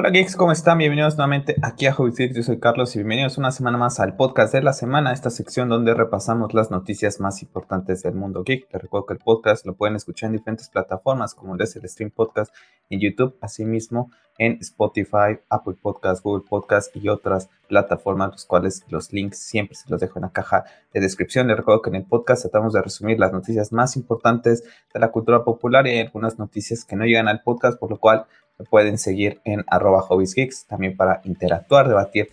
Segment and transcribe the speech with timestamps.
[0.00, 0.78] Hola geeks, ¿cómo están?
[0.78, 2.32] Bienvenidos nuevamente aquí a Hobby.
[2.32, 5.68] Yo soy Carlos y bienvenidos una semana más al podcast de la semana, esta sección
[5.68, 8.72] donde repasamos las noticias más importantes del mundo geek.
[8.72, 12.12] Les recuerdo que el podcast lo pueden escuchar en diferentes plataformas como es el Stream
[12.12, 12.54] Podcast
[12.90, 19.12] en YouTube, asimismo en Spotify, Apple Podcast, Google Podcast y otras plataformas, los cuales los
[19.12, 20.62] links siempre se los dejo en la caja
[20.94, 21.48] de descripción.
[21.48, 24.62] Les recuerdo que en el podcast tratamos de resumir las noticias más importantes
[24.94, 27.98] de la cultura popular y hay algunas noticias que no llegan al podcast, por lo
[27.98, 28.26] cual
[28.70, 32.30] pueden seguir en arroba hobbiesgeeks también para interactuar, debatir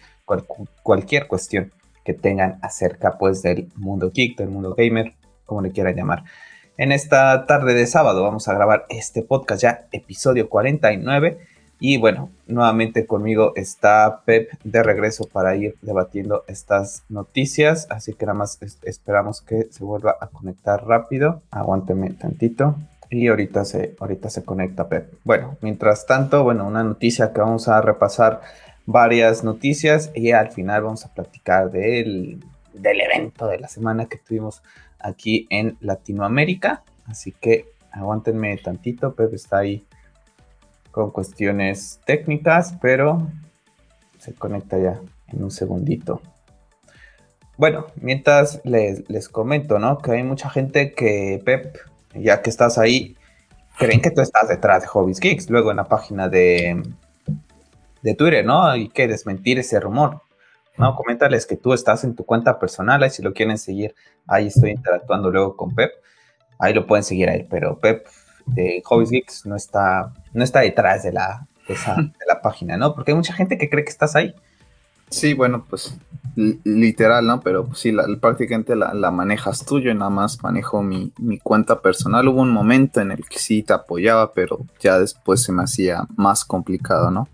[0.83, 1.71] cualquier cuestión
[2.03, 5.13] que tengan acerca pues del mundo geek, del mundo gamer,
[5.45, 6.23] como le quieran llamar.
[6.77, 11.39] En esta tarde de sábado vamos a grabar este podcast ya, episodio 49.
[11.79, 17.87] Y bueno, nuevamente conmigo está Pep de regreso para ir debatiendo estas noticias.
[17.89, 21.41] Así que nada más esperamos que se vuelva a conectar rápido.
[21.51, 22.75] Aguánteme tantito.
[23.09, 25.13] Y ahorita se, ahorita se conecta Pep.
[25.23, 28.41] Bueno, mientras tanto, bueno, una noticia que vamos a repasar
[28.85, 34.17] varias noticias y al final vamos a platicar del, del evento de la semana que
[34.17, 34.61] tuvimos
[34.99, 36.83] aquí en Latinoamérica.
[37.05, 39.85] Así que aguántenme tantito, Pep está ahí
[40.91, 43.27] con cuestiones técnicas, pero
[44.17, 46.21] se conecta ya en un segundito.
[47.57, 49.99] Bueno, mientras les, les comento, ¿no?
[49.99, 51.77] Que hay mucha gente que Pep
[52.15, 53.15] ya que estás ahí,
[53.77, 56.81] creen que tú estás detrás de Hobbies Geeks, luego en la página de,
[58.01, 58.65] de Twitter, ¿no?
[58.65, 60.21] Hay que desmentir ese rumor.
[60.77, 63.95] No, coméntales que tú estás en tu cuenta personal, ahí si lo quieren seguir,
[64.27, 65.91] ahí estoy interactuando luego con Pep,
[66.59, 68.05] ahí lo pueden seguir a él, pero Pep
[68.45, 72.93] de Hobbies Geeks no está, no está detrás de la, de la página, ¿no?
[72.93, 74.35] Porque hay mucha gente que cree que estás ahí.
[75.09, 75.97] Sí, bueno, pues
[76.35, 77.41] literal, ¿no?
[77.41, 82.27] Pero pues, sí, la, prácticamente la, manejas tú, yo nada más manejo mi, cuenta personal.
[82.27, 86.05] Hubo un momento en el que sí te apoyaba, pero ya después se me hacía
[86.15, 87.29] más complicado, ¿no?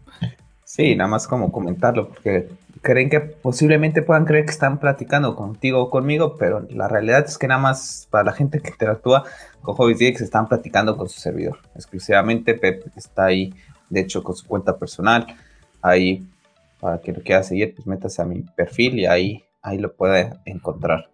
[0.63, 2.49] Sí, nada más como comentarlo, porque
[2.81, 7.37] creen que posiblemente puedan creer que están platicando contigo o conmigo, pero la realidad es
[7.37, 9.25] que nada más para la gente que interactúa
[9.61, 11.59] con Hobbies DX están platicando con su servidor.
[11.75, 13.53] Exclusivamente Pep está ahí,
[13.89, 15.27] de hecho, con su cuenta personal.
[15.81, 16.25] Ahí
[16.81, 20.33] para que lo quiera seguir, pues métase a mi perfil y ahí, ahí lo puede
[20.45, 21.09] encontrar.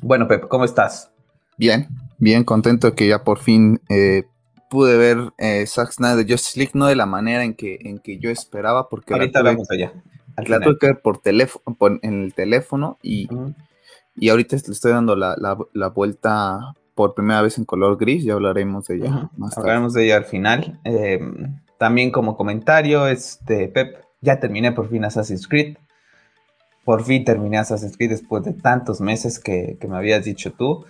[0.00, 1.10] Bueno, Pep, ¿cómo estás?
[1.58, 1.88] Bien,
[2.18, 4.22] bien contento que ya por fin eh,
[4.70, 8.18] pude ver eh, Zack Snyder Justice League, no de la manera en que, en que
[8.18, 9.92] yo esperaba, porque ahorita vamos allá.
[10.46, 13.28] La tuve que ver por teléfono, en el teléfono y,
[14.16, 18.86] y ahorita le estoy dando la, vuelta por primera vez en color gris, ya hablaremos
[18.86, 19.62] de ella más tarde.
[19.68, 20.80] Hablaremos de ella al final.
[20.84, 21.20] Eh,
[21.78, 25.76] también como comentario, este, Pep, ya terminé por fin Assassin's Creed.
[26.84, 30.84] Por fin terminé Assassin's Creed después de tantos meses que, me habías dicho tú.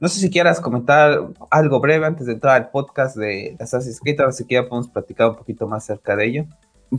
[0.00, 4.20] No sé si quieras comentar algo breve antes de entrar al podcast de Assassin's Creed,
[4.20, 6.46] a ver si ya podemos platicar un poquito más acerca de ello.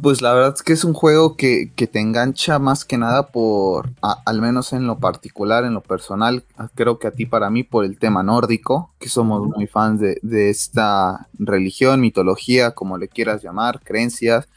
[0.01, 3.89] Pues la verdad es que es un juego que, te engancha más que nada por,
[4.01, 7.83] al menos en lo particular, en lo personal, creo que a ti para mí por
[7.83, 13.43] el tema nórdico, que somos muy fans de, de esta religión, mitología, como le quieras
[13.43, 14.47] llamar, creencias,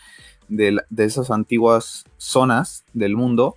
[0.49, 3.57] de, esas antiguas zonas del mundo,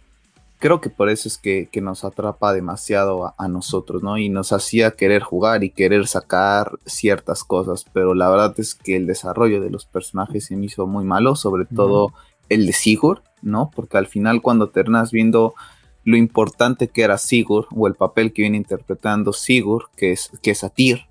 [0.60, 4.18] creo que por eso es que, nos atrapa demasiado a, nosotros, ¿no?
[4.18, 8.96] Y nos hacía querer jugar y querer sacar ciertas cosas, pero la verdad es que
[8.96, 12.14] el desarrollo de los personajes se me hizo muy malo, sobre todo
[12.50, 13.72] el de Sigurd, ¿no?
[13.76, 15.54] Porque al final cuando terminas viendo
[16.04, 20.52] lo importante que era Sigurd o el papel que viene interpretando Sigurd, que es, que
[20.52, 21.02] es Atir,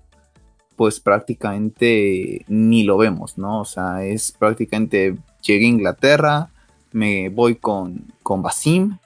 [0.75, 3.61] pues prácticamente ni lo vemos, ¿no?
[3.61, 6.49] O sea, es prácticamente llegué a Inglaterra,
[6.91, 8.97] me voy con, con Basim,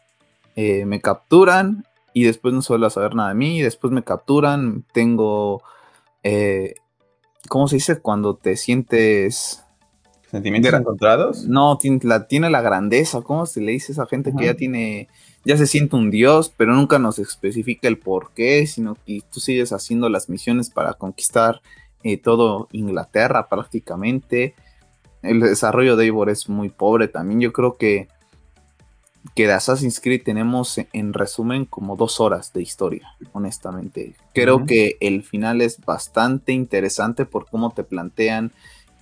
[0.55, 5.61] eh, me capturan y después no suelo saber nada de mí, después me capturan, tengo,
[6.23, 6.75] eh,
[7.47, 7.99] ¿cómo se dice?
[7.99, 9.63] Cuando te sientes...
[10.29, 11.45] ¿Sentimientos encontrados?
[11.45, 14.53] No, tiene la, tiene la grandeza, ¿cómo se le dice a esa gente que ya
[14.53, 15.09] tiene,
[15.43, 19.41] ya se siente un dios, pero nunca nos especifica el por qué, sino que tú
[19.41, 21.61] sigues haciendo las misiones para conquistar
[22.03, 24.55] eh, todo Inglaterra prácticamente
[25.21, 27.41] el desarrollo de Eivor es muy pobre también.
[27.41, 28.07] Yo creo que,
[29.35, 34.15] que de Assassin's Creed tenemos en resumen como dos horas de historia, honestamente.
[34.33, 38.51] Creo que el final es bastante interesante por cómo te plantean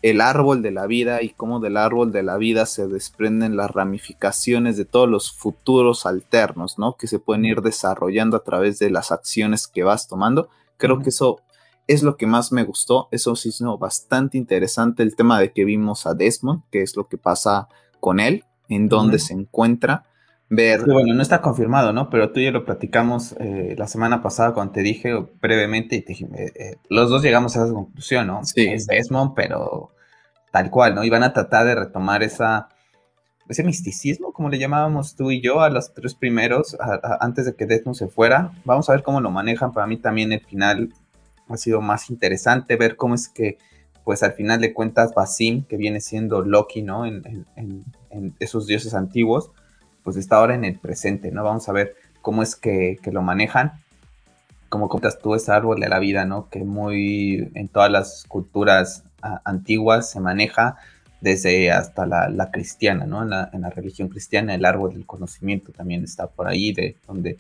[0.02, 3.72] el árbol de la vida y cómo del árbol de la vida se desprenden las
[3.72, 6.96] ramificaciones de todos los futuros alternos, ¿no?
[6.96, 10.48] Que se pueden ir desarrollando a través de las acciones que vas tomando.
[10.78, 11.42] Creo que eso
[11.90, 13.10] es lo que más me gustó.
[13.12, 17.08] Eso sí, no, bastante interesante el tema de que vimos a Desmond, que es lo
[17.08, 17.68] que pasa
[18.00, 20.06] con él, en dónde se encuentra.
[20.52, 20.86] Ver.
[20.86, 22.10] bueno, no está confirmado, ¿no?
[22.12, 26.02] Pero tú y yo lo platicamos eh, la semana pasada cuando te dije brevemente y
[26.02, 28.44] te dije, eh, eh, los dos llegamos a esa conclusión, ¿no?
[28.44, 28.68] Sí.
[28.68, 29.92] Es Desmond, pero
[30.52, 31.04] tal cual, ¿no?
[31.04, 32.70] Y van a tratar de retomar esa,
[33.48, 36.78] ese misticismo, como le llamábamos tú y yo a los tres primeros,
[37.20, 38.52] antes de que Death se fuera.
[38.64, 39.72] Vamos a ver cómo lo manejan.
[39.72, 40.94] Para mí también el final
[41.50, 43.58] ha sido más interesante, ver cómo es que,
[44.04, 47.06] pues al final de cuentas, Basim, que viene siendo Loki, ¿no?
[47.06, 47.46] En,
[48.40, 49.52] esos dioses antiguos,
[50.04, 51.44] pues está ahora en el presente, ¿no?
[51.44, 53.74] Vamos a ver cómo es que, lo manejan
[54.70, 56.48] como comentas tú, ese árbol de la vida, ¿no?
[56.50, 59.04] Que muy en todas las culturas
[59.44, 60.78] antiguas se maneja
[61.22, 63.24] desde hasta la, cristiana, ¿no?
[63.24, 63.30] En
[63.62, 67.38] la, religión cristiana, el árbol del conocimiento también está por ahí, de donde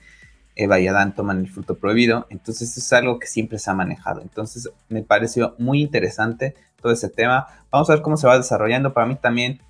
[0.60, 2.28] Eva y Adán toman el fruto prohibido.
[2.30, 4.22] Entonces, es algo que siempre se ha manejado.
[4.22, 7.48] Entonces, me pareció muy interesante todo ese tema.
[7.72, 8.94] Vamos a ver cómo se va desarrollando.
[8.94, 9.62] Para mí también,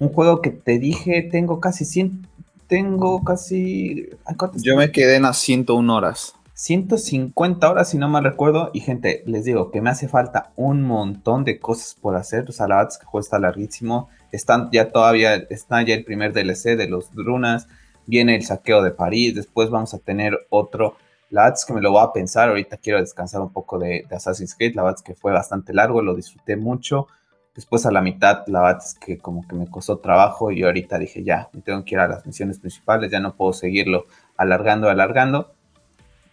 [0.00, 2.26] un juego que te dije, tengo casi 100,
[2.66, 4.08] tengo casi...
[4.56, 6.34] Yo me quedé en las 101 horas.
[6.54, 8.70] 150 horas, si no mal recuerdo.
[8.72, 12.46] Y gente, les digo que me hace falta un montón de cosas por hacer.
[12.48, 14.08] O sea, la verdad es que el juego está larguísimo.
[14.32, 17.68] Están ya todavía, está ya el primer DLC de los Drunas.
[18.06, 19.34] Viene el saqueo de París.
[19.34, 20.96] Después vamos a tener otro.
[21.30, 22.48] La que me lo voy a pensar.
[22.48, 24.74] Ahorita quiero descansar un poco de, Assassin's Creed.
[24.74, 27.06] La verdad que fue bastante largo, lo disfruté mucho.
[27.54, 31.22] Después a la mitad, la verdad que como que me costó trabajo y ahorita dije
[31.22, 34.06] ya, me tengo que ir a las misiones principales, ya no puedo seguirlo
[34.38, 35.52] alargando, alargando.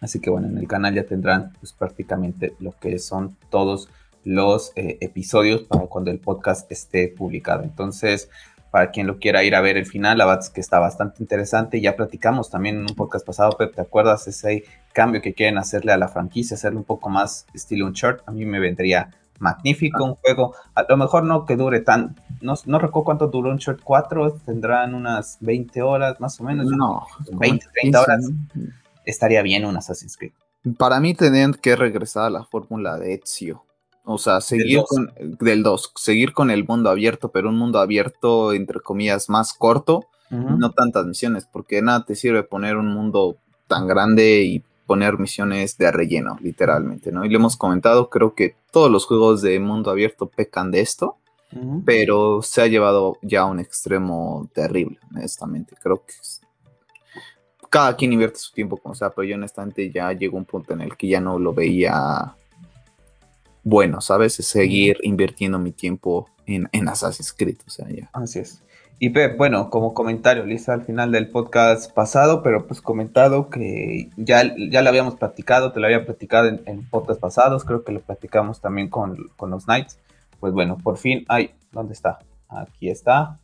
[0.00, 3.90] Así que bueno, en el canal ya tendrán pues prácticamente lo que son todos
[4.24, 7.62] los eh, episodios cuando el podcast esté publicado.
[7.62, 8.30] Entonces,
[8.70, 11.22] para quien lo quiera ir a ver el final, la verdad es que está bastante
[11.22, 11.80] interesante.
[11.80, 15.92] Ya platicamos también en un podcast pasado, Pep, ¿te acuerdas ese cambio que quieren hacerle
[15.92, 18.22] a la franquicia, hacerle un poco más estilo un short?
[18.26, 20.54] A mí me vendría magnífico un juego.
[20.74, 22.16] A lo mejor no que dure tan.
[22.40, 26.66] No, no recuerdo cuánto duró un short 4, tendrán unas 20 horas más o menos.
[26.66, 28.30] No, 20, 30 horas
[29.04, 30.32] estaría bien un Assassin's Creed.
[30.78, 33.64] Para mí tendrían que regresar a la fórmula de Ezio.
[34.04, 38.52] O sea, seguir con del 2, seguir con el mundo abierto, pero un mundo abierto
[38.52, 43.36] entre comillas más corto, no tantas misiones, porque nada te sirve poner un mundo
[43.66, 47.24] tan grande y poner misiones de relleno, literalmente, ¿no?
[47.24, 51.16] Y le hemos comentado, creo que todos los juegos de mundo abierto pecan de esto,
[51.84, 55.76] pero se ha llevado ya a un extremo terrible, honestamente.
[55.80, 56.14] Creo que
[57.68, 60.80] cada quien invierte su tiempo como sea, pero yo honestamente ya llegó un punto en
[60.80, 62.34] el que ya no lo veía
[63.62, 64.34] bueno, ¿sabes?
[64.34, 68.10] seguir invirtiendo mi tiempo en, en Assassin's Creed, o sea, ya.
[68.12, 68.62] Así es.
[69.02, 74.10] Y Pep, bueno, como comentario, Lisa, al final del podcast pasado, pero pues comentado que
[74.18, 77.92] ya, ya lo habíamos platicado, te lo había platicado en, en podcast pasados, creo que
[77.92, 79.98] lo platicamos también con, con los Knights.
[80.38, 82.18] Pues bueno, por fin, ay, ¿dónde está?
[82.48, 83.38] Aquí está.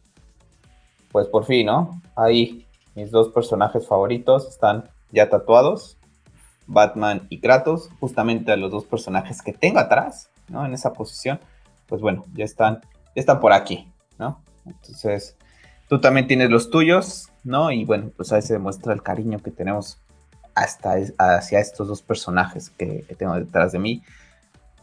[1.10, 2.02] Pues por fin, ¿no?
[2.16, 5.96] Ahí mis dos personajes favoritos están ya tatuados,
[6.66, 10.64] Batman y Kratos, justamente a los dos personajes que tengo atrás, ¿no?
[10.66, 11.40] En esa posición,
[11.86, 14.40] pues bueno, ya están, ya están por aquí, ¿no?
[14.64, 15.36] Entonces,
[15.88, 17.70] tú también tienes los tuyos, ¿no?
[17.70, 19.98] Y bueno, pues ahí se demuestra el cariño que tenemos
[20.54, 24.02] hasta hacia estos dos personajes que, tengo detrás de mí,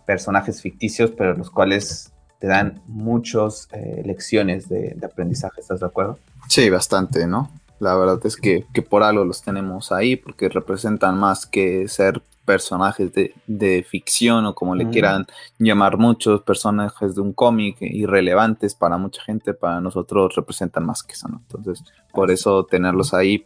[0.06, 6.20] personajes ficticios, pero los cuales te dan muchas eh, lecciones de aprendizaje, ¿estás de acuerdo?
[6.48, 7.50] Sí, bastante, ¿no?
[7.84, 13.12] La verdad es que, por algo los tenemos ahí, porque representan más que ser personajes
[13.14, 15.26] de, ficción o como le quieran
[15.60, 21.12] llamar muchos, personajes de un cómic irrelevantes para mucha gente, para nosotros representan más que
[21.12, 21.42] eso, ¿no?
[21.50, 23.46] Entonces, por eso tenerlos ahí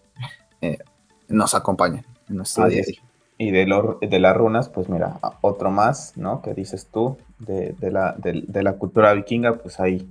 [0.62, 0.78] eh,
[1.28, 2.84] nos acompañan en nuestro día
[3.40, 3.66] Y de,
[4.02, 6.44] de las runas, pues mira, otro más, ¿no?
[6.44, 10.08] Que dices tú, de, la, de la cultura vikinga, pues ahí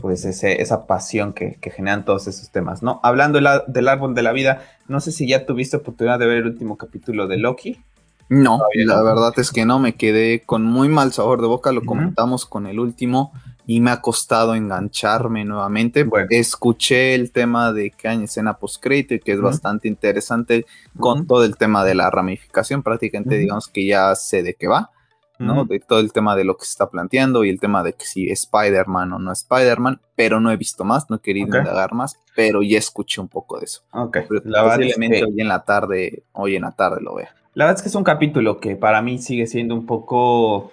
[0.00, 3.00] pues ese, esa pasión que, generan todos esos temas, ¿no?
[3.02, 6.46] Hablando del árbol de la vida, no sé si ya tuviste oportunidad de ver el
[6.46, 7.80] último capítulo de Loki.
[8.28, 11.84] No, la verdad es que no, me quedé con muy mal sabor de boca, lo
[11.84, 13.32] comentamos con el último
[13.66, 16.08] y me ha costado engancharme nuevamente.
[16.30, 20.66] Escuché el tema de que hay escena post-crédito y que es bastante interesante
[20.98, 24.90] con todo el tema de la ramificación, prácticamente digamos que ya sé de qué va.
[25.38, 25.64] ¿No?
[25.64, 28.06] De todo el tema de lo que se está planteando y el tema de que
[28.06, 32.18] si Spider-Man o no Spider-Man, pero no he visto más, no he querido indagar más,
[32.34, 33.82] pero ya escuché un poco de eso.
[33.92, 34.18] Ok.
[34.44, 37.34] La posiblemente hoy en la tarde, hoy en la tarde lo vea.
[37.54, 40.72] La verdad es que es un capítulo que para mí sigue siendo un poco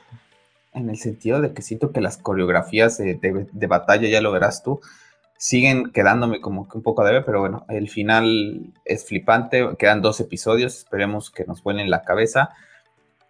[0.73, 4.81] en el sentido de que siento que las coreografías de, batalla, ya lo verás tú,
[5.37, 10.19] siguen quedándome como que un poco debe, pero bueno, el final es flipante, quedan dos
[10.19, 12.49] episodios, esperemos que nos vuelen la cabeza.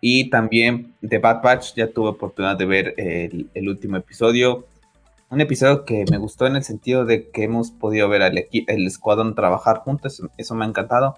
[0.05, 4.65] Y también The Bad Batch, ya tuve oportunidad de ver el, último episodio.
[5.29, 8.85] Un episodio que me gustó en el sentido de que hemos podido ver al el
[8.85, 11.15] escuadrón trabajar juntos, eso, me ha encantado.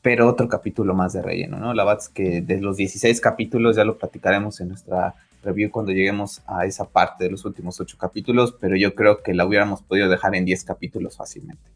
[0.00, 1.74] Pero otro capítulo más de relleno, ¿no?
[1.74, 5.90] La verdad es que de los 16 capítulos ya lo platicaremos en nuestra review cuando
[5.90, 9.82] lleguemos a esa parte de los últimos ocho capítulos, pero yo creo que la hubiéramos
[9.82, 11.68] podido dejar en 10 capítulos fácilmente.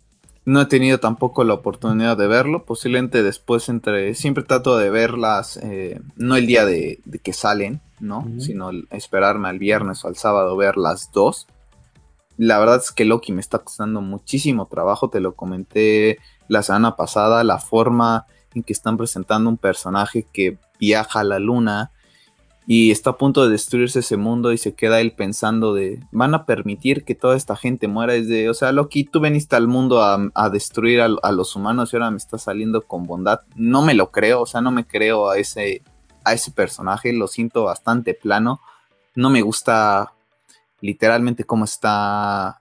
[0.44, 5.56] No he tenido tampoco la oportunidad de verlo, posiblemente después entre, siempre trato de verlas,
[5.62, 8.26] eh, no el día de, que salen, ¿no?
[8.38, 11.46] Sino esperarme al viernes o al sábado ver las dos.
[12.36, 16.18] La verdad es que Loki me está costando muchísimo trabajo, te lo comenté
[16.48, 21.38] la semana pasada, la forma en que están presentando un personaje que viaja a la
[21.38, 21.92] luna
[22.66, 26.34] y está a punto de destruirse ese mundo y se queda él pensando de, van
[26.34, 28.12] a permitir que toda esta gente muera.
[28.12, 32.10] desde o sea, Loki, tú veniste al mundo a, destruir a, los humanos y ahora
[32.10, 33.40] me estás saliendo con bondad.
[33.56, 35.82] No me lo creo, o sea, no me creo a ese,
[36.24, 38.60] a ese personaje, lo siento bastante plano.
[39.14, 40.12] No me gusta
[40.80, 42.60] literalmente cómo está,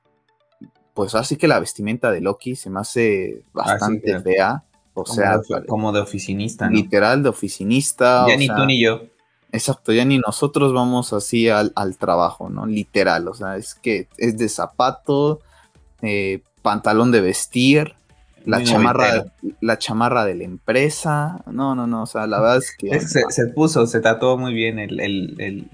[0.95, 4.63] pues así que la vestimenta de Loki se me hace bastante fea.
[4.93, 6.69] O sea, como de oficinista.
[6.69, 8.25] Literal de oficinista.
[8.27, 9.03] Ya ni tú ni yo.
[9.51, 12.65] Exacto, ya ni nosotros vamos así al, trabajo, ¿no?
[12.65, 15.41] Literal, o sea, es que es de zapato,
[16.01, 17.95] eh, pantalón de vestir,
[18.45, 19.25] la chamarra,
[19.59, 21.43] la chamarra de la empresa.
[21.45, 22.99] No, no, no, o sea, la verdad es que...
[22.99, 25.67] se, puso, se tatuó muy bien el...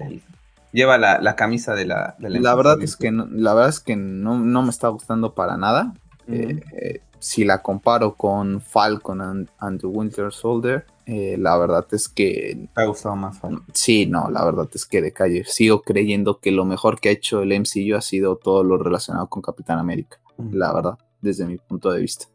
[0.72, 2.16] lleva la, camisa de la...
[2.18, 5.94] la, verdad es que no, la verdad es que no, me está gustando para nada.
[6.26, 9.20] Eh, eh, si la comparo con Falcon
[9.58, 12.68] and, the Winter Soldier, eh, la verdad es que...
[12.74, 13.40] ¿Te ha gustado más
[13.72, 15.44] Sí, no, la verdad es que de calle.
[15.44, 19.28] Sigo creyendo que lo mejor que ha hecho el MCU ha sido todo lo relacionado
[19.28, 20.20] con Capitán América.
[20.52, 22.26] La verdad, desde mi punto de vista.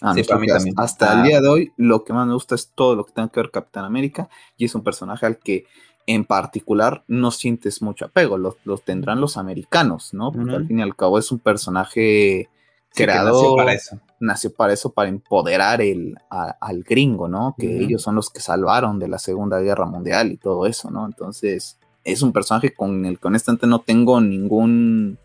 [0.00, 0.74] Ah, sí, para mí también.
[0.78, 1.22] Hasta el ah.
[1.22, 3.50] día de hoy, lo que más me gusta es todo lo que tenga que ver
[3.50, 4.28] Capitán América.
[4.56, 5.66] Y es un personaje al que
[6.06, 8.38] en particular no sientes mucho apego.
[8.38, 10.32] Los, tendrán los americanos, ¿no?
[10.32, 12.48] Porque al fin y al cabo es un personaje
[12.94, 13.32] creador.
[13.32, 14.00] nació para eso.
[14.20, 17.54] Nació para eso, para empoderar el, al gringo, ¿no?
[17.58, 21.06] Que ellos son los que salvaron de la Segunda Guerra Mundial y todo eso, ¿no?
[21.06, 25.18] Entonces, es un personaje con el que honestamente no tengo ningún.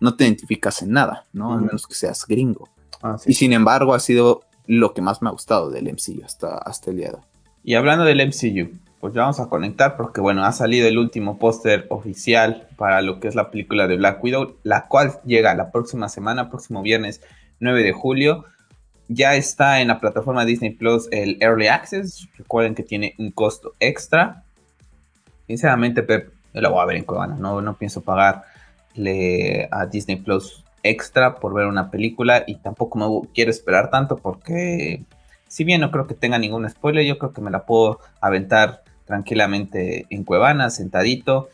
[0.00, 1.54] No te identificas en nada, ¿no?
[1.54, 2.68] Al menos que seas gringo.
[3.02, 6.58] Ah, y sin embargo, ha sido lo que más me ha gustado del MCU hasta,
[6.58, 7.22] hasta el día de hoy.
[7.64, 11.36] Y hablando del MCU, pues ya vamos a conectar porque bueno, ha salido el último
[11.36, 15.72] póster oficial para lo que es la película de Black Widow, la cual llega la
[15.72, 17.20] próxima semana, próximo viernes
[17.58, 18.44] 9 de julio.
[19.08, 22.28] Ya está en la plataforma Disney Plus el Early Access.
[22.38, 24.44] Recuerden que tiene un costo extra.
[25.48, 27.34] Sinceramente, Pep, yo lo voy a ver en Cuevana.
[27.36, 33.28] No, no pienso pagarle a Disney Plus extra por ver una película y tampoco me
[33.34, 35.02] quiero esperar tanto porque
[35.48, 38.84] si bien no creo que tenga ningún spoiler, yo creo que me la puedo aventar
[39.12, 41.50] tranquilamente en Cuevana, sentadito.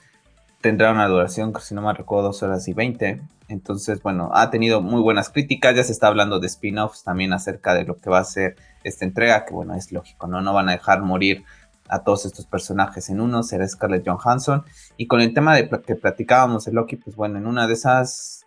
[0.60, 3.20] Tendrá una duración, si no me recuerdo, dos horas y veinte.
[3.48, 5.74] Entonces, bueno, ha tenido muy buenas críticas.
[5.74, 9.04] Ya se está hablando de spin-offs también acerca de lo que va a ser esta
[9.04, 10.40] entrega, que bueno, es lógico, ¿no?
[10.40, 11.42] No van a dejar morir
[11.88, 14.62] a todos estos personajes en uno, será Scarlett Johansson.
[14.96, 18.46] Y con el tema de que platicábamos de Loki, pues bueno, en una de esas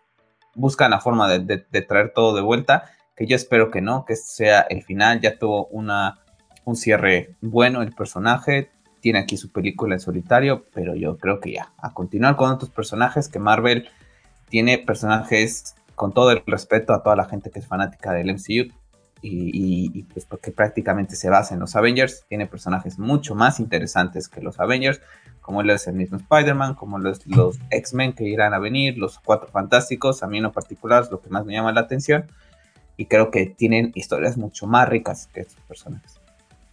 [0.56, 2.86] buscan la forma de, de traer todo de vuelta,
[3.18, 5.20] que yo espero que no, que sea el final.
[5.20, 6.20] Ya tuvo una,
[6.64, 8.70] un cierre bueno el personaje,
[9.02, 12.70] tiene aquí su película en solitario, pero yo creo que ya, a continuar con otros
[12.70, 13.90] personajes, que Marvel
[14.50, 18.74] tiene personajes con todo el respeto a toda la gente que es fanática del MCU
[19.24, 24.42] y, pues porque prácticamente se basa en los Avengers, tiene personajes mucho más interesantes que
[24.42, 25.02] los Avengers,
[25.42, 29.20] como lo es el mismo Spider-Man, como los, los X-Men que irán a venir, los
[29.20, 32.26] Cuatro Fantásticos, a mí en lo particular es lo que más me llama la atención
[32.98, 36.21] y creo que tienen historias mucho más ricas que estos personajes.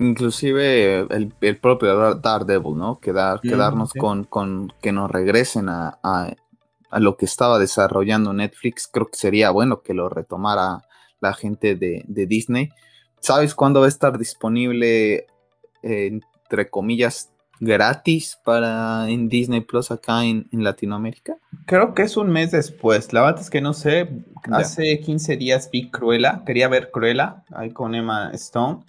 [0.00, 3.00] Inclusive el, propio Daredevil, ¿no?
[3.00, 9.07] Quedar, quedarnos con, con, que nos regresen a, a, lo que estaba desarrollando Netflix, creo
[9.07, 10.85] que sería bueno que lo retomara
[11.21, 12.71] la gente de, Disney.
[13.21, 15.26] ¿Sabes cuándo va a estar disponible,
[15.83, 21.38] entre comillas, gratis para en Disney Plus acá en, Latinoamérica?
[21.67, 23.12] Creo que es un mes después.
[23.12, 24.09] La verdad es que no sé.
[24.52, 26.43] Hace 15 días vi Cruella.
[26.47, 28.85] Quería ver Cruella ahí con Emma Stone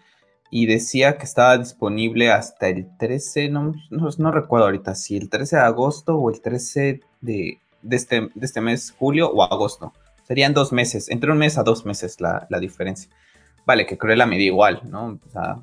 [0.52, 5.58] y decía que estaba disponible hasta el 13, no, no, recuerdo ahorita si el 13
[5.58, 9.94] de agosto o el 13 de, este, este mes, julio o agosto.
[10.24, 13.10] Serían dos meses, entre un mes a dos meses la, diferencia.
[13.66, 15.20] Vale, que Cruella me da igual, ¿no?
[15.26, 15.58] O sea,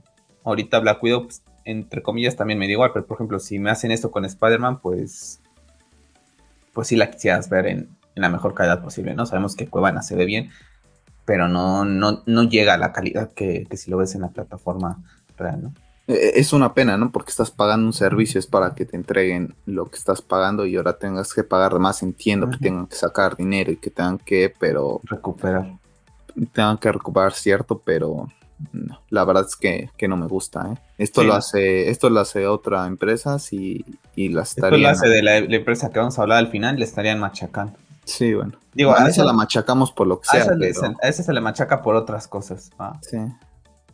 [0.44, 3.70] ahorita Black Widow, pues, entre comillas, también me da igual, pero por ejemplo, si me
[3.70, 5.40] hacen esto con Spider-Man, pues,
[6.72, 9.26] pues sí la quisieras ver en, en la mejor calidad posible, ¿no?
[9.26, 10.50] Sabemos que Cuevana se ve bien,
[11.26, 15.02] pero no, no, no llega a la calidad que, si lo ves en la plataforma
[15.36, 15.74] real, ¿no?
[16.06, 17.10] E, es una pena, ¿no?
[17.10, 20.76] Porque estás pagando un servicio, es para que te entreguen lo que estás pagando y
[20.76, 22.02] ahora tengas que pagar más.
[22.02, 25.00] Entiendo que tengan que sacar dinero y que tengan que, pero.
[25.04, 25.72] Recuperar.
[26.52, 28.28] Tengan que recuperar, cierto, pero.
[29.10, 30.72] la verdad es que, no me gusta.
[30.72, 30.78] ¿eh?
[30.96, 34.92] Esto lo hace, esto lo hace otra empresa y, y las estarían.
[34.92, 37.76] Esto lo hace de la, empresa que vamos a hablar al final, le estarían machacando.
[38.06, 38.52] Sí, bueno.
[38.72, 40.42] Digo, a, esa la machacamos por lo que sea.
[40.42, 42.70] A esa, se, le machaca por otras cosas.
[43.02, 43.18] Sí.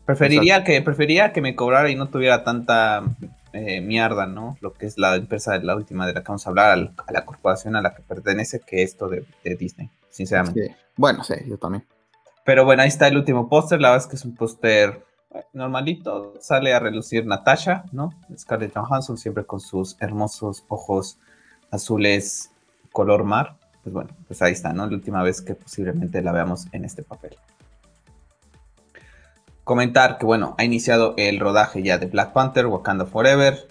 [0.05, 3.03] Preferiría que, preferiría que me cobrara y no tuviera tanta
[3.55, 4.59] eh, mierda, ¿no?
[4.61, 7.13] Lo que es la empresa de la última de la que vamos a hablar, a
[7.13, 9.25] la corporación a la que pertenece, que esto de,
[9.57, 10.77] Disney, sinceramente.
[10.97, 11.87] Bueno, sí, yo también.
[12.45, 13.81] Pero bueno, ahí está el último póster.
[13.81, 15.05] La verdad es que es un póster
[15.35, 16.35] eh, normalito.
[16.41, 18.13] Sale a relucir Natasha, ¿no?
[18.37, 21.19] Scarlett Johansson, siempre con sus hermosos ojos
[21.71, 22.51] azules
[22.93, 23.57] color mar.
[23.83, 24.87] Pues bueno, pues ahí está, ¿no?
[24.87, 27.37] La última vez que posiblemente la veamos en este papel.
[29.65, 33.69] Comentar que, bueno, ha iniciado el rodaje ya de Black Panther, Wakanda Forever.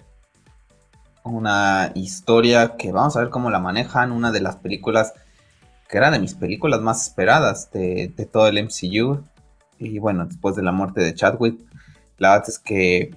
[1.24, 4.12] Una historia que vamos a ver cómo la manejan.
[4.12, 5.14] Una de las películas
[5.92, 9.22] que era de mis películas más esperadas de, todo el MCU.
[9.78, 11.60] Y bueno, después de la muerte de Chadwick,
[12.16, 13.14] la verdad es que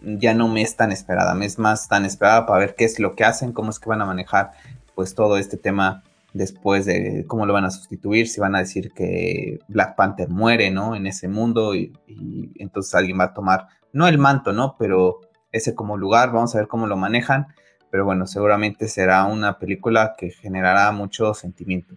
[0.00, 3.00] ya no me es tan esperada, me es más tan esperada para ver qué es
[3.00, 4.52] lo que hacen, cómo es que van a manejar
[4.94, 8.92] pues todo este tema después de cómo lo van a sustituir, si van a decir
[8.92, 10.94] que Black Panther muere, ¿no?
[10.94, 14.76] En ese mundo y, y entonces alguien va a tomar, no el manto, ¿no?
[14.78, 15.20] Pero
[15.50, 17.48] ese como lugar, vamos a ver cómo lo manejan
[17.92, 21.94] pero bueno, seguramente será una película que generará mucho sentimiento.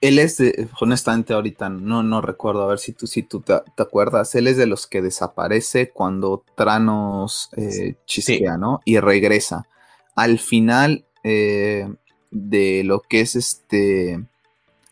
[0.00, 3.60] Él es, de, honestamente, ahorita no, no recuerdo, a ver si tú, si tú te,
[3.82, 8.80] acuerdas, él es de los que desaparece cuando Tranos eh, chisquea, ¿no?
[8.84, 9.66] Y regresa.
[10.14, 11.92] Al final eh,
[12.34, 14.22] de lo que es este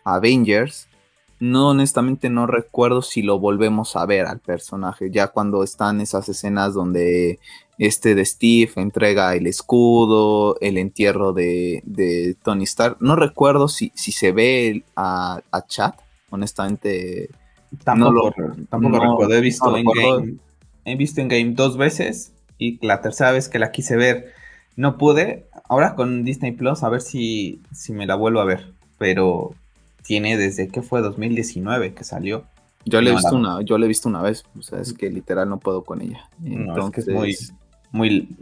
[0.04, 0.88] Avengers,
[1.40, 6.28] no, honestamente no recuerdo si lo volvemos a ver al personaje, ya cuando están esas
[6.28, 7.40] escenas donde
[7.78, 12.98] este de Steve entrega el escudo, el entierro de, Tony Stark.
[13.00, 15.96] No recuerdo si, si se ve a, a Chat,
[16.30, 17.28] honestamente.
[17.82, 18.32] Tampoco,
[18.70, 19.34] tampoco recuerdo.
[19.34, 20.36] He visto, en game,
[20.84, 24.32] he visto en Game dos veces y la tercera vez que la quise ver
[24.76, 25.46] no pude.
[25.68, 28.72] Ahora con Disney Plus a ver si, si me la vuelvo a ver.
[28.98, 29.54] Pero
[30.02, 32.44] tiene desde que fue 2019 que salió.
[32.84, 35.08] Yo le he visto una, yo le he visto una vez, o sea, es que
[35.08, 36.28] literal no puedo con ella.
[36.44, 37.36] Entonces, es muy,
[37.92, 38.36] muy,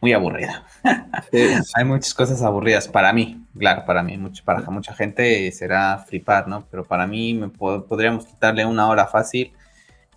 [0.00, 0.64] muy aburrida.
[1.74, 6.46] Hay muchas cosas aburridas para mí, claro, para mí, mucho, para mucha gente será flipar,
[6.46, 6.64] ¿no?
[6.70, 9.52] Pero para mí me podríamos quitarle una hora fácil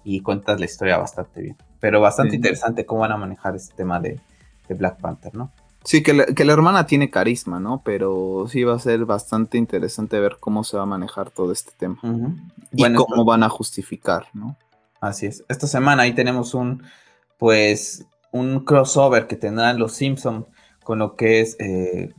[0.04, 1.58] y cuentas la historia bastante bien.
[1.80, 4.20] Pero bastante interesante cómo van a manejar este tema de,
[4.70, 5.52] Black Panther, ¿no?
[5.84, 7.82] Sí, que la, que la, hermana tiene carisma, ¿no?
[7.84, 11.72] Pero sí va a ser bastante interesante ver cómo se va a manejar todo este
[11.78, 12.00] tema.
[12.72, 14.56] Y cómo van a justificar, ¿no?
[15.02, 15.44] Así es.
[15.50, 16.84] Esta semana ahí tenemos un,
[17.38, 20.46] pues, un crossover que tendrán los Simpsons
[20.84, 22.14] con lo que es eh,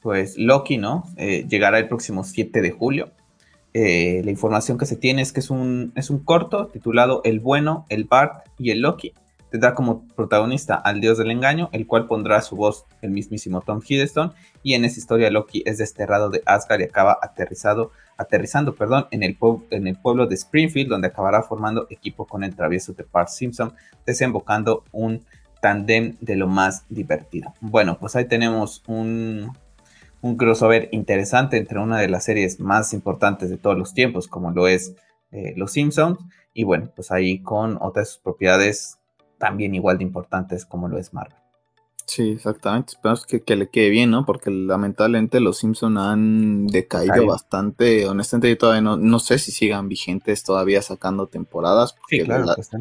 [0.00, 1.04] pues Loki, ¿no?
[1.16, 3.10] Eh, llegará el próximo 7 de julio.
[3.72, 7.40] Eh, la información que se tiene es que es un, es un corto titulado El
[7.40, 9.14] bueno, el Bart y el Loki.
[9.50, 13.80] Tendrá como protagonista al dios del engaño, el cual pondrá su voz el mismísimo Tom
[13.86, 14.32] Hiddleston.
[14.62, 19.22] Y en esa historia Loki es desterrado de Asgard y acaba aterrizado, aterrizando perdón, en,
[19.22, 23.72] el pueblo de Springfield, donde acabará formando equipo con el travieso de Bart Simpson,
[24.04, 25.24] desembocando un
[25.60, 27.54] tandem de lo más divertido.
[27.60, 29.52] Bueno, pues ahí tenemos un,
[30.20, 34.50] un crossover interesante entre una de las series más importantes de todos los tiempos, como
[34.50, 34.94] lo es
[35.32, 36.18] eh, Los Simpsons,
[36.52, 38.95] y bueno, pues ahí con otras propiedades
[39.38, 41.36] también igual de importantes como lo es Marvel.
[42.06, 42.92] Sí, exactamente.
[42.92, 44.24] Esperamos que, le quede bien, ¿no?
[44.24, 48.06] Porque lamentablemente los Simpsons han decaído bastante.
[48.06, 51.94] Honestamente, yo todavía no, no sé si sigan vigentes todavía sacando temporadas.
[51.94, 52.24] Porque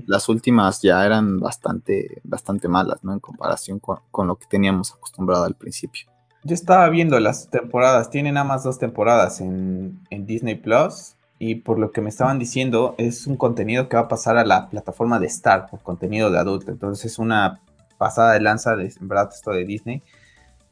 [0.06, 3.14] las últimas ya eran bastante, bastante malas, ¿no?
[3.14, 6.06] En comparación con, lo que teníamos acostumbrado al principio.
[6.44, 8.12] Yo estaba viendo las temporadas.
[8.12, 11.15] Tienen nada más dos temporadas en, en Disney Plus.
[11.38, 14.46] Y por lo que me estaban diciendo, es un contenido que va a pasar a
[14.46, 16.72] la plataforma de Star, por contenido de adulto.
[16.72, 17.60] Entonces es una
[17.98, 20.02] pasada de lanza, de, en verdad, esto de Disney,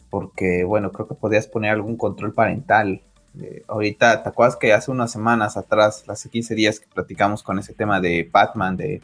[0.10, 3.02] porque, bueno, creo que podías poner algún control parental.
[3.41, 7.60] Eh, ahorita, ¿te acuerdas que hace unas semanas atrás, hace 15 días que platicamos con
[7.60, 9.02] ese tema de Batman, de,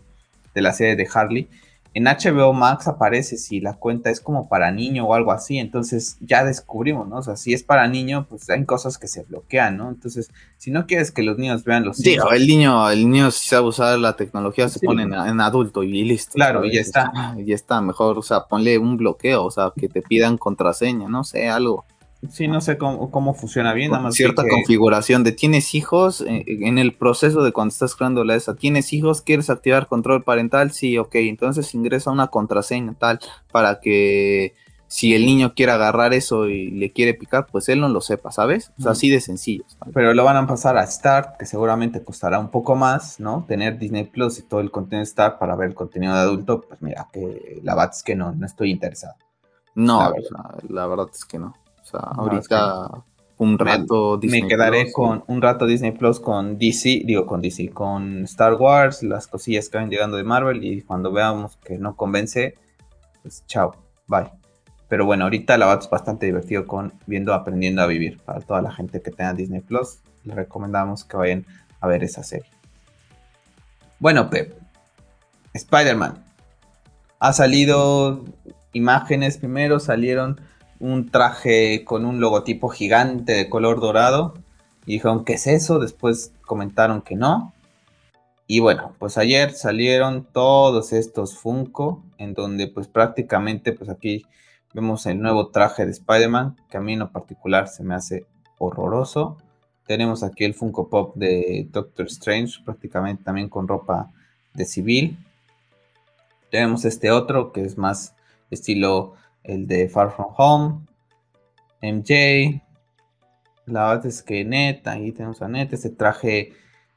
[0.53, 1.49] de la serie de Harley?
[1.93, 6.17] En HBO Max aparece si la cuenta es como para niño o algo así, entonces
[6.19, 7.17] ya descubrimos, ¿no?
[7.17, 9.89] O sea, si es para niño, pues hay cosas que se bloquean, ¿no?
[9.89, 11.97] Entonces, si no quieres que los niños vean los...
[11.97, 16.03] Sí, el niño, el niño si sabe usar la tecnología se pone en, adulto y
[16.03, 16.33] listo.
[16.33, 17.11] Claro, y ya está.
[17.39, 21.07] Y ya está, mejor, o sea, ponle un bloqueo, o sea, que te pidan contraseña,
[21.07, 21.85] no sé, algo.
[22.29, 23.91] Sí, no sé cómo, funciona bien.
[23.91, 28.25] Nada más cierta configuración de tienes hijos, eh, en el proceso de cuando estás creando
[28.25, 33.19] la ESA, tienes hijos, quieres activar control parental, sí, ok, entonces ingresa una contraseña tal
[33.51, 34.53] para que
[34.89, 38.31] si el niño quiere agarrar eso y le quiere picar, pues él no lo sepa,
[38.31, 38.71] ¿sabes?
[38.79, 39.63] O sea, así de sencillo.
[39.93, 43.45] Pero lo van a pasar a Start, que seguramente costará un poco más, ¿no?
[43.47, 46.61] Tener Disney Plus y todo el contenido de Start para ver el contenido de adulto,
[46.61, 49.13] pues mira, que la verdad es que no, no estoy interesado.
[49.75, 50.11] No,
[50.67, 51.53] la verdad, es que no.
[51.81, 53.03] O sea, ahorita
[53.39, 57.69] un rato Disney Me quedaré con un rato Disney Plus con DC, digo con DC,
[57.69, 61.95] con Star Wars, las cosillas que van llegando de Marvel y cuando veamos que no
[61.95, 62.55] convence,
[63.23, 63.75] pues chao,
[64.07, 64.29] bye.
[64.89, 68.19] Pero bueno, ahorita la es bastante divertido con viendo Aprendiendo a Vivir.
[68.19, 71.45] Para toda la gente que tenga Disney Plus, les recomendamos que vayan
[71.79, 72.49] a ver esa serie.
[73.99, 74.53] Bueno, Pep,
[75.53, 76.23] Spider-Man.
[77.19, 78.25] Ha salido
[78.73, 80.41] imágenes primero, salieron
[80.79, 84.33] un traje con un logotipo gigante de color dorado.
[84.85, 85.79] Y dijeron, ¿qué es eso?
[85.79, 87.53] Después comentaron que no.
[88.47, 94.25] Y bueno, pues ayer salieron todos estos Funko, en donde pues prácticamente pues aquí
[94.71, 98.27] Vemos el nuevo traje de Spider-Man, que a mí en lo particular se me hace
[98.59, 99.37] horroroso.
[99.87, 104.11] Tenemos aquí el Funko Pop de Doctor Strange, prácticamente también con ropa
[104.53, 105.17] de civil.
[106.51, 108.13] Tenemos este otro que es más
[108.51, 110.79] estilo el de Far From Home.
[111.81, 112.61] MJ.
[113.65, 116.53] La verdad es que Net, ahí tenemos a Net, este traje.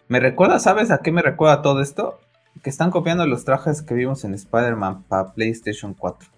[0.08, 2.18] Me recuerda, ¿sabes a qué me recuerda todo esto?
[2.62, 6.28] Que están copiando los trajes que vimos en Spider-Man para PlayStation 4.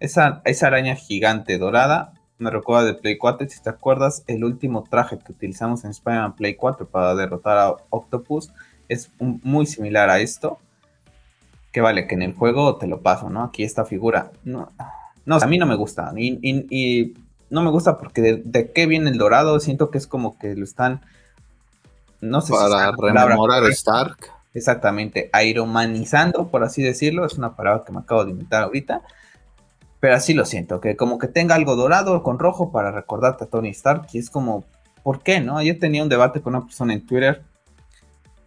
[0.00, 3.48] Esa, araña gigante dorada me recuerda de Play 4.
[3.48, 7.76] Si te acuerdas, el último traje que utilizamos en Spider-Man Play 4 para derrotar a
[7.90, 8.52] Octopus
[8.88, 10.58] es muy similar a esto.
[11.72, 13.42] Que vale, que en el juego te lo paso, ¿no?
[13.42, 14.30] Aquí esta figura.
[14.44, 14.68] No,
[15.26, 16.12] no a mí no me gusta.
[16.16, 17.14] Y,
[17.50, 19.60] no me gusta porque de, qué viene el dorado.
[19.60, 21.02] Siento que es como que lo están.
[22.20, 24.18] No sé para si rememorar a Stark.
[24.54, 27.26] Exactamente, aeromanizando, por así decirlo.
[27.26, 29.02] Es una palabra que me acabo de inventar ahorita.
[30.00, 33.46] Pero así lo siento, que como que tenga algo dorado con rojo para recordarte a
[33.46, 34.06] Tony Stark.
[34.12, 34.64] Y es como,
[35.02, 35.40] ¿por qué?
[35.40, 35.62] no?
[35.62, 37.42] Yo tenía un debate con una persona en Twitter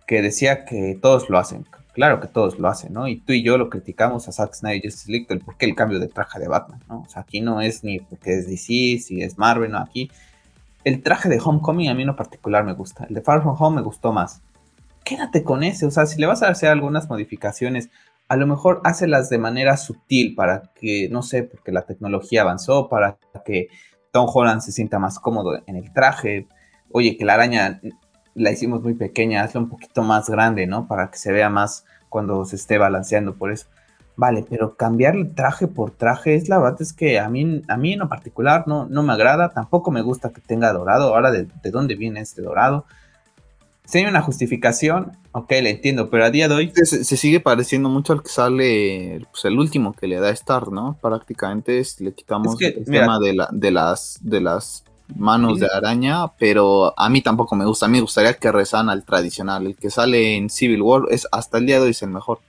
[0.06, 1.66] que decía que todos lo hacen.
[1.98, 3.08] Claro que todos lo hacen, ¿no?
[3.08, 5.66] Y tú y yo lo criticamos a Zack Snyder y Justice League el por qué
[5.66, 7.00] el cambio de traje de Batman, ¿no?
[7.00, 10.12] O sea, aquí no es ni porque es DC, si es Marvel, no, aquí.
[10.84, 13.06] El traje de Homecoming a mí en particular me gusta.
[13.06, 14.44] El de Far From Home me gustó más.
[15.04, 17.90] Quédate con ese, o sea, si le vas a hacer algunas modificaciones
[18.28, 22.90] a lo mejor las de manera sutil para que, no sé, porque la tecnología avanzó,
[22.90, 23.70] para que
[24.12, 26.46] Tom Holland se sienta más cómodo en el traje.
[26.92, 27.82] Oye, que la araña
[28.38, 30.88] la hicimos muy pequeña, hazla un poquito más grande, ¿no?
[30.88, 33.66] Para que se vea más cuando se esté balanceando por eso.
[34.16, 37.78] Vale, pero cambiar el traje por traje es la verdad es que a mí, a
[37.78, 41.14] mí en lo particular no, no me agrada, tampoco me gusta que tenga dorado.
[41.14, 42.86] Ahora, ¿de, de dónde viene este dorado?
[43.88, 46.72] Si hay una justificación, ok, le entiendo, pero a día de hoy...
[46.76, 50.98] Se, sigue pareciendo mucho al que sale, pues el último que le da Star, ¿no?
[51.02, 54.84] Prácticamente le quitamos el tema de, la, de, las, de las
[55.16, 57.86] manos de araña, pero a mí tampoco me gusta.
[57.86, 59.66] A mí me gustaría que rezan al tradicional.
[59.66, 62.40] El que sale en Civil War es hasta el día de hoy es el mejor.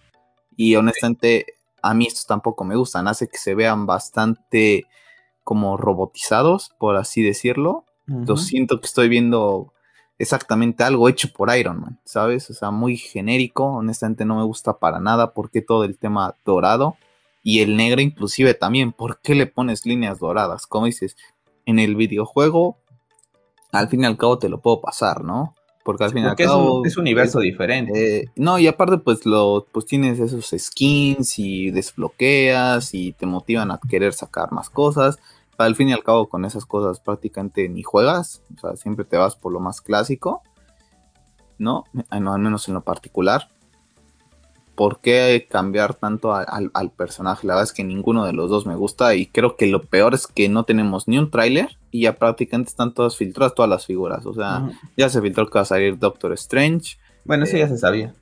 [0.56, 1.46] Y honestamente,
[1.82, 3.08] a mí estos tampoco me gustan.
[3.08, 4.86] Hace que se vean bastante
[5.44, 7.84] como robotizados, por así decirlo.
[8.06, 9.72] Lo siento que estoy viendo
[10.18, 12.50] exactamente algo hecho por Iron Man, ¿sabes?
[12.50, 16.96] O sea, muy genérico, honestamente no me gusta para nada porque todo el tema dorado
[17.42, 20.66] y el negro inclusive también, ¿por qué le pones líneas doradas?
[20.66, 21.16] Como dices,
[21.68, 22.78] en el videojuego,
[23.72, 25.54] al fin y al cabo te lo puedo pasar, ¿no?
[25.84, 26.84] Porque al fin y al cabo...
[26.84, 28.22] Es un, universo diferente.
[28.22, 33.70] Eh, no, y aparte pues, lo, pues tienes esos skins y desbloqueas y te motivan
[33.70, 35.18] a querer sacar más cosas
[35.64, 39.16] al fin y al cabo con esas cosas prácticamente ni juegas, o sea, siempre te
[39.16, 40.42] vas por lo más clásico,
[41.58, 41.84] ¿no?
[42.10, 43.48] Al menos en lo particular.
[44.78, 47.48] ¿Por qué cambiar tanto al, personaje?
[47.48, 50.14] La verdad es que ninguno de los dos me gusta y creo que lo peor
[50.14, 53.86] es que no tenemos ni un tráiler y ya prácticamente están todas filtradas todas las
[53.86, 54.24] figuras.
[54.24, 56.96] O sea, ya se filtró que va a salir Doctor Strange.
[57.24, 58.14] Bueno, eso ya se sabía.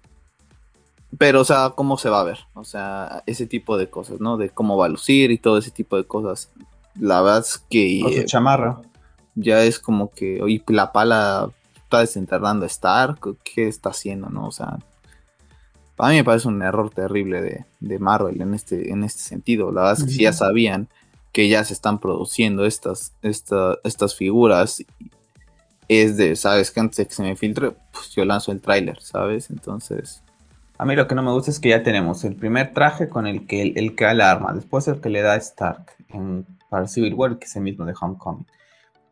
[1.18, 2.38] Pero, o sea, ¿cómo se va a ver?
[2.54, 4.38] O sea, ese tipo de cosas, ¿no?
[4.38, 6.50] De cómo va a lucir y todo ese tipo de cosas
[6.98, 8.02] la verdad es que...
[8.02, 8.80] O chamarra.
[9.34, 14.46] Ya es como que, oye, la pala está desenterrando a Stark, ¿qué está haciendo, no?
[14.46, 14.78] O sea,
[15.96, 19.72] para mí me parece un error terrible de, Marvel en este, en este sentido.
[19.72, 20.88] La verdad es que si ya sabían
[21.32, 24.84] que ya se están produciendo estas, estas figuras,
[25.88, 26.70] es de, ¿sabes?
[26.70, 29.50] Que antes de que se me filtre, pues yo lanzo el tráiler, ¿sabes?
[29.50, 30.22] Entonces...
[30.78, 33.26] A mí lo que no me gusta es que ya tenemos el primer traje con
[33.26, 37.38] el que, el, que alarma, después el que le da Stark en para Civil War,
[37.38, 38.46] que es el mismo de Homecoming.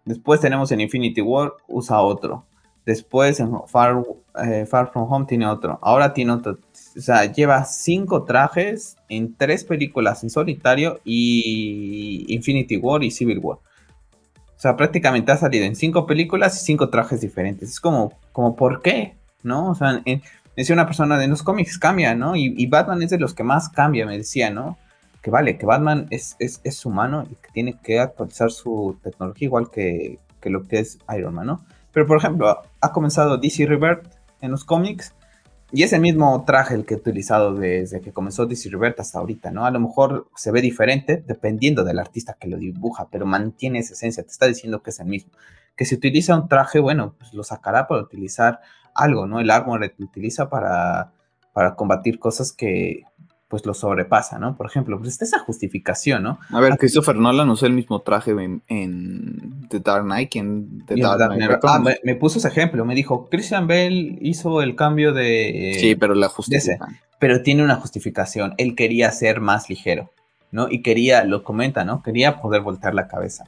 [0.04, 2.44] Después tenemos en Infinity War, usa otro.
[2.86, 4.02] Después en Far,
[4.44, 5.78] eh, Far From Home tiene otro.
[5.82, 6.58] Ahora tiene otro.
[6.96, 13.38] O sea, lleva cinco trajes en tres películas en solitario y Infinity War y Civil
[13.42, 13.58] War.
[13.58, 17.70] O sea, prácticamente ha salido en cinco películas y cinco trajes diferentes.
[17.70, 19.16] Es como, como ¿por qué?
[19.42, 19.70] ¿No?
[19.70, 20.02] O sea,
[20.56, 22.36] decía una persona de los cómics cambia, ¿no?
[22.36, 24.78] Y, Batman es de los que más cambia, me decía, ¿no?
[25.22, 29.70] Que vale, que Batman es, es, humano y que tiene que actualizar su tecnología igual
[29.70, 31.64] que, que lo que es Iron Man, ¿no?
[31.92, 34.06] Pero por ejemplo, ha comenzado DC Rebirth
[34.40, 35.14] en los cómics
[35.72, 39.18] y es el mismo traje el que he utilizado desde que comenzó DC Rebirth hasta
[39.18, 39.64] ahorita, ¿no?
[39.64, 43.94] A lo mejor se ve diferente dependiendo del artista que lo dibuja, pero mantiene esa
[43.94, 45.32] esencia, te está diciendo que es el mismo.
[45.76, 48.60] Que si utiliza un traje, bueno, pues lo sacará para utilizar
[48.94, 49.40] algo, ¿no?
[49.40, 51.12] El armor lo utiliza para,
[51.52, 53.02] para combatir cosas que,
[53.48, 54.56] pues lo sobrepasa, ¿no?
[54.56, 56.38] Por ejemplo, pues está esa justificación, ¿no?
[56.50, 61.34] A ver, Christopher Nolan usó el mismo traje en, The Dark Knight, en The Dark,
[61.34, 61.60] Knight.
[61.62, 65.76] Ah, me, puso ese ejemplo, me dijo, Christian Bale hizo el cambio de...
[65.78, 66.98] Sí, pero la justificación.
[67.18, 70.10] Pero tiene una justificación, él quería ser más ligero,
[70.50, 70.68] ¿no?
[70.70, 72.02] Y quería, lo comenta, ¿no?
[72.02, 73.44] Quería poder voltear la cabeza.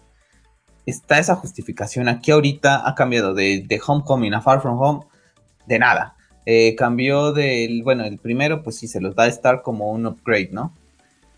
[0.84, 5.00] Está esa justificación, aquí ahorita ha cambiado de, de Homecoming a Far From Home,
[5.66, 6.15] de nada,
[6.46, 10.06] eh, cambió del, bueno, el primero, pues sí, se los da a Star como un
[10.06, 10.72] upgrade, ¿no?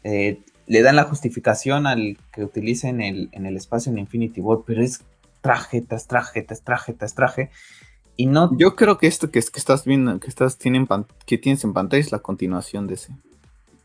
[0.05, 4.41] Eh, le dan la justificación al que utilice en el, en el espacio en Infinity
[4.41, 5.01] War, pero es
[5.41, 7.51] traje tras traje tras traje tras traje.
[8.17, 8.51] Y no.
[8.59, 10.87] Yo creo que esto que, que estás viendo, que estás tienen
[11.25, 13.17] que tienes en pantalla es la continuación de ese.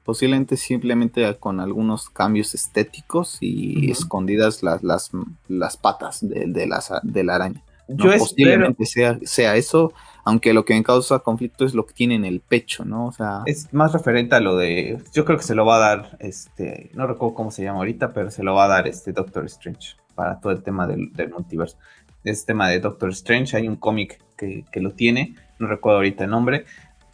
[0.04, 5.12] Posiblemente simplemente con algunos cambios estéticos y escondidas las, las,
[5.48, 6.70] las patas de, de,
[7.04, 7.64] de la araña.
[7.88, 9.94] Yo Posiblemente sea, sea eso
[10.24, 13.08] aunque lo que me causa conflicto es lo que tiene en el pecho, ¿no?
[13.08, 13.42] O sea...
[13.46, 15.02] Es más referente a lo de...
[15.14, 18.14] Yo creo que se lo va a dar, este, no recuerdo cómo se llama ahorita,
[18.14, 21.78] pero se lo va a dar este Doctor Strange para todo el tema del, multiverso.
[22.24, 26.30] Este tema de Doctor Strange, hay un cómic que, lo tiene, no recuerdo ahorita el
[26.30, 26.66] nombre,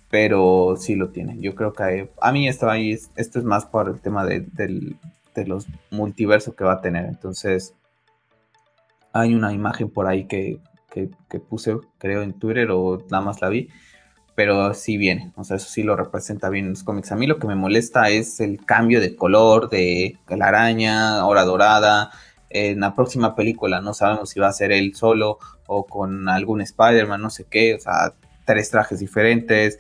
[0.10, 1.40] pero sí lo tiene.
[1.40, 5.46] Yo creo que a mí esto ahí, esto es más por el tema de, de
[5.46, 7.06] los multiversos que va a tener.
[7.06, 7.74] Entonces,
[9.14, 10.60] hay una imagen por ahí que,
[10.92, 13.70] que, puse, creo, en Twitter o nada más la vi,
[14.36, 17.12] pero sí viene, o sea, eso sí lo representa bien en los cómics.
[17.12, 21.44] A mí lo que me molesta es el cambio de color de la araña, hora
[21.44, 22.12] dorada.
[22.50, 26.62] En la próxima película no sabemos si va a ser él solo o con algún
[26.62, 28.14] Spider-Man, no sé qué, o sea,
[28.46, 29.80] tres trajes diferentes.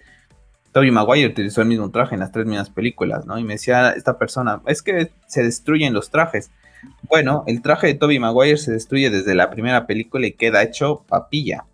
[0.72, 3.39] Tobey Maguire utilizó el mismo traje en las tres mismas películas, ¿no?
[3.39, 6.52] Y me decía esta persona, es que se destruyen los trajes.
[7.04, 11.04] Bueno, el traje de Toby Maguire se destruye desde la primera película y queda hecho
[11.08, 11.65] papilla.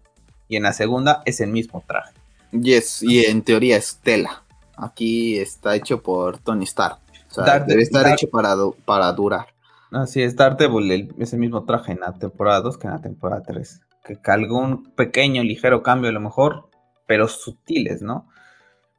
[0.48, 2.13] Y en la segunda es el mismo traje.
[2.52, 4.44] Yes, y en teoría es tela.
[4.78, 7.00] Aquí está hecho por Tony Stark.
[7.32, 9.48] O sea, debe estar hecho para, para durar.
[9.91, 13.44] Así es, Daredevil es el mismo traje en la temporada 2 que en la temporada
[13.46, 13.82] 3.
[14.04, 16.70] Que algún pequeño, ligero cambio a lo mejor,
[17.08, 18.28] pero sutiles, ¿no?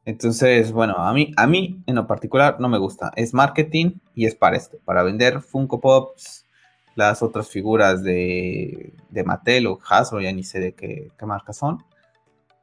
[0.06, 3.12] Entonces, bueno, a mí, a mí en lo particular no me gusta.
[3.16, 6.46] Es marketing y es para esto, para vender Funko Pops,
[6.94, 11.52] las otras figuras de, de Mattel o Hasbro, ya ni sé de qué, qué marca
[11.52, 11.84] son.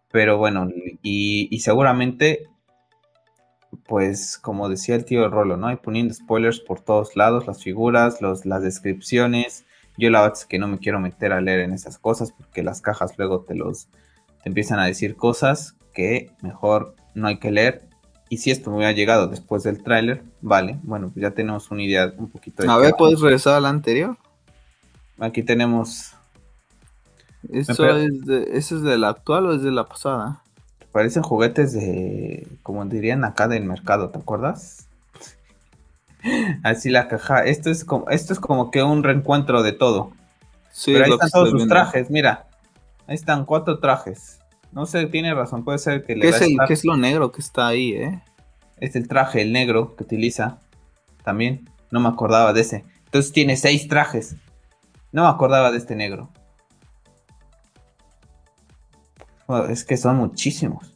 [0.09, 0.69] Pero bueno,
[1.01, 2.47] y, seguramente,
[3.87, 5.67] pues como decía el tío Rolo, ¿no?
[5.67, 9.65] Hay poniendo spoilers por todos lados, las figuras, los, las descripciones.
[9.97, 12.63] Yo la verdad es que no me quiero meter a leer en esas cosas porque
[12.63, 13.89] las cajas luego te los
[14.43, 17.87] te empiezan a decir cosas que mejor no hay que leer.
[18.29, 21.83] Y si esto me hubiera llegado después del tráiler, vale, bueno, pues ya tenemos una
[21.83, 22.69] idea un poquito de...
[22.69, 24.17] A ver, ¿puedes regresar al anterior?
[25.19, 26.13] Aquí tenemos...
[27.51, 30.41] ¿Eso es, de, ¿Eso es de la actual o es de la pasada?
[30.91, 34.87] Parecen juguetes de, como dirían acá del mercado, ¿te acuerdas?
[36.63, 37.43] Así la caja.
[37.43, 40.11] Esto es como, esto es como que un reencuentro de todo.
[40.71, 42.47] Sí, Pero ahí están todos sus trajes, mira.
[43.05, 44.39] Ahí están cuatro trajes.
[44.73, 47.31] No sé, tiene razón, puede ser que le ¿Qué, es, el, ¿Qué es lo negro
[47.31, 48.21] que está ahí, eh?
[48.77, 50.59] Es el traje, el negro que utiliza.
[51.23, 51.69] También.
[51.91, 52.83] No me acordaba de ese.
[53.05, 54.35] Entonces tiene seis trajes.
[55.11, 56.29] No me acordaba de este negro.
[59.69, 60.93] es que son muchísimos.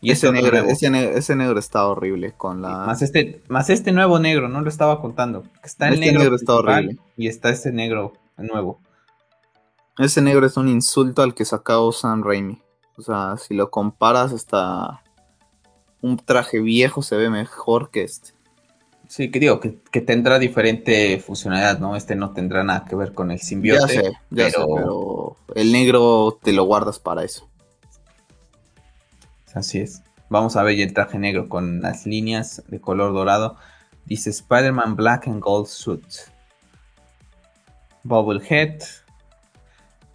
[0.00, 2.86] Y ese negro, ese negro, está horrible con la.
[2.86, 5.44] Más este, más este nuevo negro, no lo estaba contando.
[5.62, 6.96] Está el este negro, está horrible.
[7.16, 8.80] Y está este negro nuevo.
[9.98, 12.60] Ese negro es un insulto al que sacó Sam Raimi.
[12.96, 15.02] O sea, si lo comparas hasta
[16.00, 18.32] un traje viejo se ve mejor que este.
[19.08, 21.96] Sí, que digo, que, tendrá diferente funcionalidad, ¿no?
[21.96, 23.94] Este no tendrá nada que ver con el simbionte.
[23.94, 24.50] Ya sé, ya pero...
[24.50, 27.46] sé, pero el negro te lo guardas para eso.
[29.52, 30.02] Así es.
[30.30, 33.56] Vamos a ver el traje negro con las líneas de color dorado.
[34.06, 36.06] Dice Spider-Man Black and Gold Suit.
[38.02, 38.80] Bobblehead,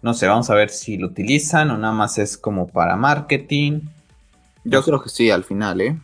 [0.00, 3.80] No sé, vamos a ver si lo utilizan o nada más es como para marketing.
[4.64, 5.98] Yo creo que sí, al final, ¿eh?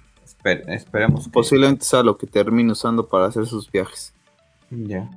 [0.68, 1.28] esperemos.
[1.28, 4.14] Posiblemente sea lo que termine usando para hacer sus viajes.
[4.70, 5.08] Ya.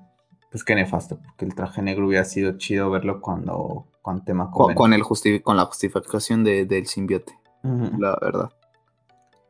[0.52, 4.74] Pues qué nefasto, porque el traje negro hubiera sido chido verlo cuando con tema con,
[4.74, 5.04] con el
[5.44, 8.52] con la justificación del simbiote, la verdad.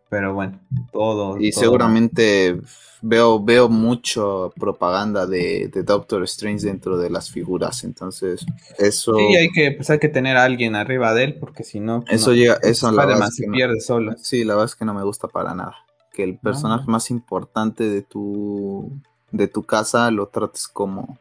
[0.10, 0.60] Pero bueno,
[0.92, 1.38] todo.
[1.38, 2.60] Y seguramente
[3.02, 7.84] veo, veo mucho propaganda de, Doctor Strange dentro de las figuras.
[7.84, 8.46] Entonces,
[8.78, 9.16] eso.
[9.16, 12.02] Sí, hay que, pues hay que tener a alguien arriba de él, porque si no.
[12.02, 14.16] Pues eso llega, eso la se pierde solo.
[14.18, 15.76] Sí, la verdad es que no me gusta para nada.
[16.14, 18.92] Que el personaje más importante de tu
[19.32, 21.18] de tu casa lo trates como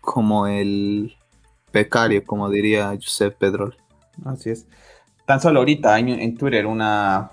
[0.00, 1.16] como el
[1.72, 3.76] becario, como diría Josep Pedrol.
[4.24, 4.66] Así es.
[5.24, 7.30] Tan solo ahorita hay en Twitter una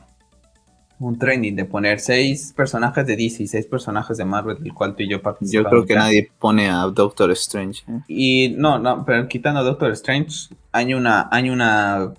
[1.01, 5.01] un trending de poner seis personajes de DC, seis personajes de Marvel, del cual tú
[5.01, 5.65] y yo participamos.
[5.65, 7.83] Yo creo que nadie pone a Doctor Strange.
[7.87, 8.01] ¿eh?
[8.07, 12.13] Y no, no, pero quitando a Doctor Strange, hay una, hay una,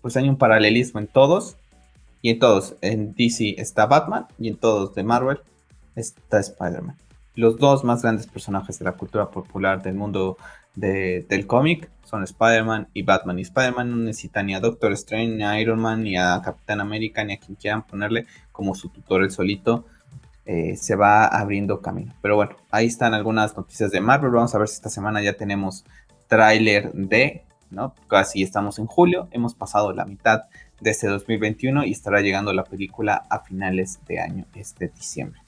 [0.00, 1.56] pues hay un paralelismo en todos.
[2.22, 5.38] Y en todos, en DC está Batman y en todos de Marvel
[5.94, 6.96] está Spider-Man.
[7.34, 10.38] Los dos más grandes personajes de la cultura popular del mundo
[10.76, 13.38] del cómic son Spider-Man y Batman.
[13.38, 16.80] Y Spider-Man no necesita ni a Doctor Strange, ni a Iron Man, ni a Capitán
[16.80, 19.86] América, ni a quien quieran ponerle como su tutor el solito.
[20.44, 22.14] Eh, se va abriendo camino.
[22.22, 24.30] Pero bueno, ahí están algunas noticias de Marvel.
[24.30, 25.84] Vamos a ver si esta semana ya tenemos
[26.28, 27.94] tráiler de, ¿no?
[28.06, 30.42] Casi estamos en julio, hemos pasado la mitad
[30.80, 35.40] de este 2021 y estará llegando la película a finales de año, este diciembre.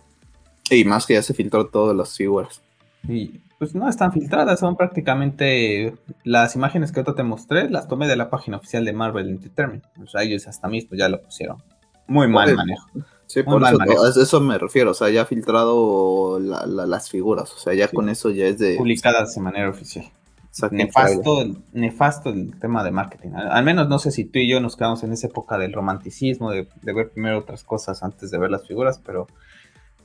[0.70, 2.62] Y más que ya se filtró todas las figuras.
[3.08, 5.94] Y pues no están filtradas, son prácticamente
[6.24, 9.84] las imágenes que yo te mostré, las tomé de la página oficial de Marvel Entertainment.
[10.02, 11.62] O sea, ellos hasta mismo ya lo pusieron.
[12.06, 12.86] Muy mal manejo.
[13.26, 17.74] Sí, por eso, eso, me refiero, o sea, ya ha filtrado las figuras, o sea,
[17.74, 18.76] ya con eso ya es de...
[18.76, 20.06] Publicadas de manera oficial.
[20.70, 23.30] Nefasto, nefasto el tema de marketing.
[23.34, 26.50] Al, menos no sé si tú y yo nos quedamos en esa época del romanticismo,
[26.50, 29.26] de, de ver primero otras cosas antes de ver las figuras, pero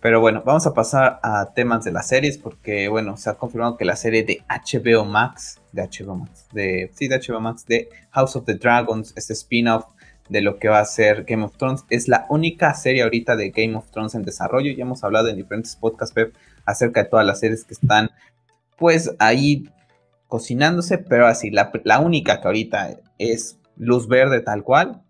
[0.03, 3.77] pero bueno, vamos a pasar a temas de las series porque, bueno, se ha confirmado
[3.77, 7.87] que la serie de HBO Max, de HBO Max, de, sí, de HBO Max, de
[8.11, 9.85] House of the Dragons, este spin-off
[10.27, 13.51] de lo que va a ser Game of Thrones, es la única serie ahorita de
[13.51, 14.73] Game of Thrones en desarrollo.
[14.73, 16.33] Ya hemos hablado en diferentes podcasts web
[16.65, 18.09] acerca de todas las series que están,
[18.77, 19.69] pues, ahí
[20.27, 25.01] cocinándose, pero así, la, la única que ahorita es luz verde tal cual,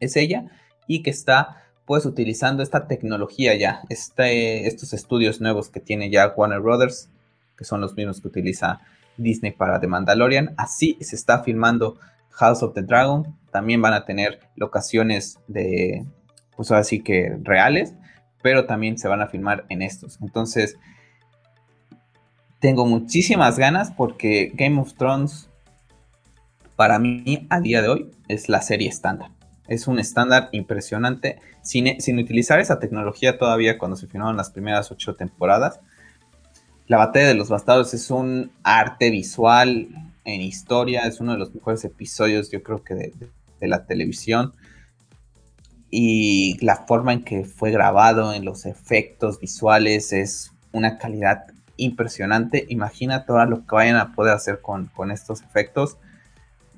[0.00, 0.46] es ella,
[0.86, 6.34] y que está pues utilizando esta tecnología ya, este, estos estudios nuevos que tiene ya
[6.36, 7.08] Warner Brothers,
[7.56, 8.80] que son los mismos que utiliza
[9.16, 10.54] Disney para The Mandalorian.
[10.56, 11.96] Así se está filmando
[12.30, 13.36] House of the Dragon.
[13.52, 16.04] También van a tener locaciones de,
[16.56, 17.94] pues así que reales,
[18.42, 20.18] pero también se van a filmar en estos.
[20.20, 20.76] Entonces,
[22.58, 25.48] tengo muchísimas ganas porque Game of Thrones,
[26.74, 29.35] para mí, a día de hoy, es la serie estándar.
[29.68, 34.90] Es un estándar impresionante, sin, sin, utilizar esa tecnología todavía cuando se filmaron las primeras
[34.90, 35.80] ocho temporadas.
[36.86, 39.88] La batalla de los bastardos es un arte visual
[40.24, 43.12] en historia, es uno de los mejores episodios yo creo que de,
[43.60, 44.54] la televisión.
[45.90, 52.66] Y la forma en que fue grabado, en los efectos visuales, es una calidad impresionante.
[52.68, 55.96] Imagina todo lo que vayan a poder hacer con, con estos efectos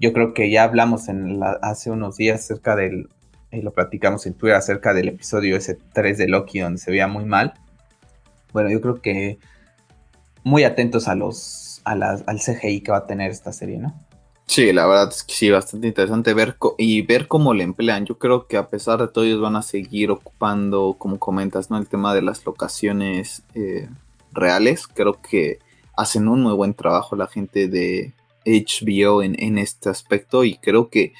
[0.00, 3.08] yo creo que ya hablamos en hace unos días acerca del,
[3.50, 7.08] y lo platicamos en Twitter acerca del episodio ese 3 de Loki donde se veía
[7.08, 7.54] muy mal.
[8.52, 9.38] Bueno, yo creo que
[10.44, 13.94] muy atentos a los a al CGI que va a tener esta serie, ¿no?
[14.46, 18.06] Sí, la verdad es que sí, bastante interesante ver y ver cómo le emplean.
[18.06, 21.76] Yo creo que a pesar de todo ellos van a seguir ocupando, como comentas, ¿no?
[21.76, 23.90] El tema de las locaciones eh,
[24.32, 24.86] reales.
[24.86, 25.58] Creo que
[25.96, 28.14] hacen un muy buen trabajo la gente de,
[28.48, 31.12] HBO en, este aspecto y creo que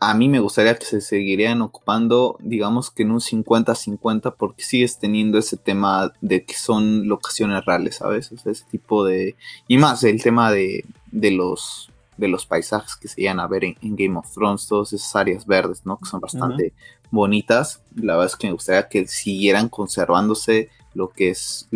[0.00, 4.98] a mí me gustaría que se seguirían ocupando, digamos que en un 50-50, porque sigues
[4.98, 8.32] teniendo ese tema de que son locaciones reales, ¿sabes?
[8.32, 9.36] ese tipo de...
[9.68, 13.76] Y más el tema de, los, de los paisajes que se iban a ver en,
[13.80, 15.98] Game of Thrones, todas esas áreas verdes, ¿no?
[15.98, 16.72] Que son bastante
[17.12, 17.80] bonitas.
[17.94, 21.68] La verdad es que me gustaría que siguieran conservándose lo que es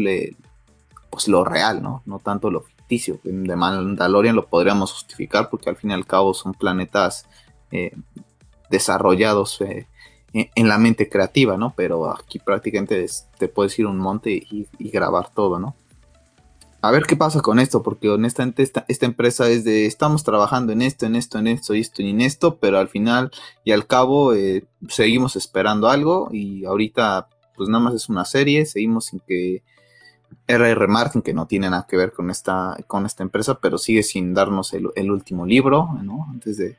[1.10, 2.02] pues lo real, ¿no?
[2.06, 6.54] No tanto lo de Mandalorian lo podríamos justificar porque al fin y al cabo son
[6.54, 7.26] planetas
[7.70, 7.92] eh,
[8.70, 9.86] desarrollados eh,
[10.32, 11.74] en, la mente creativa, ¿no?
[11.76, 13.04] Pero aquí prácticamente
[13.38, 15.74] te puedes ir un monte y, grabar todo, ¿no?
[16.82, 20.72] A ver qué pasa con esto, porque honestamente esta, esta, empresa es de estamos trabajando
[20.72, 23.32] en esto, en esto, en esto, y esto y en esto, pero al final
[23.64, 28.66] y al cabo eh, seguimos esperando algo y ahorita pues nada más es una serie,
[28.66, 29.62] seguimos sin que
[30.46, 30.86] R.R.
[30.86, 34.34] Martin, que no tiene nada que ver con esta, con esta empresa, pero sigue sin
[34.34, 36.26] darnos el, último libro, ¿no?
[36.30, 36.76] Antes de,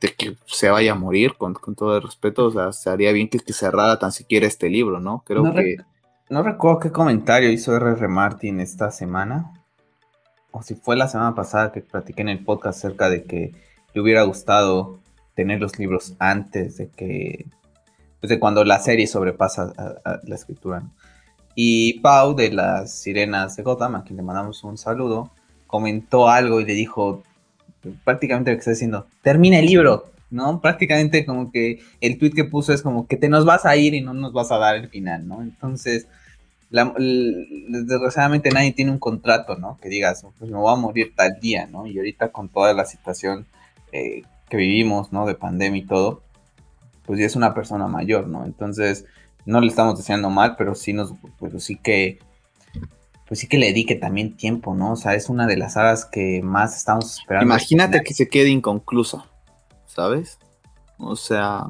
[0.00, 3.28] de, que se vaya a morir, con, todo el respeto, o sea, se haría bien
[3.28, 5.22] que, que cerrara tan siquiera este libro, ¿no?
[5.26, 5.76] Creo que...
[6.28, 8.08] no recuerdo qué comentario hizo R.R.
[8.08, 9.52] Martin esta semana,
[10.50, 13.52] o si fue la semana pasada que platiqué en el podcast acerca de que
[13.94, 15.00] le hubiera gustado
[15.36, 17.46] tener los libros antes de que,
[18.20, 20.82] pues de cuando la serie sobrepasa a, la escritura.
[21.58, 25.30] Y Pau de las Sirenas de Gotham, a quien le mandamos un saludo,
[25.66, 27.22] comentó algo y le dijo
[28.04, 30.60] prácticamente lo que está diciendo, termina el libro, ¿no?
[30.60, 33.94] Prácticamente como que el tweet que puso es como que te nos vas a ir
[33.94, 35.40] y no nos vas a dar el final, ¿no?
[35.40, 36.06] Entonces,
[36.70, 39.78] desgraciadamente nadie tiene un contrato, ¿no?
[39.80, 41.86] Que digas, pues me voy a morir tal día, ¿no?
[41.86, 43.46] Y ahorita con toda la situación
[43.92, 45.26] eh, que vivimos, ¿no?
[45.26, 46.22] De pandemia y todo,
[47.06, 48.44] pues ya es una persona mayor, ¿no?
[48.44, 49.06] Entonces,
[49.46, 52.18] no le estamos deseando mal, pero sí nos, pues sí que,
[53.26, 54.92] pues sí que le dedique también tiempo, ¿no?
[54.92, 57.46] O sea, es una de las sagas que más estamos esperando.
[57.46, 59.24] Imagínate que se quede inconclusa,
[59.86, 60.38] ¿sabes?
[60.98, 61.64] O sea...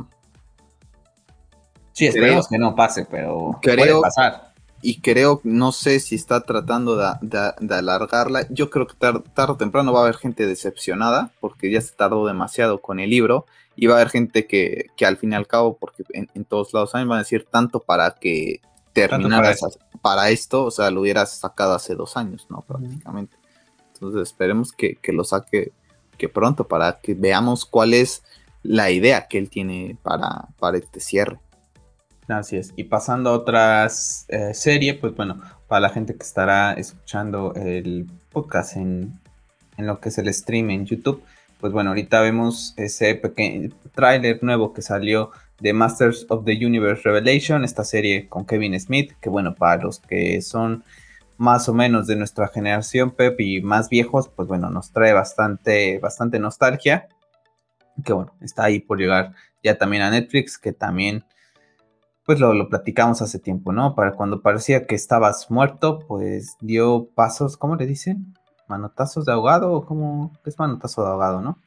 [1.92, 4.46] Sí, esperemos que no pase, pero puede pasar
[4.82, 8.46] y creo, no sé si está tratando de, alargarla.
[8.50, 9.22] Yo creo que tarde,
[9.52, 13.46] o temprano va a haber gente decepcionada porque ya se tardó demasiado con el libro
[13.76, 16.92] y va a haber gente que, al fin y al cabo, porque en, todos lados
[16.92, 18.60] van a decir tanto para que
[18.92, 19.54] terminara
[20.00, 22.62] para, esto, o sea, lo hubieras sacado hace dos años, ¿no?
[22.62, 23.36] Prácticamente.
[23.92, 25.72] Entonces esperemos que, lo saque
[26.16, 28.22] que pronto para que veamos cuál es
[28.62, 31.38] la idea que él tiene para, para este cierre.
[32.28, 32.72] Así es.
[32.76, 38.06] Y pasando a otra eh, serie, pues bueno, para la gente que estará escuchando el
[38.30, 39.20] podcast en,
[39.78, 41.22] lo que es el stream en YouTube,
[41.60, 45.30] pues bueno, ahorita vemos ese pequeño tráiler nuevo que salió
[45.60, 50.00] de Masters of the Universe Revelation, esta serie con Kevin Smith, que bueno, para los
[50.00, 50.84] que son
[51.38, 55.98] más o menos de nuestra generación, Pep, y más viejos, pues bueno, nos trae bastante,
[55.98, 57.08] bastante nostalgia.
[58.04, 59.32] Que bueno, está ahí por llegar
[59.62, 61.24] ya también a Netflix, que también
[62.24, 63.94] pues lo, platicamos hace tiempo, ¿no?
[63.94, 68.34] Para cuando parecía que estabas muerto, pues dio pasos, ¿cómo le dicen?
[68.68, 70.32] ¿Manotazos de ahogado o cómo?
[70.44, 71.58] es manotazo de ahogado, no?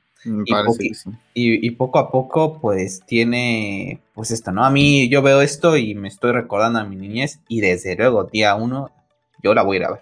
[1.33, 4.65] y, y, poco a poco, pues tiene, pues esto, ¿no?
[4.65, 8.25] A mí yo veo esto y me estoy recordando a mi niñez y desde luego,
[8.25, 8.91] día uno,
[9.41, 10.01] yo la voy a ir a ver.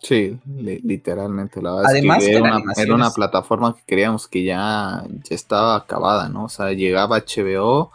[0.00, 4.42] Sí, literalmente, la verdad Además, es que era, una, era, una, plataforma que creíamos que
[4.42, 6.44] ya, ya estaba acabada, ¿no?
[6.46, 7.92] O sea, llegaba HBO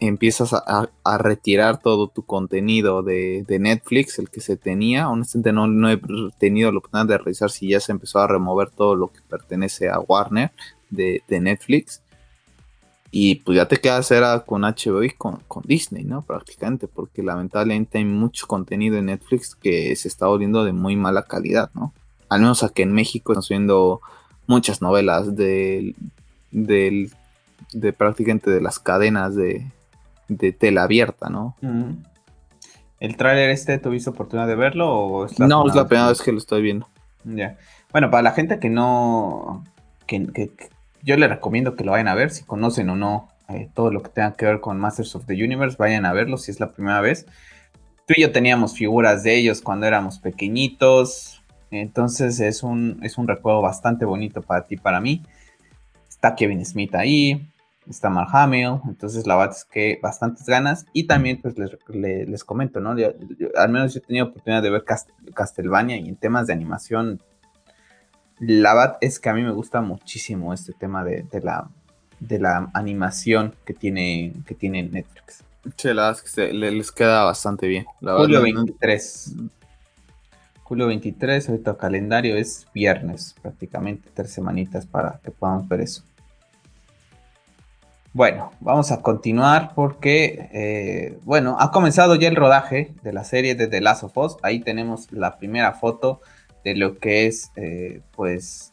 [0.00, 5.08] empiezas a, retirar todo tu contenido de, Netflix, el que se tenía.
[5.08, 6.00] Honestamente no, he
[6.38, 9.88] tenido la oportunidad de revisar si ya se empezó a remover todo lo que pertenece
[9.88, 10.52] a Warner
[10.90, 12.02] de, Netflix.
[13.10, 16.22] Y pues ya te quedas era con HBO y con, Disney, ¿no?
[16.22, 21.22] Prácticamente, porque lamentablemente hay mucho contenido en Netflix que se está volviendo de muy mala
[21.22, 21.92] calidad, ¿no?
[22.28, 24.00] Al menos aquí en México estamos viendo
[24.48, 25.94] muchas novelas de,
[26.50, 27.12] del,
[27.72, 29.70] de prácticamente de las cadenas de,
[30.28, 31.56] de tela abierta, ¿no?
[33.00, 36.38] ¿El tráiler este tuviste oportunidad de verlo o No, es la primera vez que lo
[36.38, 36.88] estoy viendo.
[37.24, 37.56] Ya.
[37.92, 39.64] Bueno, para la gente que no...
[40.06, 40.50] Que,
[41.02, 44.02] yo le recomiendo que lo vayan a ver, si conocen o no eh, todo lo
[44.02, 46.72] que tenga que ver con Masters of the Universe, vayan a verlo si es la
[46.72, 47.26] primera vez.
[48.06, 53.28] Tú y yo teníamos figuras de ellos cuando éramos pequeñitos, entonces es un, es un
[53.28, 55.22] recuerdo bastante bonito para ti, para mí.
[56.08, 57.46] Está Kevin Smith ahí,
[57.88, 62.80] está Mark Hamill, entonces la verdad es que bastantes ganas y también pues les, comento,
[62.80, 62.90] ¿no?
[62.90, 64.84] al menos yo he tenido oportunidad de ver
[65.34, 67.20] Castlevania y en temas de animación,
[68.38, 71.68] la verdad es que a mí me gusta muchísimo este tema de, la,
[72.20, 75.44] de la animación que tiene, que tiene Netflix.
[75.76, 77.86] Sí, la verdad es que les queda bastante bien.
[78.00, 79.34] Julio 23.
[80.62, 86.02] Julio 23, ahorita calendario es viernes, prácticamente tres semanitas para que podamos ver eso.
[88.14, 93.56] Bueno, vamos a continuar porque, eh, bueno, ha comenzado ya el rodaje de la serie
[93.56, 94.36] de The Last of Us.
[94.42, 96.20] Ahí tenemos la primera foto
[96.62, 98.72] de lo que es, eh, pues,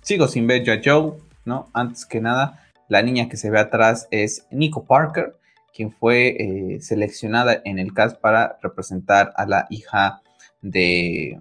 [0.00, 1.12] sigo sin ver a Joe,
[1.44, 1.68] ¿no?
[1.72, 5.36] Antes que nada, la niña que se ve atrás es Nico Parker,
[5.72, 10.20] quien fue eh, seleccionada en el cast para representar a la hija
[10.62, 11.38] de,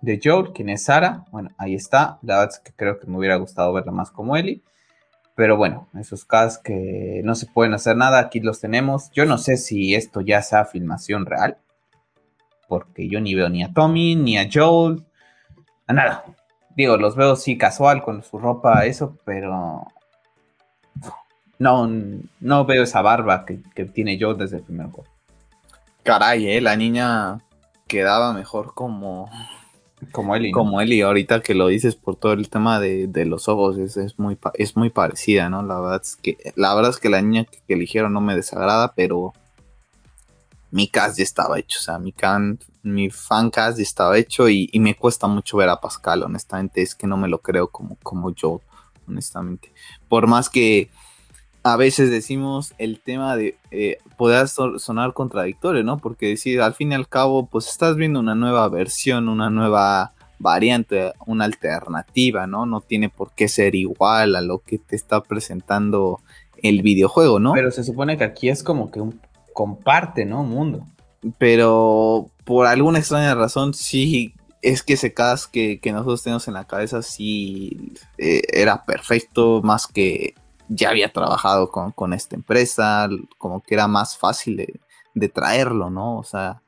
[0.00, 0.18] de
[0.52, 1.26] quien es Sara.
[1.30, 2.18] Bueno, ahí está.
[2.22, 4.64] La verdad es que creo que me hubiera gustado verla más como Ellie.
[5.42, 9.10] Pero bueno, esos casos que no se pueden hacer nada, aquí los tenemos.
[9.10, 11.58] Yo no sé si esto ya sea filmación real,
[12.68, 15.04] porque yo ni veo ni a Tommy, ni a Joel,
[15.88, 16.24] a nada.
[16.76, 19.88] Digo, los veo sí casual con su ropa, eso, pero
[21.58, 21.90] no,
[22.38, 25.10] no veo esa barba que, tiene Joel desde el primer juego.
[26.04, 27.40] Caray, eh, la niña
[27.88, 29.28] quedaba mejor como,
[30.10, 30.52] como Ellie.
[30.52, 34.38] Como Ellie, ahorita que lo dices por todo el tema de, los ojos, es, muy,
[34.54, 35.62] es muy parecida, ¿no?
[35.62, 38.92] La verdad es que, la verdad es que la niña que, eligieron no me desagrada,
[38.94, 39.32] pero
[40.70, 44.48] mi cast ya estaba hecho, o sea, mi, can, mi fan cast ya estaba hecho
[44.48, 47.96] y, me cuesta mucho ver a Pascal, honestamente, es que no me lo creo como,
[48.02, 48.60] como yo,
[49.06, 49.72] honestamente.
[50.08, 50.90] Por más que
[51.62, 55.98] a veces decimos el tema de eh, poder sonar contradictorio, ¿no?
[55.98, 60.12] Porque decir, al fin y al cabo, pues estás viendo una nueva versión, una nueva
[60.38, 62.66] variante, una alternativa, ¿no?
[62.66, 66.20] No tiene por qué ser igual a lo que te está presentando
[66.62, 67.52] el videojuego, ¿no?
[67.52, 69.20] Pero se supone que aquí es como que un
[69.52, 70.42] comparte, ¿no?
[70.42, 70.86] Mundo.
[71.38, 76.64] Pero por alguna extraña razón, sí, es que ese cast que, nosotros tenemos en la
[76.64, 80.34] cabeza sí eh, era perfecto, más que
[80.68, 83.08] ya había trabajado con, esta empresa,
[83.38, 84.56] como que era más fácil
[85.14, 86.18] de, traerlo, ¿no?
[86.18, 86.62] O sea,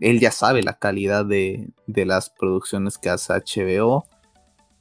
[0.00, 4.04] él ya sabe la calidad de, las producciones que hace HBO.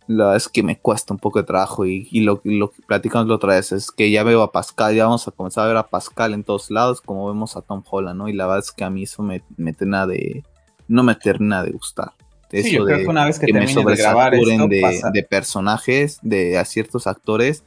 [0.07, 3.27] La verdad es que me cuesta un poco de trabajo y, lo, lo, que platicamos
[3.27, 5.77] la otra vez es que ya veo a Pascal, ya vamos a comenzar a ver
[5.77, 8.29] a Pascal en todos lados como vemos a Tom Holland, ¿no?
[8.29, 10.43] Y la verdad es que a mí eso me, me termina de,
[10.87, 12.13] no me termina de gustar.
[12.51, 16.63] Eso sí, yo creo que una vez que, me de grabar de, personajes, de a
[16.63, 17.63] ciertos actores,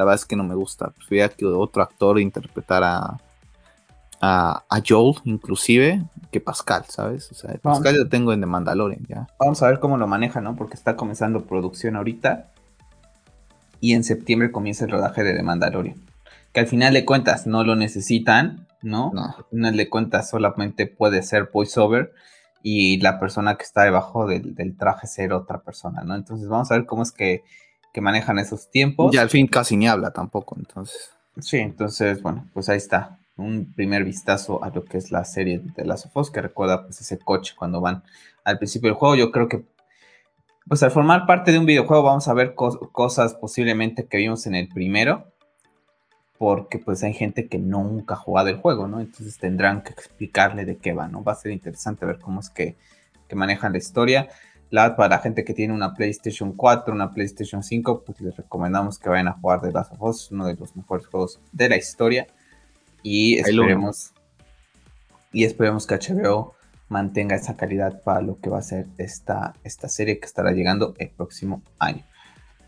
[0.00, 0.88] la verdad es que no me gusta.
[0.88, 3.18] Prefería que otro actor interpretara
[4.18, 7.30] a, a Joel, inclusive, que Pascal, ¿sabes?
[7.30, 9.26] O sea, Pascal lo tengo en The Mandalorian ya.
[9.38, 10.56] Vamos a ver cómo lo maneja, ¿no?
[10.56, 12.50] Porque está comenzando producción ahorita.
[13.78, 15.96] Y en septiembre comienza el rodaje de The Mandalorian.
[16.54, 19.10] Que al final de cuentas no lo necesitan, ¿no?
[19.12, 19.34] no.
[19.36, 22.14] Al final de cuentas solamente puede ser voiceover
[22.62, 26.14] y la persona que está debajo del, del, traje ser otra persona, ¿no?
[26.14, 27.42] Entonces vamos a ver cómo es que
[27.92, 29.14] que manejan esos tiempos.
[29.14, 31.10] Y al fin casi ni habla tampoco, entonces.
[31.38, 33.18] Sí, entonces, bueno, pues ahí está.
[33.36, 37.00] Un primer vistazo a lo que es la serie de las of que recuerda pues
[37.00, 38.02] ese coche cuando van
[38.44, 39.14] al principio del juego.
[39.14, 39.64] Yo creo que,
[40.68, 44.54] pues al formar parte de un videojuego vamos a ver cosas posiblemente que vimos en
[44.54, 45.32] el primero,
[46.38, 49.00] porque pues hay gente que nunca ha jugado el juego, ¿no?
[49.00, 51.24] Entonces tendrán que explicarle de qué va, ¿no?
[51.24, 52.76] Va a ser interesante ver cómo es que,
[53.26, 54.28] que manejan la historia
[54.70, 59.08] para la gente que tiene una PlayStation 4, una PlayStation 5, pues les recomendamos que
[59.08, 62.26] vayan a jugar The Last of Us, uno de los mejores juegos de la historia.
[63.02, 64.12] Y esperemos,
[65.32, 66.54] y esperemos que HBO
[66.88, 70.94] mantenga esa calidad para lo que va a ser esta, esta serie que estará llegando
[70.98, 72.04] el próximo año.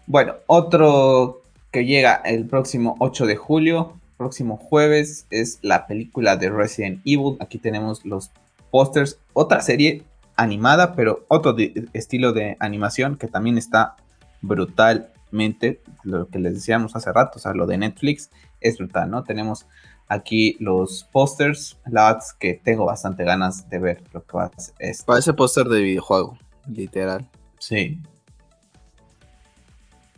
[0.06, 6.50] Bueno, otro que llega el próximo 8 de julio, próximo jueves, es la película de
[6.50, 7.36] Resident Evil.
[7.40, 8.30] Aquí tenemos los
[8.70, 9.18] pósters.
[9.32, 10.04] Otra serie
[10.42, 11.56] animada, pero otro
[11.92, 13.96] estilo de animación que también está
[14.40, 18.30] brutalmente, lo que les decíamos hace rato, o sea, lo de Netflix
[18.60, 19.24] es brutal, ¿no?
[19.24, 19.66] Tenemos
[20.08, 24.74] aquí los pósters, la que tengo bastante ganas de ver lo que va a ser.
[25.06, 27.28] Parece póster de videojuego, literal.
[27.58, 28.00] Sí.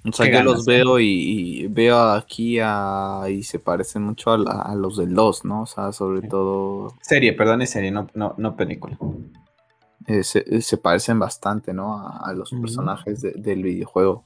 [0.07, 5.15] O sea, yo los veo y, veo aquí y se parecen mucho a, los del
[5.15, 5.63] 2, ¿no?
[5.63, 6.93] O sea, sobre todo...
[7.01, 8.99] Serie, perdón, es serie, no, no, no película.
[10.07, 12.07] Eh, eh, se, parecen bastante, ¿no?
[12.07, 14.25] A, los personajes del videojuego.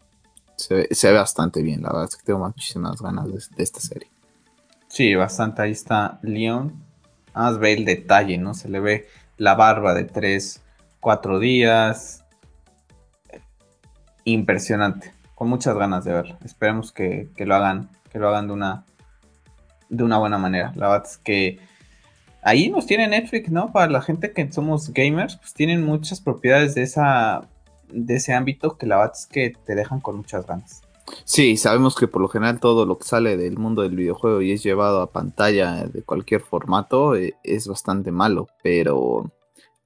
[0.56, 4.10] Se, ve bastante bien, la verdad es que tengo muchísimas ganas de, esta serie.
[4.88, 5.62] Sí, bastante.
[5.62, 6.82] Ahí está Leon.
[7.34, 8.54] Más ve el detalle, ¿no?
[8.54, 9.06] Se le ve
[9.36, 10.62] la barba de 3,
[10.98, 12.24] 4 días.
[14.24, 15.14] Impresionante.
[15.36, 16.38] Con muchas ganas de verlo.
[16.44, 17.90] Esperemos que, que, lo hagan.
[18.10, 18.84] Que lo hagan de una.
[19.88, 20.72] De una buena manera.
[20.74, 21.60] La verdad es que
[22.42, 23.72] ahí nos tiene Netflix, ¿no?
[23.72, 27.48] Para la gente que somos gamers, pues tienen muchas propiedades de esa
[27.90, 30.82] de ese ámbito que la verdad es que te dejan con muchas ganas.
[31.24, 34.52] Sí, sabemos que por lo general todo lo que sale del mundo del videojuego y
[34.52, 39.32] es llevado a pantalla de cualquier formato eh, es bastante malo, pero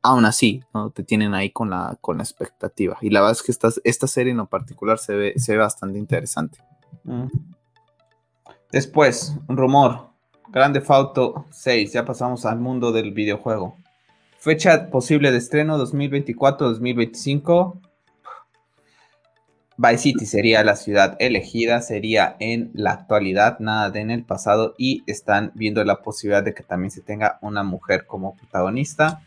[0.03, 0.91] aún así, ¿no?
[0.91, 2.99] Te tienen ahí con la, con la expectativa.
[3.01, 5.59] Y la verdad es que esta, esta serie en lo particular se ve, se ve
[5.59, 6.59] bastante interesante.
[8.73, 10.12] Después, un rumor.
[10.53, 13.79] Grande Auto 6, ya pasamos al mundo del videojuego.
[14.39, 17.81] Fecha posible de estreno 2024-2025.
[19.79, 24.75] Vice City sería la ciudad elegida, sería en la actualidad, nada de en el pasado
[24.77, 29.23] y están viendo la posibilidad de que también se tenga una mujer como protagonista.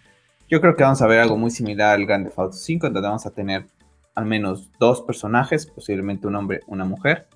[0.47, 3.25] Yo creo que vamos a ver algo muy similar al Grande Auto 5, donde vamos
[3.25, 3.65] a tener
[4.13, 7.27] al menos dos personajes, posiblemente un hombre, una mujer.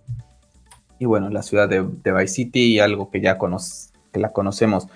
[0.99, 3.37] Y bueno, la ciudad de, Vice City y algo que ya
[4.11, 4.87] que la conocemos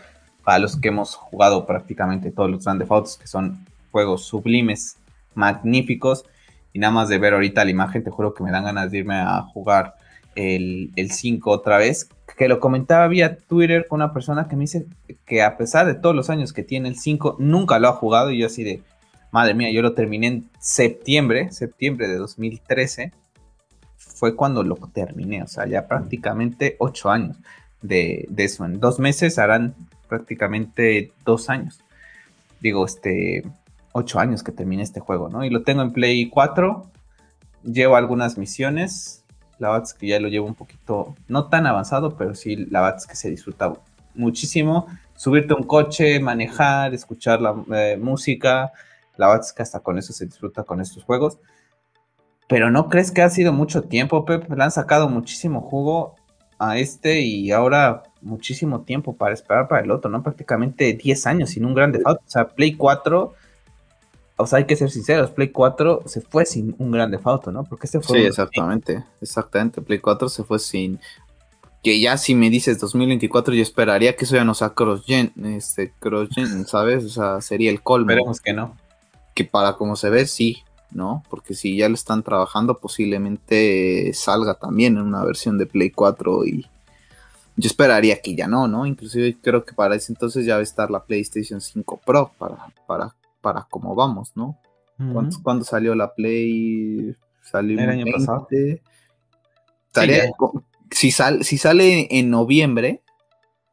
[0.43, 4.97] para los que hemos jugado prácticamente todos los Grand Theft que son juegos sublimes,
[5.33, 6.25] magníficos.
[6.73, 8.97] Y nada más de ver ahorita la imagen, te juro que me dan ganas de
[8.97, 9.95] irme a jugar
[10.35, 12.09] el, 5 otra vez.
[12.35, 14.87] Que lo comentaba vía Twitter con una persona que me dice
[15.25, 18.31] que a pesar de todos los años que tiene el 5, nunca lo ha jugado.
[18.31, 18.81] Y yo así de,
[19.31, 23.13] madre mía, yo lo terminé en septiembre, septiembre de 2013,
[24.23, 27.35] fue cuando lo terminé, o sea, ya prácticamente ocho años
[27.81, 28.63] de, de eso.
[28.63, 29.75] En dos meses harán
[30.07, 31.81] prácticamente dos años.
[32.61, 33.43] Digo, este,
[33.91, 35.43] ocho años que terminé este juego, ¿no?
[35.43, 36.89] Y lo tengo en Play 4,
[37.65, 39.25] llevo algunas misiones,
[39.59, 42.79] la verdad es que ya lo llevo un poquito, no tan avanzado, pero sí, la
[42.79, 43.73] verdad es que se disfruta
[44.15, 44.87] muchísimo.
[45.17, 48.71] Subirte a un coche, manejar, escuchar la eh, música,
[49.17, 51.39] la verdad es que hasta con eso se disfruta con estos juegos.
[52.53, 54.47] Pero no crees que ha sido mucho tiempo, Pep.
[54.47, 56.13] Le han sacado muchísimo jugo
[56.59, 60.21] a este y ahora muchísimo tiempo para esperar para el otro, ¿no?
[60.21, 63.33] Prácticamente 10 años sin un grande O sea, Play 4,
[64.37, 67.63] o sea, hay que ser sinceros, Play 4 se fue sin un grande auto, ¿no?
[67.63, 68.19] Porque este fue.
[68.19, 69.81] Sí, exactamente, exactamente.
[69.81, 70.99] Play 4 se fue sin.
[71.81, 75.91] Que ya si me dices 2024, yo esperaría que eso ya no sea cross-gen, este,
[75.99, 77.03] cross-gen, ¿sabes?
[77.03, 78.11] O sea, sería el colmo.
[78.11, 78.75] Esperemos que no
[79.33, 80.63] que para como se ve, sí,
[80.93, 81.23] ¿no?
[81.29, 86.45] Porque si ya lo están trabajando, posiblemente salga también en una versión de Play 4
[86.45, 86.65] y
[87.55, 88.85] yo esperaría que ya no, ¿no?
[88.85, 92.57] Inclusive creo que para ese entonces ya va a estar la PlayStation 5 Pro para,
[92.87, 94.57] para, para cómo vamos, ¿no?
[95.43, 97.15] ¿Cuándo, salió la Play?
[97.41, 98.47] Salió el año pasado.
[100.91, 103.01] si, si sale en noviembre,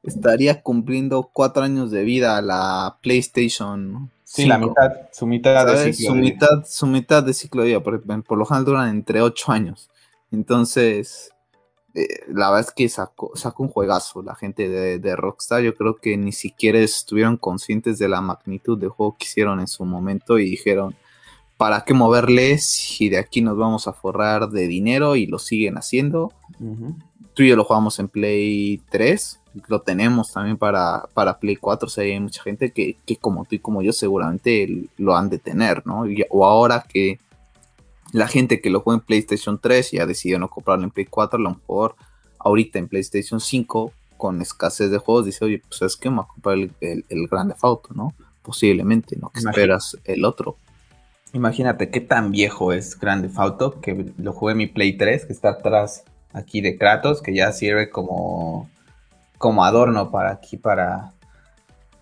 [0.03, 6.11] estaría cumpliendo cuatro años de vida la PlayStation Sí, la mitad, su mitad de ciclo.
[6.11, 9.23] Su de mitad, su mitad de ciclo de vida, por, por lo general duran entre
[9.23, 9.91] 8 años.
[10.31, 11.33] Entonces,
[11.95, 15.63] eh, la verdad es que sacó, sacó, un juegazo la gente de, de, Rockstar.
[15.63, 19.67] Yo creo que ni siquiera estuvieron conscientes de la magnitud de juego que hicieron en
[19.67, 20.95] su momento y dijeron,
[21.57, 25.17] ¿para qué moverles si de aquí nos vamos a forrar de dinero?
[25.17, 26.33] Y lo siguen haciendo.
[27.35, 31.87] Tú y yo lo jugamos en Play 3 lo tenemos también para, para Play 4.
[31.87, 35.39] O sea, hay mucha gente que, como tú y como yo seguramente lo han de
[35.39, 36.05] tener, ¿no?
[36.31, 37.19] o ahora que
[38.13, 41.07] la gente que lo juega en PlayStation 3 y ha decidido no comprarlo en Play
[41.07, 41.95] 4, a lo mejor
[42.39, 46.25] ahorita en PlayStation 5 con escasez de juegos dice, oye, pues es que me voy
[46.25, 48.13] a comprar el, el, Grande Auto, ¿no?
[48.43, 49.31] Posiblemente, ¿no?
[49.31, 50.57] Que esperas el otro.
[51.33, 55.33] Imagínate qué tan viejo es Grande Auto que lo jugué en mi Play 3, que
[55.33, 58.69] está atrás aquí de Kratos, que ya sirve como
[59.41, 61.15] como adorno para aquí, para,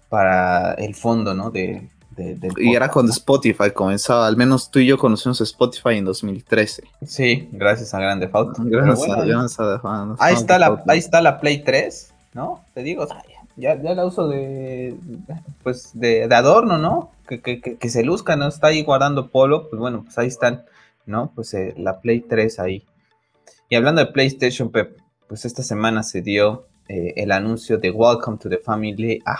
[0.09, 1.53] para el fondo, ¿no?
[1.53, 1.89] De,
[2.57, 6.83] y era cuando Spotify comenzaba, al menos tú y yo conocimos Spotify en 2013.
[7.07, 8.61] Sí, gracias a Grande Auto.
[8.65, 9.09] Gracias,
[9.57, 12.65] a, ahí, está la, ahí está la Play 3, ¿no?
[12.75, 13.07] Te digo,
[13.55, 14.97] ya, ya la uso de,
[15.63, 17.13] pues, de, adorno, ¿no?
[17.29, 18.49] Que, que, que, se luzca, ¿no?
[18.49, 20.65] Está ahí guardando polo, pues bueno, pues ahí están,
[21.07, 21.31] ¿no?
[21.37, 22.85] Pues eh, la Play 3 ahí.
[23.69, 28.39] Y hablando de PlayStation, Pep, pues esta semana se dio eh, el anuncio de Welcome
[28.39, 29.37] to the Family a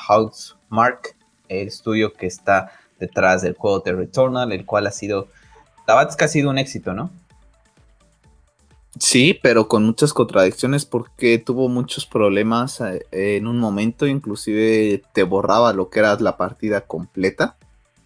[0.69, 1.17] Mark,
[1.49, 5.29] el estudio que está detrás del juego de Returnal, el cual ha sido,
[5.87, 7.11] la verdad que ha sido un éxito, ¿no?
[8.99, 15.23] Sí, pero con muchas contradicciones porque tuvo muchos problemas eh, en un momento, inclusive te
[15.23, 17.57] borraba lo que era la partida completa.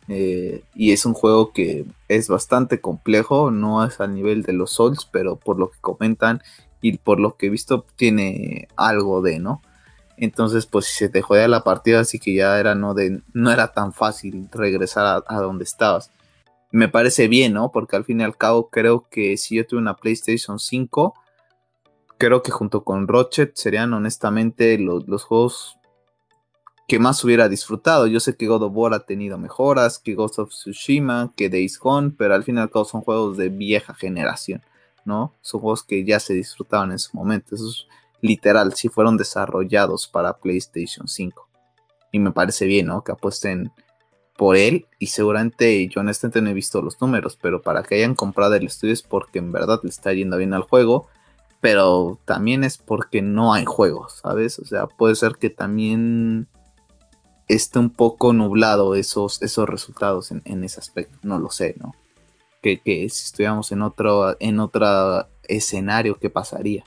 [0.09, 4.73] Eh, y es un juego que es bastante complejo, no es al nivel de los
[4.73, 6.43] Souls, pero por lo que comentan
[6.83, 9.63] y por lo que he visto tiene algo de, ¿no?
[10.19, 13.73] Entonces, pues se te jodía la partida, así que ya era no de no era
[13.73, 16.11] tan fácil regresar a, donde estabas.
[16.71, 17.73] Me parece bien, ¿no?
[17.73, 21.15] Porque al fin y al cabo creo que si yo tuve una PlayStation 5,
[22.19, 25.79] creo que junto con Rochet serían honestamente los, los juegos
[26.89, 28.07] que más hubiera disfrutado.
[28.07, 31.79] Yo sé que God of War ha tenido mejoras, que Ghost of Tsushima, que Days
[31.79, 34.63] Gone, pero al fin y al cabo son juegos de vieja generación.
[35.05, 35.35] ¿No?
[35.41, 37.55] Son juegos que ya se disfrutaban en su momento.
[37.55, 37.87] Eso es
[38.21, 41.49] literal, si fueron desarrollados para PlayStation 5.
[42.13, 43.03] Y me parece bien, ¿no?
[43.03, 43.73] Que apuesten
[44.37, 44.87] por él.
[44.99, 48.67] Y seguramente yo honestamente no he visto los números, pero para que hayan comprado el
[48.67, 51.09] estudio es porque en verdad le está yendo bien al juego.
[51.61, 54.59] Pero también es porque no hay juegos, ¿sabes?
[54.59, 56.49] O sea, puede ser que también
[57.47, 61.19] esté un poco nublado esos, esos resultados en, en ese aspecto.
[61.23, 61.93] No lo sé, ¿no?
[62.63, 66.85] Que, si estuviéramos en otro, en otro escenario, ¿qué pasaría?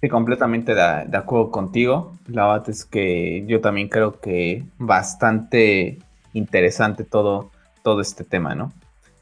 [0.00, 2.12] Sí, completamente de, acuerdo contigo.
[2.28, 5.98] La verdad es que yo también creo que bastante
[6.34, 7.50] interesante todo,
[7.82, 8.72] todo este tema, ¿no?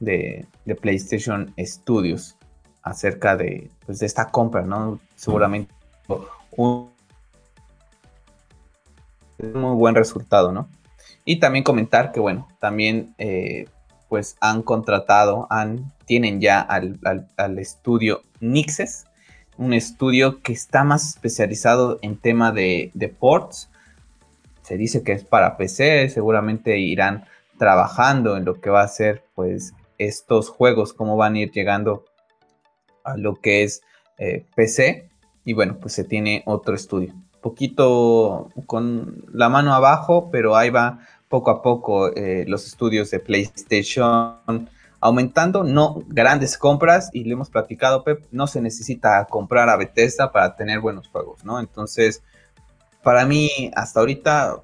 [0.00, 0.46] De,
[0.80, 2.36] PlayStation Studios
[2.82, 4.98] acerca de, pues, de esta compra, ¿no?
[5.14, 5.72] Seguramente
[6.56, 6.90] un
[9.38, 10.68] muy buen resultado, ¿no?
[11.24, 13.66] Y también comentar que, bueno, también eh,
[14.08, 19.06] pues han contratado, han, tienen ya al, estudio Nixes,
[19.56, 23.70] un estudio que está más especializado en tema de, ports.
[24.62, 27.24] se dice que es para PC, seguramente irán
[27.58, 32.04] trabajando en lo que va a ser pues estos juegos, cómo van a ir llegando
[33.04, 33.82] a lo que es
[34.18, 35.08] eh, PC.
[35.44, 37.14] Y bueno, pues se tiene otro estudio.
[37.40, 41.00] Poquito con la mano abajo, pero ahí va
[41.34, 44.70] poco a poco eh, los estudios de PlayStation
[45.00, 50.30] aumentando, no grandes compras, y le hemos platicado, Pep, no se necesita comprar a Bethesda
[50.30, 51.58] para tener buenos juegos, ¿no?
[51.58, 52.22] Entonces,
[53.02, 54.62] para mí, hasta ahorita,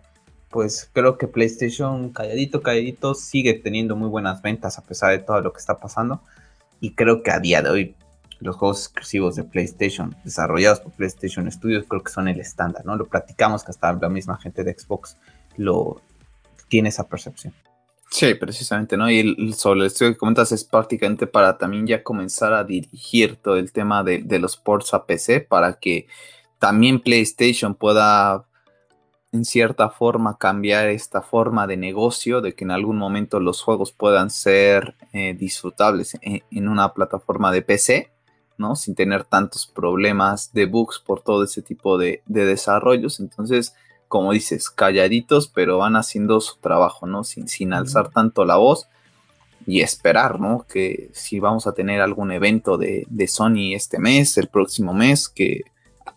[0.49, 5.41] pues creo que PlayStation calladito, calladito, sigue teniendo muy buenas ventas a pesar de todo
[5.41, 6.23] lo que está pasando,
[6.79, 7.97] y creo que a día de hoy
[8.39, 12.95] los juegos exclusivos de PlayStation, desarrollados por PlayStation Studios, creo que son el estándar, ¿no?
[12.95, 15.17] Lo platicamos que hasta la misma gente de Xbox
[15.57, 16.01] lo
[16.71, 17.53] tiene esa percepción.
[18.11, 19.09] Sí, precisamente, ¿no?
[19.11, 23.71] Y sobre esto que comentas es prácticamente para también ya comenzar a dirigir todo el
[23.71, 26.09] tema de, los ports a PC para que
[26.59, 28.45] también PlayStation pueda
[29.33, 33.93] en cierta forma cambiar esta forma de negocio, de que en algún momento los juegos
[33.93, 38.11] puedan ser eh, disfrutables en, una plataforma de PC,
[38.59, 38.75] ¿no?
[38.75, 43.21] Sin tener tantos problemas de bugs por todo ese tipo de, de desarrollos.
[43.21, 43.73] Entonces,
[44.11, 47.23] como dices, calladitos, pero van haciendo su trabajo, ¿no?
[47.23, 48.89] Sin, sin alzar tanto la voz
[49.69, 50.67] y esperar, ¿no?
[50.69, 55.61] Que si vamos a tener algún evento de, Sony este mes, el próximo mes, que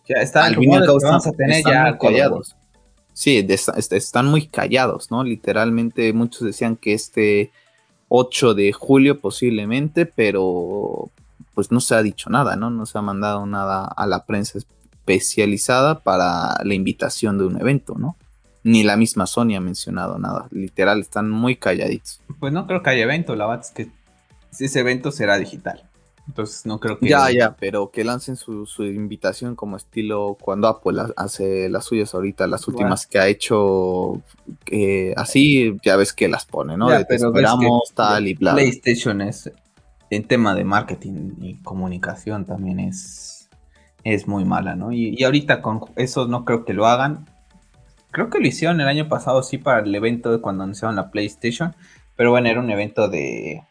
[0.08, 2.56] ya está al fin vamos a tener ya callados.
[3.12, 5.22] Sí, están muy callados, ¿no?
[5.22, 7.52] Literalmente muchos decían que este
[8.08, 11.12] 8 de julio posiblemente, pero
[11.54, 12.70] pues no se ha dicho nada, ¿no?
[12.70, 14.58] No se ha mandado nada a la prensa
[15.04, 18.16] especializada para la invitación de un evento, ¿no?
[18.62, 20.48] Ni la misma Sony ha mencionado nada.
[20.50, 22.22] Literal, están muy calladitos.
[22.40, 23.90] Pues no creo que haya evento, la verdad es que
[24.58, 25.82] ese evento será digital.
[26.26, 27.06] Entonces no creo que...
[27.06, 32.46] Ya, ya, pero que lancen su, invitación como estilo cuando Apple hace las suyas ahorita,
[32.46, 34.22] las últimas que ha hecho
[35.16, 36.90] así, ya ves que las pone, ¿no?
[36.90, 38.54] esperamos tal y bla.
[38.54, 39.52] PlayStation es,
[40.08, 43.43] en tema de marketing y comunicación también es
[44.04, 44.92] es muy mala, ¿no?
[44.92, 47.26] Y, ahorita con eso no creo que lo hagan.
[48.10, 51.10] Creo que lo hicieron el año pasado, sí, para el evento de cuando anunciaron la
[51.10, 51.74] PlayStation.
[52.14, 53.64] Pero bueno, era un evento de,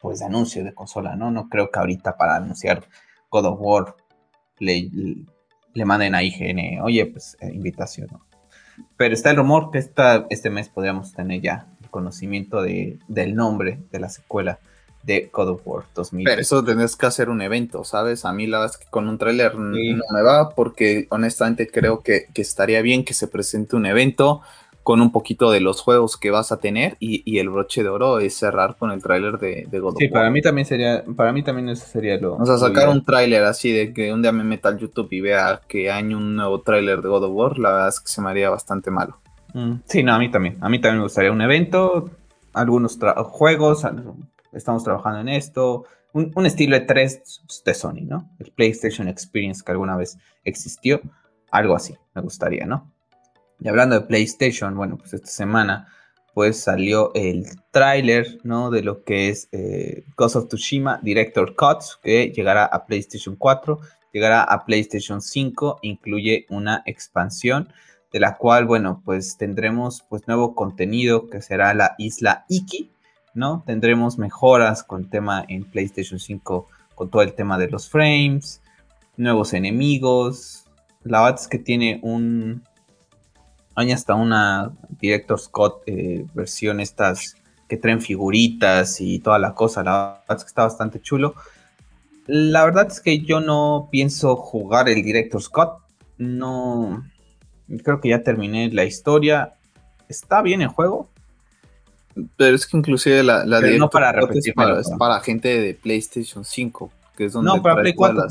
[0.00, 1.30] pues, de anuncio de consola, ¿no?
[1.30, 2.84] No creo que ahorita para anunciar
[3.30, 3.96] God of War
[4.58, 4.90] le,
[5.72, 8.26] le manden a IGN, oye, pues, eh, invitación, ¿no?
[8.96, 13.34] Pero está el rumor que esta, este mes podríamos tener ya el conocimiento de, del
[13.34, 14.58] nombre de la secuela
[15.02, 16.24] de God of War 2000.
[16.24, 18.24] Pero eso tenés que hacer un evento, ¿sabes?
[18.24, 22.02] A mí la verdad es que con un tráiler no me va porque honestamente creo
[22.02, 24.42] que, estaría bien que se presente un evento
[24.82, 28.18] con un poquito de los juegos que vas a tener y, el broche de oro
[28.18, 29.96] es cerrar con el tráiler de, God of War.
[29.98, 32.34] Sí, para mí también sería, para mí también eso sería lo...
[32.34, 35.20] O sea, sacar un tráiler así de que un día me meta al YouTube y
[35.20, 38.20] vea que hay un nuevo tráiler de God of War, la verdad es que se
[38.20, 39.18] me haría bastante malo.
[39.54, 40.58] Mm, sí, no, a mí también.
[40.60, 42.10] A mí también me gustaría un evento,
[42.52, 42.98] algunos
[43.30, 43.84] juegos,
[44.52, 48.30] estamos trabajando en esto, un, estilo de tres de Sony, ¿no?
[48.38, 51.00] El PlayStation Experience que alguna vez existió,
[51.50, 52.92] algo así, me gustaría, ¿no?
[53.60, 55.88] Y hablando de PlayStation, bueno, pues esta semana
[56.34, 58.70] pues salió el tráiler, ¿no?
[58.70, 63.78] De lo que es eh, Ghost of Tsushima Director Cuts, que llegará a PlayStation 4,
[64.12, 67.72] llegará a PlayStation 5, incluye una expansión
[68.12, 72.90] de la cual, bueno, pues tendremos pues nuevo contenido que será la isla Iki,
[73.34, 73.62] ¿no?
[73.66, 78.60] Tendremos mejoras con el tema en PlayStation 5, con todo el tema de los frames,
[79.16, 80.64] nuevos enemigos.
[81.02, 82.62] La verdad es que tiene un...
[83.74, 87.36] Hay hasta una Director Scott eh, versión estas
[87.68, 89.82] que traen figuritas y toda la cosa.
[89.82, 91.34] La verdad es que está bastante chulo.
[92.26, 95.78] La verdad es que yo no pienso jugar el Director Scott.
[96.18, 97.02] No...
[97.82, 99.54] Creo que ya terminé la historia.
[100.08, 101.08] Está bien el juego,
[102.36, 106.90] pero es que inclusive la, la no para repetir, es para, gente de PlayStation 5,
[107.16, 108.24] que es donde No, para Play 4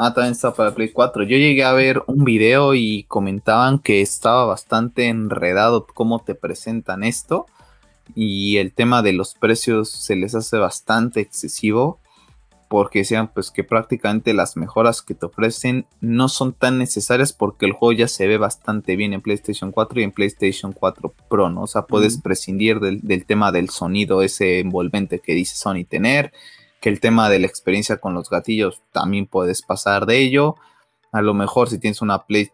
[0.00, 1.24] Ah, también está para Play 4.
[1.24, 7.02] Yo llegué a ver un video y comentaban que estaba bastante enredado cómo te presentan
[7.02, 7.46] esto
[8.14, 11.98] y el tema de los precios se les hace bastante excesivo
[12.68, 17.64] porque decían pues que prácticamente las mejoras que te ofrecen no son tan necesarias porque
[17.66, 21.48] el juego ya se ve bastante bien en PlayStation 4 y en PlayStation 4 Pro,
[21.48, 21.62] ¿no?
[21.62, 26.32] O sea, puedes prescindir del, tema del sonido ese envolvente que dice Sony tener,
[26.80, 30.56] que el tema de la experiencia con los gatillos también puedes pasar de ello.
[31.10, 32.50] A lo mejor si tienes una Play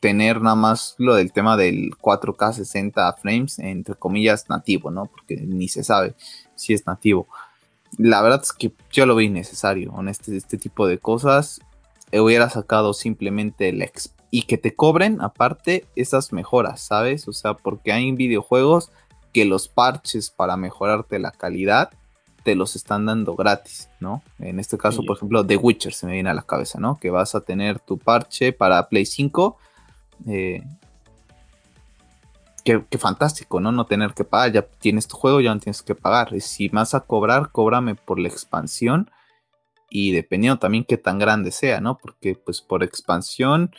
[0.00, 5.06] tener nada más lo del tema del 4K 60 frames, entre comillas, nativo, ¿no?
[5.06, 6.14] Porque ni se sabe
[6.54, 7.26] si es nativo
[7.98, 11.60] la verdad es que yo lo vi innecesario en este, este tipo de cosas.
[12.12, 13.86] Hubiera sacado simplemente la
[14.30, 17.26] y que te cobren aparte esas mejoras, ¿sabes?
[17.28, 18.90] O sea, porque hay videojuegos
[19.32, 21.90] que los parches para mejorarte la calidad
[22.42, 24.22] te los están dando gratis, ¿no?
[24.38, 26.96] En este caso, por ejemplo, The Witcher se me viene a la cabeza, ¿no?
[26.96, 29.56] Que vas a tener tu parche para Play 5.
[30.28, 30.62] Eh,
[32.66, 33.70] qué, fantástico, ¿no?
[33.70, 34.52] No tener que pagar.
[34.52, 36.34] Ya tienes tu juego, ya no tienes que pagar.
[36.34, 39.10] Y si vas a cobrar, cóbrame por la expansión.
[39.88, 41.96] Y dependiendo también qué tan grande sea, ¿no?
[41.96, 43.70] Porque pues por expansión,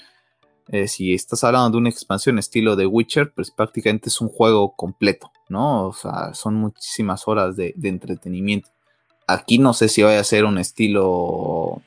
[0.70, 4.74] eh, si estás hablando de una expansión estilo The Witcher, pues prácticamente es un juego
[4.76, 5.88] completo, ¿no?
[5.88, 8.70] O sea, son muchísimas horas de, entretenimiento.
[9.28, 11.82] Aquí no sé si vaya a ser un estilo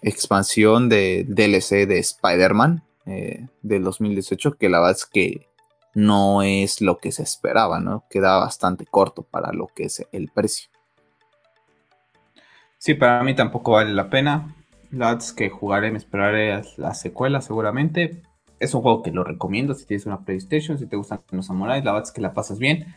[0.00, 5.48] expansión de DLC de Spider-Man eh, del 2018, que la verdad es que
[5.98, 8.04] no es lo que se esperaba, ¿no?
[8.10, 10.68] Queda bastante corto para lo que es el precio.
[12.78, 14.54] Sí, para mí tampoco vale la pena.
[14.90, 18.22] La verdad es que jugaré, me esperaré la secuela seguramente
[18.60, 21.84] es un juego que lo recomiendo si tienes una PlayStation, si te gustan los samuráis,
[21.84, 22.94] la verdad es que la pasas bien.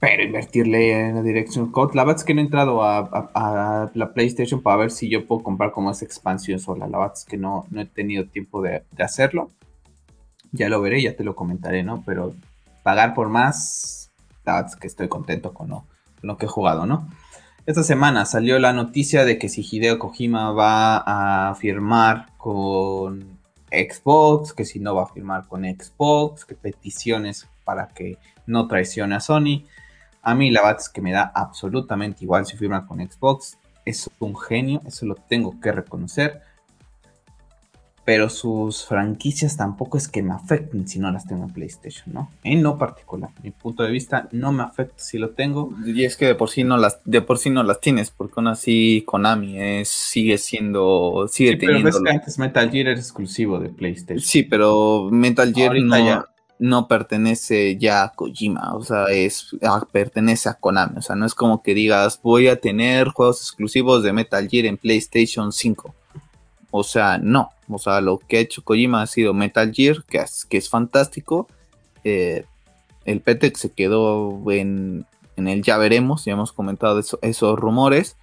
[0.00, 4.12] Pero invertirle en la Direction Code, la verdad es que no he entrado a, la
[4.12, 6.88] PlayStation para ver si yo puedo comprar como esa expansión sola.
[6.88, 9.50] La verdad es que no, no he tenido tiempo de, hacerlo.
[10.52, 12.02] Ya lo veré, ya te lo comentaré, ¿no?
[12.04, 12.34] Pero
[12.82, 14.10] pagar por más,
[14.80, 15.84] que estoy contento con lo,
[16.20, 17.08] con lo que he jugado, ¿no?
[17.64, 20.96] Esta semana salió la noticia de que si Hideo Kojima va
[21.48, 23.38] a firmar con
[23.70, 29.14] Xbox, que si no va a firmar con Xbox, que peticiones para que no traicione
[29.14, 29.64] a Sony.
[30.22, 33.58] A mí la verdad es que me da absolutamente igual si firma con Xbox.
[33.84, 36.42] Es un genio, eso lo tengo que reconocer
[38.04, 42.30] pero sus franquicias tampoco es que me afecten si no las tengo en PlayStation, ¿no?
[42.42, 45.72] En lo particular, mi punto de vista no me afecta si lo tengo.
[45.86, 48.34] Y es que de por sí no las, de por sí no las tienes, porque
[48.36, 51.90] aún así Konami es, sigue siendo, sigue teniendo.
[51.90, 54.20] Pero ves que antes Metal Gear era exclusivo de PlayStation.
[54.20, 55.72] Sí, pero Metal Gear
[56.58, 61.26] no, pertenece ya a Kojima, o sea, es, ah, pertenece a Konami, o sea, no
[61.26, 65.94] es como que digas voy a tener juegos exclusivos de Metal Gear en PlayStation 5.
[66.72, 67.50] O sea, no.
[67.68, 70.68] O sea, lo que ha hecho Kojima ha sido Metal Gear, que es, que es
[70.68, 71.46] fantástico.
[72.02, 72.44] Eh,
[73.04, 75.06] el PETEC se quedó en,
[75.36, 78.16] el ya veremos, ya hemos comentado esos rumores.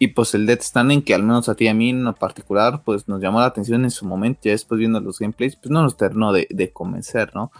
[0.00, 2.82] Y pues el Death Standing, que al menos a ti y a mí en particular,
[2.84, 5.82] pues nos llamó la atención en su momento, ya después viendo los gameplays, pues no
[5.82, 7.50] nos terminó de, de convencer, ¿no?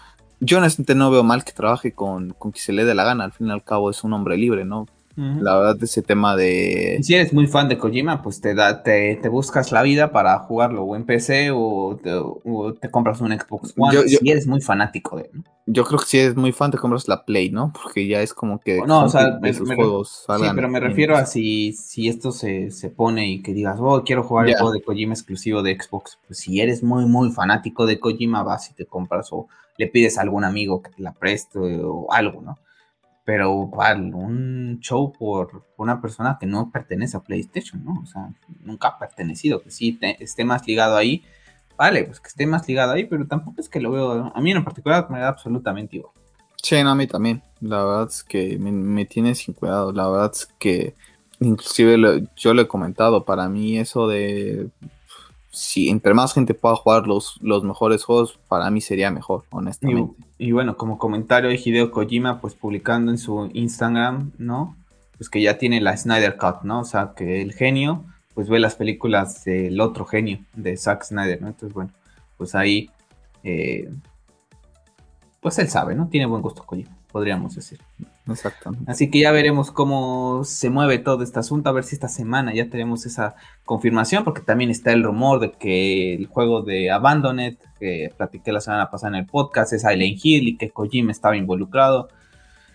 [0.41, 3.25] Yo honestamente no veo mal que trabaje con, con quien se le dé la gana,
[3.25, 4.87] al fin y al cabo es un hombre libre, ¿no?
[5.19, 7.01] La verdad, ese tema de.
[7.03, 10.39] Si eres muy fan de Kojima, pues te, da, te, te buscas la vida para
[10.39, 11.99] jugarlo o en PC o
[12.81, 14.09] te, compras un Xbox One.
[14.09, 15.29] si eres muy fanático de.
[15.66, 17.73] Yo creo que si eres muy fan, te compras la Play, ¿no?
[17.73, 18.81] Porque ya es como que.
[18.87, 19.41] No, o sea,
[19.75, 24.05] juegos sí, pero me refiero a si, si esto se, pone y que digas, oh,
[24.05, 26.19] quiero jugar el juego de Kojima exclusivo de Xbox.
[26.29, 29.49] Pues si eres muy, muy fanático de Kojima, vas y te compras o
[29.79, 32.59] le pides a algún amigo que te la preste o algo, ¿no?
[33.29, 38.01] Pero un show por una persona que no pertenece a PlayStation, ¿no?
[38.03, 38.31] O sea,
[38.62, 41.22] nunca ha pertenecido, que sí esté más ligado ahí,
[41.76, 44.51] vale, pues que esté más ligado ahí, pero tampoco es que lo veo, a mí
[44.51, 46.14] en particular me da absolutamente igual.
[46.62, 50.31] Sí, no, a mí también, la verdad es que me, tiene sin cuidado, la verdad
[50.33, 50.95] es que
[51.39, 54.70] inclusive yo lo he comentado, para mí eso de
[55.51, 60.14] si entre más gente pueda jugar los, los mejores juegos, para mí sería mejor, honestamente.
[60.36, 64.76] Y, bueno, como comentario de Hideo Kojima, pues publicando en su Instagram, ¿no?
[65.16, 66.80] Pues que ya tiene la Snyder Cut, ¿no?
[66.80, 71.40] O sea, que el genio, pues ve las películas del otro genio, de Zack Snyder,
[71.40, 71.49] ¿no?
[71.49, 71.90] Entonces, bueno,
[72.36, 72.90] pues ahí,
[73.42, 73.90] eh,
[75.40, 76.09] pues él sabe, ¿no?
[76.09, 77.81] Tiene buen gusto Kojima, podríamos decir.
[78.31, 78.91] Exactamente.
[78.91, 82.53] Así que ya veremos cómo se mueve todo este asunto, a ver si esta semana
[82.53, 87.57] ya tenemos esa confirmación, porque también está el rumor de que el juego de Abandoned,
[87.79, 91.37] que platiqué la semana pasada en el podcast, es Silent Hill y que Kojima estaba
[91.37, 92.09] involucrado.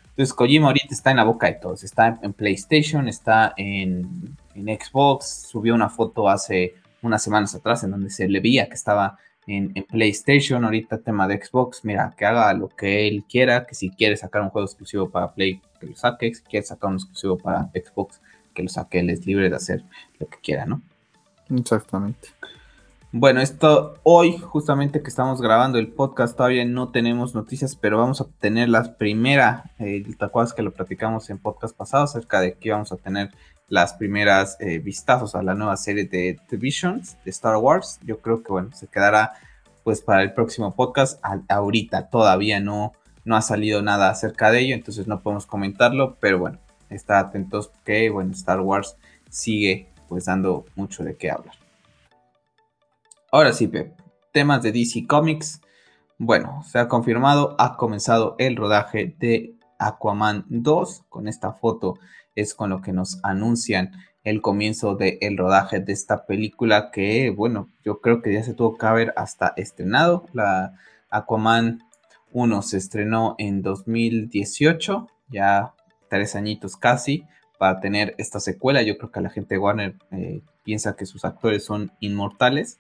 [0.10, 4.66] Entonces Kojima ahorita está en la boca de todos, está en PlayStation, está en, en
[4.66, 9.18] Xbox, subió una foto hace unas semanas atrás en donde se le veía que estaba
[9.48, 13.90] en, PlayStation, ahorita tema de Xbox, mira, que haga lo que él quiera, que si
[13.90, 17.38] quiere sacar un juego exclusivo para Play, que lo saque, si quiere sacar un exclusivo
[17.38, 18.22] para Xbox,
[18.54, 19.84] que lo saque, él es libre de hacer
[20.20, 20.82] lo que quiera, ¿no?
[21.50, 22.30] Exactamente.
[23.16, 28.22] Bueno, esto hoy, justamente que estamos grabando el podcast, todavía no tenemos noticias, pero vamos
[28.22, 32.56] a tener la primera, eh, ¿te acuerdas que lo platicamos en podcast pasado acerca de
[32.56, 33.30] que vamos a tener
[33.74, 38.00] las primeras eh, vistazos a la nueva serie de The Visions de Star Wars.
[38.04, 39.34] Yo creo que bueno, se quedará
[39.84, 41.20] pues para el próximo podcast.
[41.50, 42.94] ahorita todavía no,
[43.26, 46.60] no ha salido nada acerca de ello, entonces no podemos comentarlo, pero bueno,
[46.92, 48.96] está atentos que bueno, Star Wars
[49.32, 51.56] sigue pues dando mucho de qué hablar.
[53.32, 53.72] Ahora sí.
[54.32, 55.62] Temas de DC Comics.
[56.20, 61.06] Bueno, se ha confirmado, ha comenzado el rodaje de Aquaman 2.
[61.10, 61.98] Con esta foto
[62.36, 63.92] es con lo que nos anuncian
[64.24, 68.78] el comienzo del rodaje de esta película que, bueno, yo creo que ya se tuvo
[68.78, 70.26] que haber hasta estrenado.
[70.34, 70.74] La
[71.10, 71.84] Aquaman
[72.32, 75.74] 1 se estrenó en 2018, ya
[76.10, 77.26] tres añitos casi,
[77.58, 78.82] para tener esta secuela.
[78.82, 82.80] Yo creo que la gente de Warner eh, piensa que sus actores son inmortales.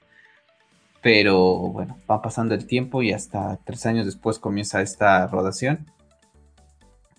[1.01, 5.91] Pero bueno, va pasando el tiempo y hasta tres años después comienza esta rodación.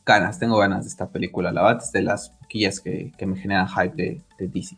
[0.07, 1.51] Ganas, tengo ganas de esta película.
[1.51, 4.77] La verdad es de las poquillas que, me generan hype de, de, DC.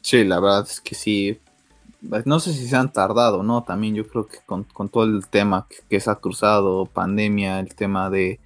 [0.00, 1.40] Sí, la verdad es que sí.
[2.24, 3.62] No sé si se han tardado, ¿no?
[3.62, 8.10] También yo creo que con, todo el tema que, se ha cruzado, pandemia, el tema
[8.10, 8.40] de...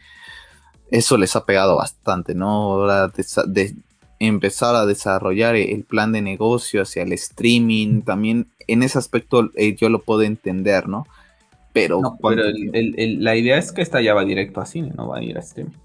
[0.91, 2.49] Eso les ha pegado bastante, ¿no?
[2.49, 3.75] Ahora de,
[4.19, 9.75] empezar a desarrollar el plan de negocio hacia el streaming, también en ese aspecto eh,
[9.75, 11.07] yo lo puedo entender, ¿no?
[11.73, 15.37] Pero, la idea es que esta ya va directo a cine, no va a ir
[15.37, 15.77] a streaming.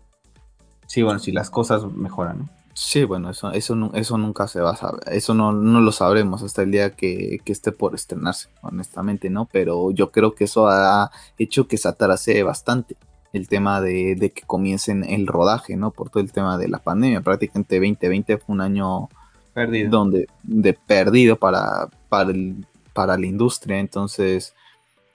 [0.92, 2.50] Sí, bueno, si las cosas mejoran, ¿no?
[2.74, 6.64] Sí, bueno, eso, eso, eso nunca se va a saber, eso no, lo sabremos hasta
[6.64, 9.48] el día que, esté por estrenarse, honestamente, ¿no?
[9.50, 12.98] Pero yo creo que eso ha hecho que se atrase bastante
[13.32, 15.92] el tema de, que comiencen el rodaje, ¿no?
[15.92, 17.22] Por todo el tema de la pandemia.
[17.22, 19.08] Prácticamente 2020 fue un año
[19.54, 19.92] perdido.
[19.92, 23.80] Donde, de perdido para, para, el, para la industria.
[23.80, 24.54] Entonces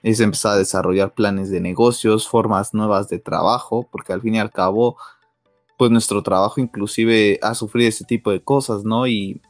[0.01, 4.39] es empezar a desarrollar planes de negocios, formas nuevas de trabajo, porque al fin y
[4.39, 4.97] al cabo,
[5.77, 9.07] pues nuestro trabajo inclusive ha sufrido ese tipo de cosas, ¿no?
[9.07, 9.41] Y,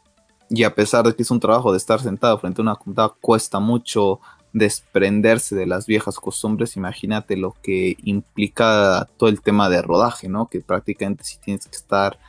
[0.50, 3.16] y a pesar de que es un trabajo de estar sentado frente a una computadora,
[3.20, 4.20] cuesta mucho
[4.54, 10.48] desprenderse de las viejas costumbres, imagínate lo que implica todo el tema de rodaje, ¿no?
[10.48, 12.20] Que prácticamente si tienes que estar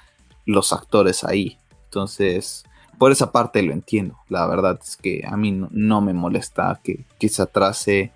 [0.44, 1.59] los actores ahí.
[1.84, 2.64] Entonces,
[2.99, 4.18] por esa parte lo entiendo.
[4.28, 8.12] La verdad es que a mí no, me molesta que, se atrase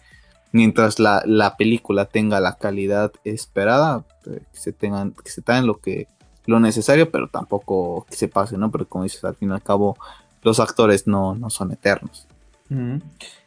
[0.52, 5.80] mientras la, película tenga la calidad esperada, eh, que se tengan, que se tengan lo
[5.80, 6.06] que
[6.46, 8.70] lo necesario, pero tampoco que se pase, ¿no?
[8.70, 9.96] Pero como dices, al fin y al cabo,
[10.42, 12.26] los actores no, no son eternos.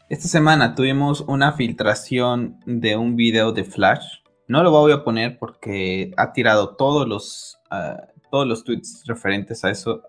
[0.08, 4.06] Esta semana tuvimos una filtración de un video de Flash.
[4.48, 7.98] No lo voy a poner porque ha tirado todos los, ah,
[8.30, 10.04] todos los tweets referentes a eso.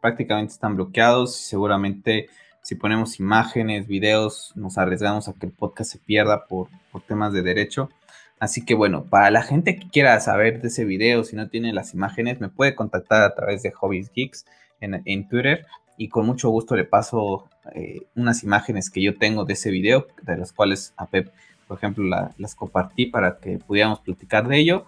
[0.00, 2.28] Prácticamente están bloqueados y seguramente
[2.62, 6.68] si ponemos imágenes, videos, nos arriesgamos a que el podcast se pierda por,
[7.06, 7.90] temas de derecho.
[8.38, 11.72] Así que bueno, para la gente que quiera saber de ese video, si no tiene
[11.72, 14.46] las imágenes, me puede contactar a través de Hobbies Geeks
[14.80, 19.44] en, en Twitter y con mucho gusto le paso eh, unas imágenes que yo tengo
[19.44, 21.30] de ese video, de las cuales a Pep,
[21.68, 22.04] por ejemplo,
[22.38, 24.86] las compartí para que pudiéramos platicar de ello.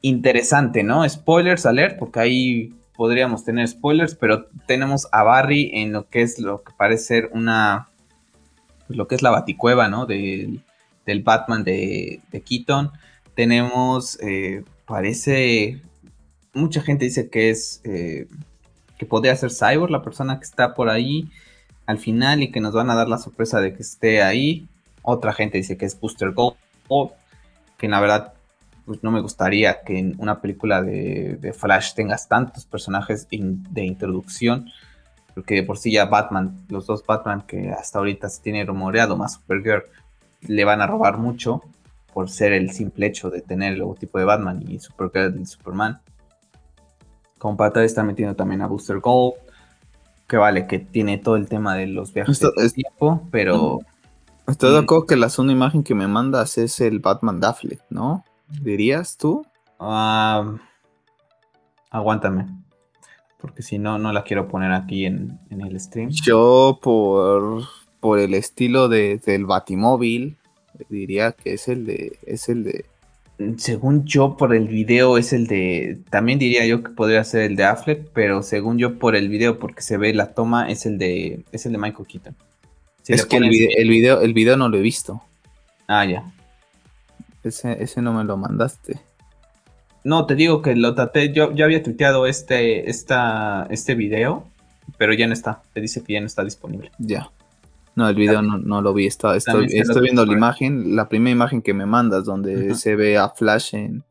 [0.00, 1.08] Interesante, ¿no?
[1.08, 6.38] Spoilers alert, porque ahí podríamos tener spoilers, pero tenemos a Barry en lo que es
[6.38, 7.88] lo que parece ser una,
[8.86, 10.06] pues, lo que es la baticueva, ¿no?
[10.06, 10.62] del
[11.24, 12.90] Batman de, Keaton.
[13.34, 15.80] Tenemos, eh, parece,
[16.52, 17.80] mucha gente dice que es...
[17.84, 18.28] Eh,
[19.02, 21.28] que podría ser Cyborg, la persona que está por ahí
[21.86, 24.68] al final y que nos van a dar la sorpresa de que esté ahí.
[25.02, 26.56] Otra gente dice que es Booster Gold,
[27.78, 28.34] que la verdad
[28.84, 34.68] pues no me gustaría que en una película de, Flash tengas tantos personajes de introducción,
[35.34, 39.34] porque por sí ya Batman, los dos Batman que hasta ahorita se tiene rumoreado, más
[39.34, 39.84] Supergirl,
[40.42, 41.62] le van a robar mucho
[42.12, 46.00] por ser el simple hecho de tener el logotipo de Batman y Supergirl y Superman.
[47.38, 49.34] Como para está metiendo también a Booster Gold.
[50.28, 53.80] Que vale, que tiene todo el tema de los viajes de tiempo, pero.
[54.46, 58.24] Estoy de acuerdo que la segunda imagen que me mandas es el Batman Daffle, ¿no?
[58.60, 59.46] ¿Dirías tú?
[59.78, 60.56] Ah,
[61.90, 62.46] aguántame.
[63.40, 66.10] Porque si no, no la quiero poner aquí en, el stream.
[66.10, 67.64] Yo, por,
[68.00, 70.36] por el estilo de, del Batimóvil,
[70.88, 72.18] diría que es el de.
[72.26, 72.84] Es el de
[73.56, 77.56] según yo por el video es el de, también diría yo que podría ser el
[77.56, 80.98] de Affleck, pero según yo por el video porque se ve la toma es el
[80.98, 82.36] de, es el de Michael Keaton.
[83.06, 83.48] es que el
[83.88, 85.22] video, el video, no lo he visto.
[85.86, 86.24] Ah, ya.
[87.42, 89.00] Ese, ese no me lo mandaste.
[90.04, 94.48] No, te digo que lo traté, yo ya había tuiteado este, esta, este video,
[94.98, 96.90] pero ya no está, te dice que ya no está disponible.
[96.98, 97.30] Ya.
[97.94, 101.74] No, el video no, lo vi, estoy, estoy viendo la imagen, la primera imagen que
[101.74, 104.04] me mandas donde se ve a Flash en...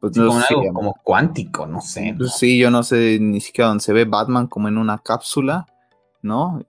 [0.00, 2.14] Pues, como algo como cuántico, no sé.
[2.16, 5.66] Pues sí, yo no sé ni siquiera donde se ve Batman como en una cápsula,
[6.22, 6.64] ¿no?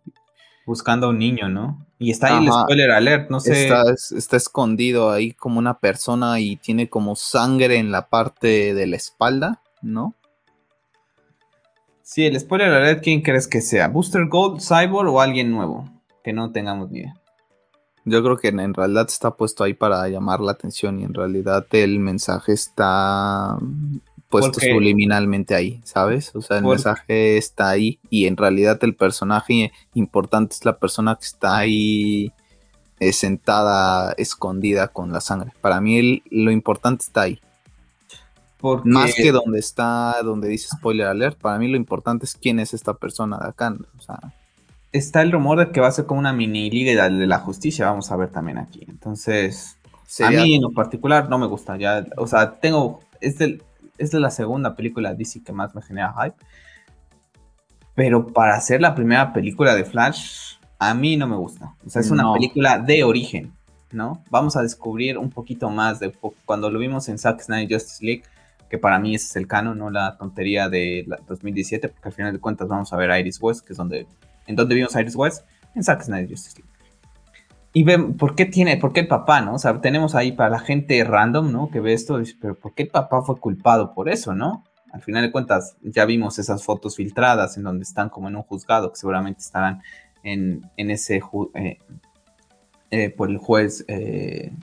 [0.65, 1.85] Buscando a un niño, ¿no?
[1.99, 3.63] Y está ahí el spoiler alert, no sé.
[3.63, 8.87] Está, está escondido ahí como una persona y tiene como sangre en la parte de
[8.87, 10.13] la espalda, ¿no?
[12.01, 13.87] Sí, el spoiler alert, ¿quién crees que sea?
[13.87, 15.89] ¿Booster Gold, Cyborg o alguien nuevo?
[16.25, 17.15] que no tengamos ni idea.
[18.03, 21.67] Yo creo que en, realidad está puesto ahí para llamar la atención y en realidad
[21.71, 23.57] el mensaje está
[24.29, 26.35] puesto subliminalmente ahí, ¿sabes?
[26.35, 31.15] O sea, el mensaje está ahí y en realidad el personaje importante es la persona
[31.15, 32.31] que está ahí
[32.99, 35.51] eh, sentada, escondida con la sangre.
[35.61, 37.39] Para mí lo importante está ahí.
[38.83, 42.73] Más que donde está, donde dice spoiler alert, para mí lo importante es quién es
[42.73, 43.75] esta persona de acá.
[44.91, 47.85] Está el rumor de que va a ser como una mini liga de la justicia,
[47.85, 48.83] vamos a ver también aquí.
[48.87, 49.77] Entonces,
[50.23, 51.77] a mí en lo particular no me gusta.
[51.77, 53.01] Ya, o sea, tengo.
[53.21, 53.37] Es,
[53.97, 56.37] es la segunda película de DC que más me genera hype.
[57.93, 61.75] Pero para ser la primera película de Flash, a mí no me gusta.
[61.85, 63.53] O sea, es una película de origen,
[63.91, 64.21] ¿no?
[64.29, 66.11] Vamos a descubrir un poquito más de
[66.45, 68.23] cuando lo vimos en Zack Snyder Justice League
[68.69, 72.33] que para mí ese es el canon, no la tontería de 2017, porque al final
[72.33, 74.07] de cuentas vamos a ver a Iris West, que es donde,
[74.47, 76.74] en donde vimos a Iris West, en Zack Snyder Justice League.
[77.77, 79.55] Y ven, ¿por qué tiene, por qué el papá, no?
[79.55, 81.69] O sea, tenemos ahí para la gente random, ¿no?
[81.69, 84.63] Que ve esto, dice, pero ¿por qué el papá fue culpado por eso, no?
[84.93, 88.43] Al final de cuentas, ya vimos esas fotos filtradas en donde están como en un
[88.43, 89.81] juzgado, que seguramente estarán
[90.23, 91.21] en, en ese,
[91.55, 91.79] eh,
[92.91, 94.53] eh, por el juez, eh,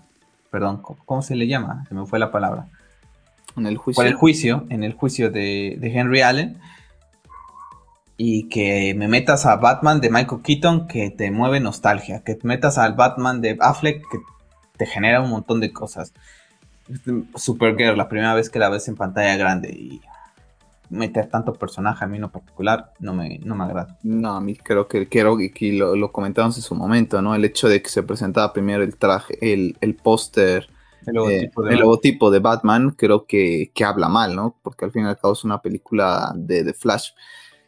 [0.50, 1.84] perdón, ¿cómo se le llama?
[1.90, 2.68] Se me fue la palabra
[3.58, 4.00] en el juicio.
[4.00, 6.56] Por el juicio, en el juicio de, Henry Allen.
[8.16, 12.22] Y que me metas a Batman de Michael Keaton que te mueve nostalgia.
[12.22, 14.18] Que te metas al Batman de Affleck que
[14.76, 16.12] te genera un montón de cosas.
[17.34, 20.00] Supergirl, la primera vez que la ves en pantalla grande y
[20.90, 23.98] meter tanto personaje a mí en lo particular no me, no me agrada.
[24.02, 27.34] No, a mí creo que, quiero que lo, lo, comentamos en su momento, ¿no?
[27.34, 30.68] El hecho de que se presentaba primero el traje, el, el póster
[31.06, 34.56] el logotipo, de, Batman creo que, habla mal, ¿no?
[34.62, 37.10] Porque al fin y al cabo es una película de, Flash.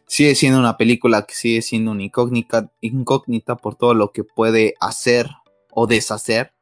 [0.06, 5.30] Sigue siendo una película que sigue siendo una incógnita, por todo lo que puede hacer
[5.70, 6.52] o deshacer.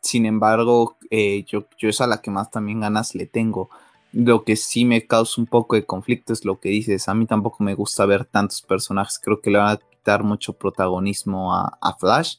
[0.00, 3.70] Sin embargo, eh, yo, yo es a la que más también ganas le tengo.
[4.12, 7.08] Lo que sí me causa un poco de conflicto es lo que dices.
[7.08, 9.18] A mí tampoco me gusta ver tantos personajes.
[9.18, 12.36] Creo que le van a quitar mucho protagonismo a, a Flash.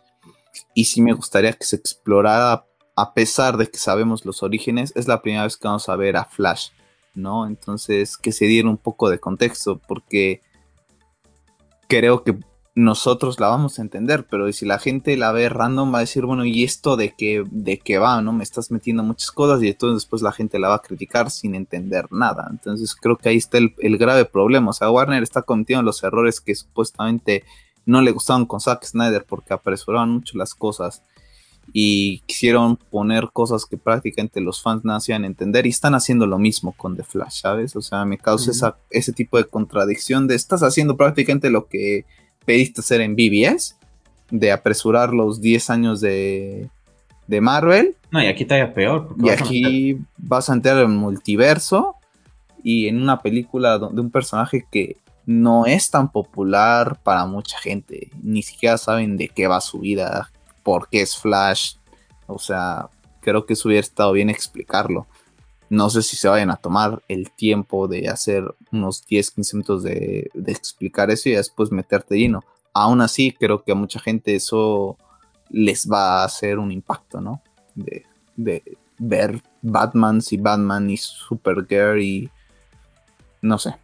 [0.74, 5.08] Y sí me gustaría que se explorara a pesar de que sabemos los orígenes, es
[5.08, 6.70] la primera vez que vamos a ver a Flash,
[7.14, 7.48] ¿no?
[7.48, 10.42] Entonces, que se diera un poco de contexto, porque
[11.88, 12.38] creo que
[12.74, 16.26] nosotros la vamos a entender, pero si la gente la ve random va a decir,
[16.26, 18.22] bueno, ¿y esto de qué, de qué va?
[18.22, 18.32] ¿No?
[18.32, 21.54] Me estás metiendo muchas cosas y entonces después la gente la va a criticar sin
[21.54, 22.48] entender nada.
[22.50, 24.70] Entonces creo que ahí está el, el grave problema.
[24.70, 27.44] O sea, Warner está cometiendo los errores que supuestamente
[27.86, 31.04] no le gustaban con Zack Snyder porque apresuraban mucho las cosas
[31.74, 36.38] y quisieron poner cosas que prácticamente los fans no hacían entender y están haciendo lo
[36.38, 37.76] mismo con The Flash, ¿sabes?
[37.76, 42.06] O sea, me causa esa, ese tipo de contradicción de estás haciendo prácticamente lo que
[42.46, 43.78] pediste hacer en BBS,
[44.30, 46.70] de apresurar los 10 años de,
[47.28, 47.96] de Marvel.
[48.12, 49.16] No, y aquí está peor.
[49.22, 51.96] Y aquí vas a entrar en multiverso
[52.64, 58.10] y en una película de un personaje que no es tan popular para mucha gente,
[58.22, 60.32] ni siquiera saben de qué va su vida,
[60.64, 61.76] porque es Flash.
[62.28, 62.90] O sea,
[63.22, 65.08] creo que eso hubiera estado bien explicarlo.
[65.70, 69.84] No sé si se vayan a tomar el tiempo de hacer unos 10, 15 minutos
[69.84, 72.44] de, explicar eso y después meterte lleno.
[72.74, 74.98] Aún así, creo que a mucha gente eso
[75.50, 77.42] les va a hacer un impacto, ¿no?
[77.76, 78.06] De,
[78.98, 82.30] ver Batman y Batman y Supergirl y
[83.42, 83.76] no sé.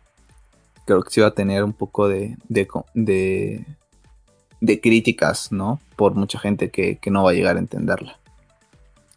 [0.86, 3.66] Creo que sí va a tener un poco de, de, de
[4.82, 5.80] críticas, ¿no?
[5.96, 8.18] Por mucha gente que, no va a llegar a entenderla.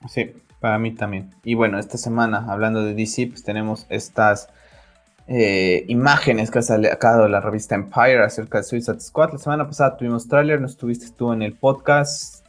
[0.09, 1.31] Sí, para mí también.
[1.45, 4.49] Y bueno, esta semana, hablando de DC, pues tenemos estas
[5.29, 9.33] eh, imágenes que ha sacado la revista Empire acerca de Suicide Squad.
[9.33, 12.47] La semana pasada tuvimos tráiler, no estuviste tú en el podcast.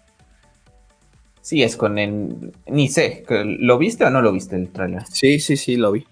[1.42, 2.54] Sí, es con el...
[2.68, 5.04] Ni sé, ¿lo viste o no lo viste el tráiler?
[5.08, 6.06] Sí, sí, sí, lo vi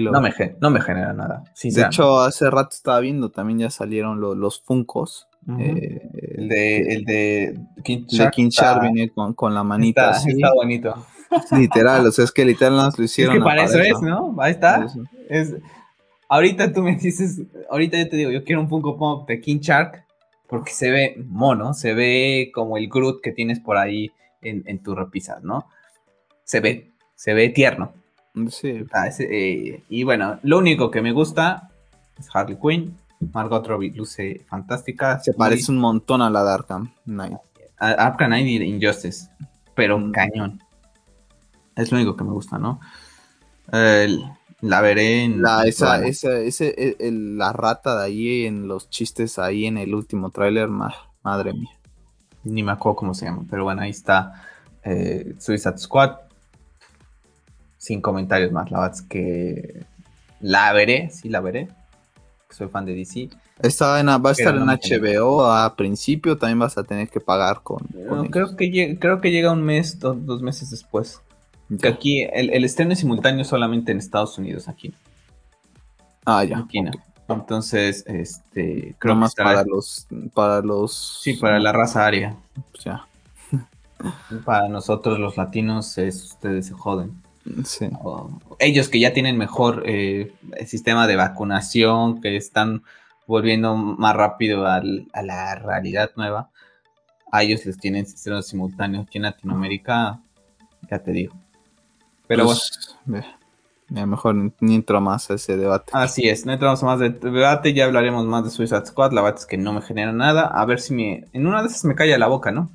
[0.00, 0.30] no, me,
[0.60, 1.44] no me genera nada.
[1.62, 5.26] de hecho, hace rato estaba viendo, también ya salieron los Funcos.
[5.58, 6.02] Eh,
[6.36, 10.10] el de, el de King Shark, viene con, la manita.
[10.10, 10.94] Está, está, bonito.
[11.56, 13.36] Literal, o sea, es que literal nos lo hicieron.
[13.36, 14.34] Es que para, eso es, ¿no?
[14.38, 14.86] Ahí está.
[15.28, 15.56] Es,
[16.28, 19.60] ahorita tú me dices, ahorita yo te digo, yo quiero un Funko Pop de King
[19.60, 20.04] Shark
[20.48, 24.10] porque se ve mono, se ve como el Groot que tienes por ahí
[24.42, 25.66] en, en tus repisas, ¿no?
[26.42, 27.94] Se ve, se ve tierno.
[28.50, 28.84] Sí.
[28.92, 31.70] Ah, eh, y bueno, lo único que me gusta
[32.18, 32.96] es Harley Quinn.
[33.32, 35.20] Margot Robbie luce fantástica.
[35.20, 37.38] Se parece un montón a la de Arkham Knight.
[37.78, 39.28] Arkham Knight y Injustice.
[39.74, 40.62] Pero un cañón.
[41.76, 42.80] Es lo único que me gusta, ¿no?
[44.62, 45.42] La veré en.
[45.42, 49.94] La, esa, esa, ese, e, la rata de ahí en los chistes ahí en el
[49.94, 51.70] último tráiler, madre mía.
[52.44, 54.44] Ni me acuerdo cómo se llama, pero bueno, ahí está
[54.84, 56.12] eh, Suicide Squad.
[57.80, 59.86] Sin comentarios más, la verdad es que
[60.38, 61.68] la veré, sí la veré.
[62.50, 63.30] Soy fan de DC.
[63.62, 67.62] Está en, va a estar en HBO a principio, también vas a tener que pagar
[67.62, 67.78] con.
[68.30, 71.22] creo, que, creo que llega un mes, dos meses después.
[71.80, 74.92] Que aquí el, estreno es simultáneo solamente en Estados Unidos, aquí.
[76.26, 76.66] Ah, ya.
[77.28, 81.20] Entonces, este, creo más para los, para los.
[81.22, 82.36] Sí, para la raza aria.
[82.84, 83.06] Ya.
[84.44, 87.22] para nosotros los latinos, ustedes se joden.
[87.64, 87.88] Sí.
[88.58, 90.32] ellos que ya tienen mejor eh,
[90.66, 92.82] sistema de vacunación, que están
[93.26, 94.82] volviendo más rápido a
[95.22, 96.50] la realidad nueva,
[97.30, 100.20] a ellos les tienen estrenos simultáneos aquí en Latinoamérica,
[100.90, 101.34] ya te digo.
[102.26, 103.26] Pero pues, bueno.
[103.90, 105.90] A lo mejor ni entro más a ese debate.
[105.92, 109.40] Así es, no entramos más de debate, ya hablaremos más de Suicide Squad, la verdad
[109.40, 111.96] es que no me genera nada, a ver si me, en una de esas me
[111.96, 112.70] calla la boca, ¿no?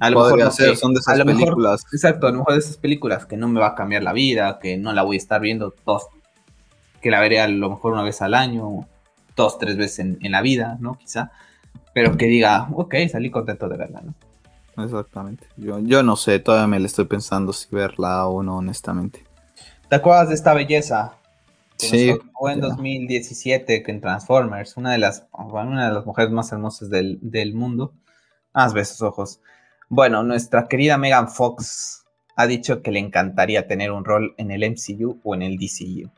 [0.00, 1.84] A lo mejor son de esas películas.
[1.92, 4.58] exacto, a lo mejor de esas películas que no me va a cambiar la vida,
[4.60, 6.06] que no la voy a estar viendo dos,
[7.00, 8.86] que la veré a lo mejor una vez al año,
[9.34, 10.98] dos, tres veces en, en la vida, ¿no?
[10.98, 11.32] Quizá,
[11.94, 14.14] pero que diga, ok, salí contento de verla, ¿no?
[14.84, 15.46] Exactamente.
[15.56, 19.24] Yo, yo no sé, todavía me le estoy pensando si verla o no, honestamente.
[19.88, 21.14] ¿Te acuerdas de esta belleza?
[21.76, 22.14] sí.
[22.38, 26.90] Fue en 2017 que en Transformers, una de las, una de las mujeres más hermosas
[26.90, 27.94] del, mundo.
[28.52, 29.40] Más besos ojos.
[29.88, 32.04] Bueno, nuestra querida Megan Fox
[32.36, 36.10] ha dicho que le encantaría tener un rol en el MCU o en el DCU.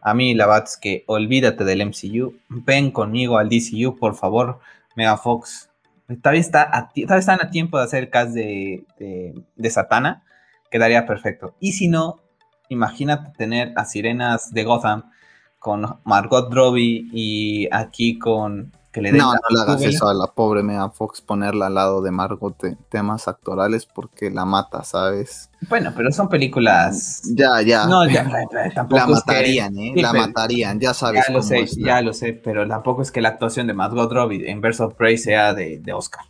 [0.00, 4.60] A mí la verdad es que olvídate del MCU, ven conmigo al DCU, por favor,
[4.96, 5.70] Megan Fox
[6.16, 10.24] Todavía, a, están a tiempo de hacer cast de, de, Satana.
[10.70, 11.54] Quedaría perfecto.
[11.60, 12.20] Y si no,
[12.68, 15.10] imagínate tener a Sirenas de Gotham
[15.58, 20.26] con Margot Robbie y aquí con que le no, no le hagas eso a la
[20.26, 25.50] pobre Megan Fox, ponerla al lado de Margot de temas actorales porque la mata, ¿sabes?
[25.68, 27.22] Bueno, pero son películas.
[27.34, 27.86] Ya, ya.
[27.86, 28.28] No, ya,
[28.74, 29.92] tampoco la matarían, ¿eh?
[29.96, 31.24] la matarían, ya sabes.
[31.26, 34.50] Ya lo sé, ya lo sé, pero tampoco es que la actuación de Margot Robbie
[34.50, 36.24] en Verse of Prey sea de, de Oscar.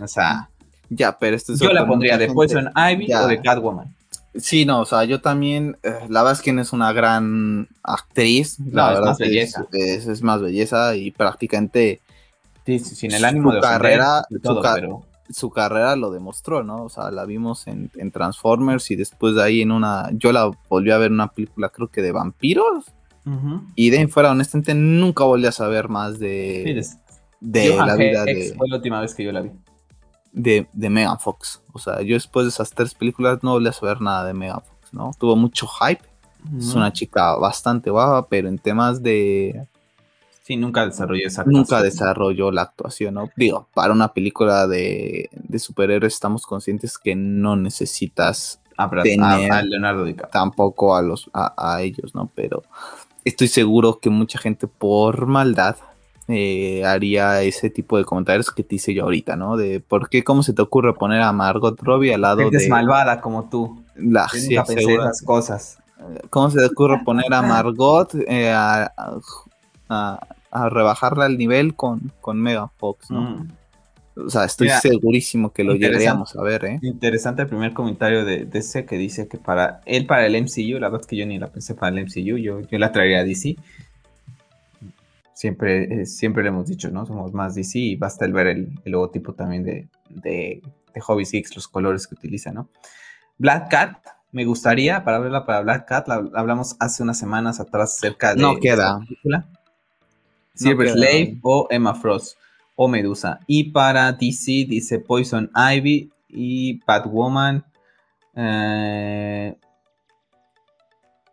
[0.00, 0.48] O sea.
[0.94, 3.94] Ya, pero esto es Yo la pondría de Poison Ivy o de Catwoman.
[4.34, 8.58] Sí, no, o sea, yo también, eh, la verdad es que es una gran actriz,
[8.60, 9.66] la verdad es más belleza.
[9.72, 12.00] Es, más belleza y prácticamente
[12.64, 14.24] sí, sin el ánimo su carrera,
[15.28, 16.84] su, carrera lo demostró, ¿no?
[16.84, 20.90] O sea, la vimos en, Transformers y después de ahí en una, yo la volví
[20.90, 22.86] a ver en una película creo que de vampiros
[23.76, 26.82] y de ahí fuera, honestamente, nunca volví a saber más de,
[27.40, 28.54] de la vida de...
[28.56, 29.50] Fue la última vez que yo la vi
[30.32, 31.62] de, de Megan Fox.
[31.72, 34.60] O sea, yo después de esas tres películas no volví a saber nada de Megan
[34.60, 35.12] Fox, ¿no?
[35.18, 36.02] Tuvo mucho hype.
[36.58, 39.64] Es una chica bastante guapa, pero en temas de.
[40.42, 43.30] Sí, nunca desarrolló esa Nunca desarrolló la actuación, ¿no?
[43.36, 48.60] Digo, para una película de, de superhéroes estamos conscientes que no necesitas
[49.04, 50.32] tener a, Leonardo DiCaprio.
[50.32, 52.28] Tampoco a, los, a, a ellos, ¿no?
[52.34, 52.64] Pero
[53.24, 55.76] estoy seguro que mucha gente por maldad
[56.28, 59.56] eh, haría ese tipo de comentarios que te hice yo ahorita, ¿no?
[59.56, 62.56] De por qué, cómo se te ocurre poner a Margot Robbie al lado de.
[62.56, 63.82] Es malvada como tú.
[63.96, 65.78] La, sí, esas cosas.
[66.30, 68.92] ¿Cómo se te ocurre poner a Margot eh, a,
[69.88, 73.20] a, rebajarla al nivel con, con Mega Fox, ¿no?
[73.20, 73.48] Mm.
[74.14, 76.78] O sea, estoy segurísimo que lo llegaríamos a ver, ¿eh?
[76.82, 80.88] Interesante el primer comentario de, ese que dice que para él, para el MCU, la
[80.88, 83.24] verdad es que yo ni la pensé para el MCU, yo, yo la traería a
[83.24, 83.56] DC
[85.42, 87.04] Siempre, eh, siempre le hemos dicho, ¿no?
[87.04, 90.62] Somos más DC y basta el ver el, logotipo también de, de,
[91.00, 92.68] Hobby Six, los colores que utiliza, ¿no?
[93.38, 98.36] Black Cat, me gustaría, para verla para Black Cat, hablamos hace unas semanas atrás acerca
[98.36, 99.00] de no queda.
[99.00, 99.48] película.
[100.54, 102.38] Silver Slave o Emma Frost
[102.76, 103.40] o Medusa.
[103.48, 107.64] Y para DC dice Poison Ivy y Batwoman.
[108.36, 109.56] Eh,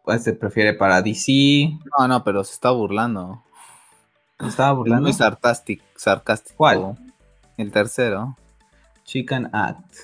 [0.04, 1.78] pues se prefiere para DC.
[2.00, 3.44] No, no, pero se está burlando.
[4.40, 5.04] Estaba burlando.
[5.04, 6.58] muy sarcástico, sarcástico.
[6.58, 6.98] ¿Cuál?
[7.58, 8.38] El tercero.
[9.04, 9.96] Chicken Act.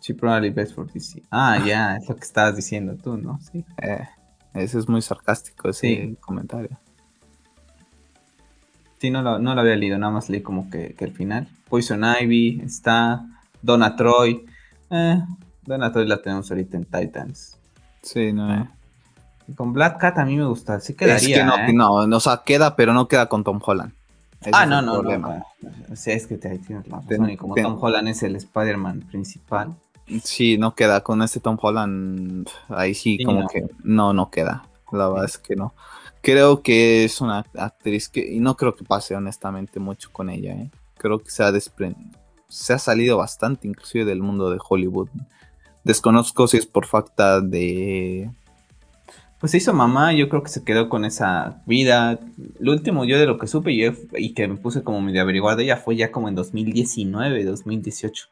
[0.00, 1.22] She probably best for DC.
[1.30, 3.38] Ah, ya, es lo que estabas diciendo tú, ¿no?
[3.40, 3.64] Sí.
[3.82, 4.06] Eh,
[4.54, 6.78] ese es muy sarcástico, ese comentario.
[8.98, 11.48] Sí, no lo, no lo había leído, nada más leí como que, que el final.
[11.68, 13.26] Poison Ivy está.
[13.62, 14.46] Donna Troy.
[14.90, 15.22] Eh,
[15.64, 17.58] Donna Troy la tenemos ahorita en Titans.
[18.02, 18.54] Sí, no.
[18.54, 18.68] Eh.
[19.54, 21.36] Con Black Cat a mí me gusta, sí quedaría.
[21.36, 22.06] Es que no, ¿eh?
[22.06, 23.92] no, o sea, queda, pero no queda con Tom Holland.
[24.52, 25.44] ah, no, no, no.
[25.92, 27.30] O sea, es que te, tienes la razón.
[27.30, 29.74] y como Tom Holland es el Spider-Man principal.
[30.22, 31.02] Sí, no queda.
[31.02, 34.64] Con este Tom Holland, ahí sí, como que no, no queda.
[34.92, 35.74] La verdad es que no.
[36.22, 40.54] Creo que es una actriz que, y no creo que pase honestamente mucho con ella,
[40.54, 40.70] ¿eh?
[40.98, 42.18] Creo que se ha desprendido,
[42.48, 45.08] se ha salido bastante inclusive del mundo de Hollywood.
[45.84, 48.30] Desconozco si es por falta de...
[49.38, 52.18] Pues se hizo mamá, yo creo que se quedó con esa vida.
[52.58, 55.56] Lo último yo de lo que supe yo, y que me puse como medio averiguar
[55.56, 58.28] de ella fue ya como en 2019, 2018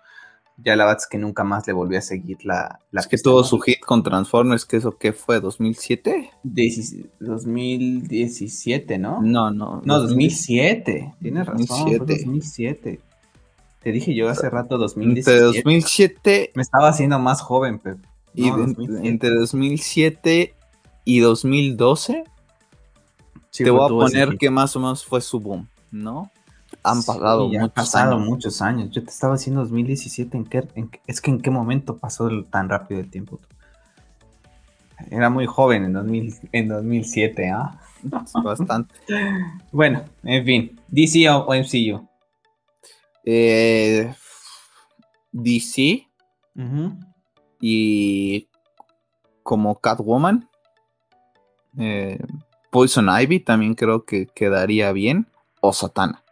[0.56, 2.78] ya la verdad es que nunca más le volví a seguir la...
[2.92, 6.30] la es que tuvo su hit con Transformers, que eso qué fue, ¿2007?
[6.44, 9.20] 2017, ¿no?
[9.20, 9.82] No, no.
[9.84, 11.14] No, 2007.
[11.20, 13.00] Tienes razón, 2007.
[13.82, 15.32] Te dije yo hace rato 2017.
[15.32, 16.52] Entre 2007...
[16.54, 17.98] Me estaba haciendo más joven, Pep.
[18.34, 18.48] y
[19.02, 20.54] entre 2007
[21.04, 22.24] y 2012...
[23.52, 26.30] te voy a poner que más o menos fue su boom, ¿no?
[26.82, 28.28] han pasado, muchos, pasado años.
[28.28, 28.90] muchos años.
[28.90, 30.68] Yo te estaba diciendo 2017, ¿en qué,
[31.06, 33.40] es que en qué momento pasó tan rápido el tiempo.
[35.10, 37.80] Era muy joven en, en 2007, ¿ah?
[38.42, 38.94] Bastante.
[39.72, 42.06] bueno, en fin, DC o, MCU.
[43.24, 44.14] Eh,
[45.32, 46.06] DC
[47.60, 48.48] y
[49.42, 50.48] como Catwoman.
[51.78, 52.18] Eh,
[52.70, 55.26] Poison Ivy también creo que quedaría bien.
[55.60, 56.24] O Satana.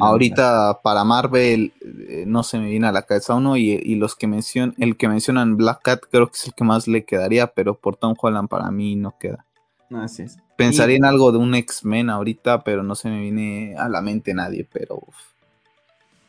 [0.00, 4.28] Ahorita para Marvel eh, no se me viene a la cabeza uno y, los que
[4.28, 7.74] mencionan, el que mencionan Black Cat creo que es el que más le quedaría, pero
[7.74, 9.44] por Tom Holland para mí no queda.
[9.90, 10.38] Así es.
[10.56, 14.34] Pensaría en algo de un X-Men ahorita, pero no se me viene a la mente
[14.34, 15.02] nadie, pero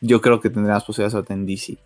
[0.01, 1.77] yo creo que tendríamos posibilidades en DC.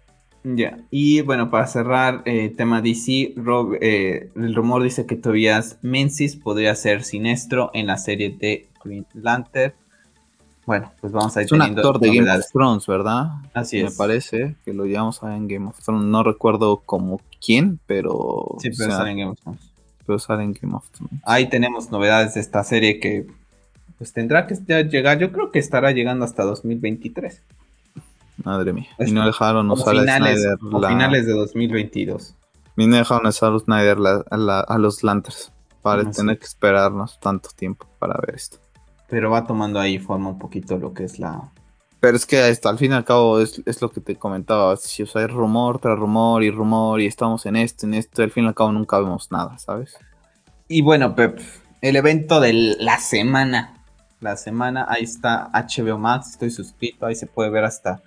[0.43, 3.33] Ya, y bueno, para cerrar eh, tema DC,
[3.81, 9.05] eh, el rumor dice que Tobias Menzies podría ser siniestro en la serie de Green
[9.13, 9.73] Lantern.
[10.65, 13.27] Bueno, pues vamos a ir Es un actor de Game of Thrones, ¿verdad?
[13.53, 13.91] Así es.
[13.91, 16.05] Me parece que lo llevamos a en Game of Thrones.
[16.05, 18.55] No recuerdo como quién, pero.
[18.59, 19.61] Sí, pero sale en Game of Thrones.
[20.05, 21.21] Pero sale en Game of Thrones.
[21.23, 23.27] Ahí tenemos novedades de esta serie que
[23.97, 24.55] pues tendrá que
[24.85, 25.19] llegar.
[25.19, 27.41] Yo creo que estará llegando hasta 2023.
[28.37, 28.87] Madre mía.
[28.99, 30.57] y no dejaron usar finales, Snyder.
[30.81, 30.89] La...
[30.89, 32.35] finales de 2022.
[32.77, 33.97] Y no dejaron usar a Snyder
[34.29, 35.51] a, los Lanterns.
[35.81, 38.57] Para tener que esperarnos tanto tiempo para ver esto
[39.13, 41.51] pero va tomando ahí forma un poquito lo que es la...
[41.99, 45.03] Pero es que hasta al fin y al cabo es, lo que te comentaba, si
[45.03, 48.45] o sea, rumor tras rumor y rumor y estamos en esto, en esto, al fin
[48.45, 49.99] y al cabo nunca vemos nada, ¿sabes?
[50.67, 51.39] Y bueno, Pep,
[51.81, 53.85] el evento de la semana,
[54.19, 58.01] la semana, ahí está HBO Max, estoy suscrito, ahí se puede ver hasta,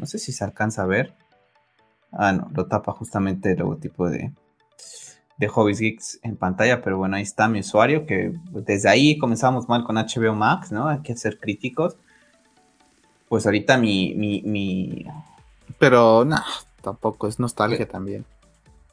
[0.00, 1.14] no sé si se alcanza a ver.
[2.10, 4.32] Ah, no, lo tapa justamente el logotipo de,
[5.36, 9.68] de Hobbies Geeks en pantalla, pero bueno, ahí está mi usuario, que desde ahí comenzamos
[9.68, 10.88] mal con HBO Max, ¿no?
[10.88, 11.96] Hay que ser críticos.
[13.28, 14.14] Pues ahorita mi...
[14.14, 15.06] mi,
[15.78, 16.42] Pero no,
[16.82, 18.24] tampoco, es nostalgia también.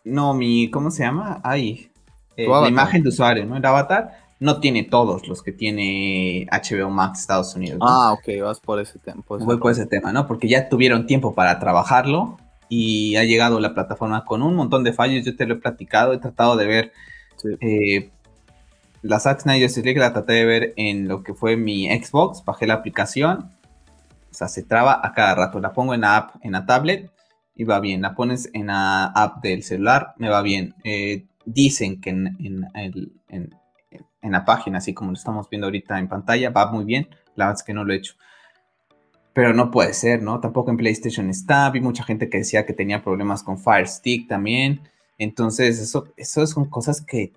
[0.04, 0.70] No, mi...
[0.70, 1.40] ¿Cómo se llama?
[1.44, 1.90] Ahí.
[2.36, 3.58] Eh, la imagen de usuario, ¿no?
[3.58, 7.80] El avatar no tiene todos los que tiene HBO Max Estados Unidos.
[7.82, 9.24] Ah, ok, vas por ese tema.
[9.28, 10.28] Voy por ese tema, ¿no?
[10.28, 12.38] Porque ya tuvieron tiempo para trabajarlo
[12.70, 15.26] y ha llegado la plataforma con un montón de fallos.
[15.26, 16.94] Yo te lo he platicado, he tratado de ver
[17.62, 18.12] eh,
[19.02, 22.68] la Zack Snyder League, la traté de ver en lo que fue mi Xbox, bajé
[22.68, 23.52] la aplicación,
[24.30, 25.60] o sea, se traba a cada rato.
[25.60, 27.10] La pongo en la app, en la tablet
[27.56, 28.04] y va bien.
[28.04, 30.76] La pones en la app del celular, me va bien.
[30.84, 32.68] Eh, dicen que en, en,
[33.30, 33.50] en
[34.24, 37.08] la página, así como lo estamos viendo ahorita en pantalla, va muy bien.
[37.36, 38.16] La verdad es que no lo he hecho
[39.38, 40.40] pero no puede ser, ¿no?
[40.40, 44.28] Tampoco en PlayStation está, vi mucha gente que decía que tenía problemas con Fire Stick
[44.28, 44.82] también,
[45.20, 47.34] entonces eso, eso son cosas que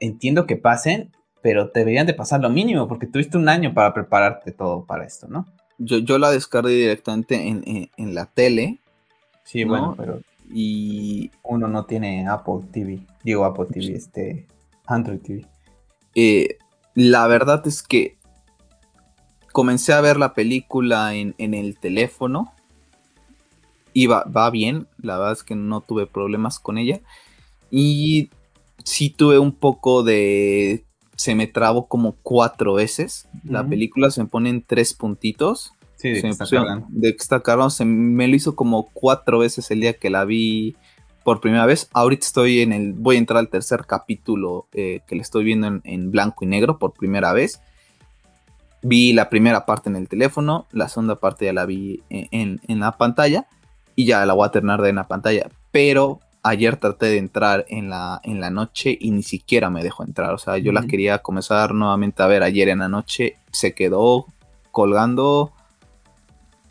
[0.00, 1.10] entiendo que pasen,
[1.42, 5.28] pero deberían de pasar lo mínimo, porque tuviste un año para prepararte todo para esto,
[5.28, 5.44] ¿no?
[5.76, 8.78] Yo, yo la descargué directamente en, la tele.
[9.44, 10.22] Sí, bueno, pero...
[10.50, 14.46] Y uno no tiene Apple TV, digo Apple TV, este,
[14.86, 15.46] Android TV.
[16.14, 16.58] Eh,
[16.94, 18.16] la verdad es que
[19.52, 22.52] comencé a ver la película en, el teléfono.
[23.94, 27.00] Y va, bien, la verdad es que no tuve problemas con ella.
[27.70, 28.30] Y
[28.84, 30.84] sí tuve un poco de...
[31.14, 33.28] Se me trabó como cuatro veces.
[33.44, 35.72] La película se me pone en tres puntitos.
[35.96, 36.46] Sí, de, que está
[36.88, 40.74] de que está Se me lo hizo como cuatro veces el día que la vi
[41.24, 41.88] por primera vez.
[41.92, 42.92] Ahorita estoy en el...
[42.92, 46.48] Voy a entrar al tercer capítulo eh, que le estoy viendo en, en blanco y
[46.48, 47.60] negro por primera vez
[48.82, 52.92] vi la primera parte en el teléfono, la segunda parte ya la vi en, la
[52.92, 53.46] pantalla
[53.94, 55.48] y ya la voy a terminar de en la pantalla.
[55.70, 60.04] Pero ayer traté de entrar en la, en la noche y ni siquiera me dejó
[60.04, 60.34] entrar.
[60.34, 64.26] O sea, yo la quería comenzar nuevamente a ver ayer en la noche, se quedó
[64.72, 65.52] colgando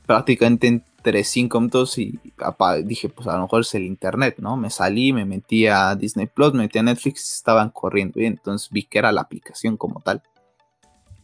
[0.05, 2.19] prácticamente 3, 5 minutos y
[2.83, 4.57] dije, pues a lo mejor es el internet, ¿no?
[4.57, 8.69] Me salí, me metí a Disney Plus, me metí a Netflix, estaban corriendo bien, entonces
[8.71, 10.21] vi que era la aplicación como tal.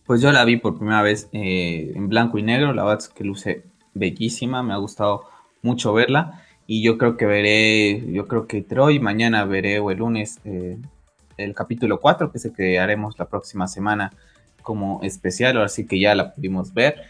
[0.06, 3.10] Pues yo la vi por primera vez eh, en blanco y negro, la verdad es
[3.10, 3.64] que luce
[3.94, 5.24] bellísima, me ha gustado
[5.62, 9.80] mucho verla y yo creo que veré, yo creo que entre hoy y mañana veré
[9.80, 10.78] o el lunes eh,
[11.38, 14.12] el capítulo 4, que es el que haremos la próxima semana
[14.62, 17.04] como especial, ahora sí que ya la pudimos ver.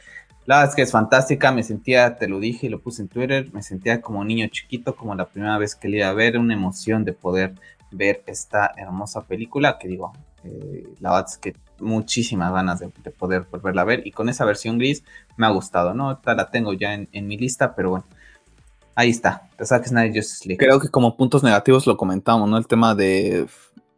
[0.48, 3.10] La verdad es que es fantástica, me sentía, te lo dije y lo puse en
[3.10, 6.38] Twitter, me sentía como niño chiquito, como la primera vez que le iba a ver,
[6.38, 7.54] una emoción de poder
[7.92, 10.14] ver esta hermosa película, que digo,
[10.46, 14.46] eh, la verdad es que muchísimas ganas de, poder volverla a ver, y con esa
[14.46, 15.04] versión gris
[15.36, 16.18] me ha gustado, ¿no?
[16.24, 18.06] la tengo ya en, mi lista, pero bueno,
[18.96, 20.66] ahí está, The Zack Snyder Justice League.
[20.66, 22.58] Creo que como puntos negativos lo comentamos, ¿no?
[22.58, 23.48] El tema de,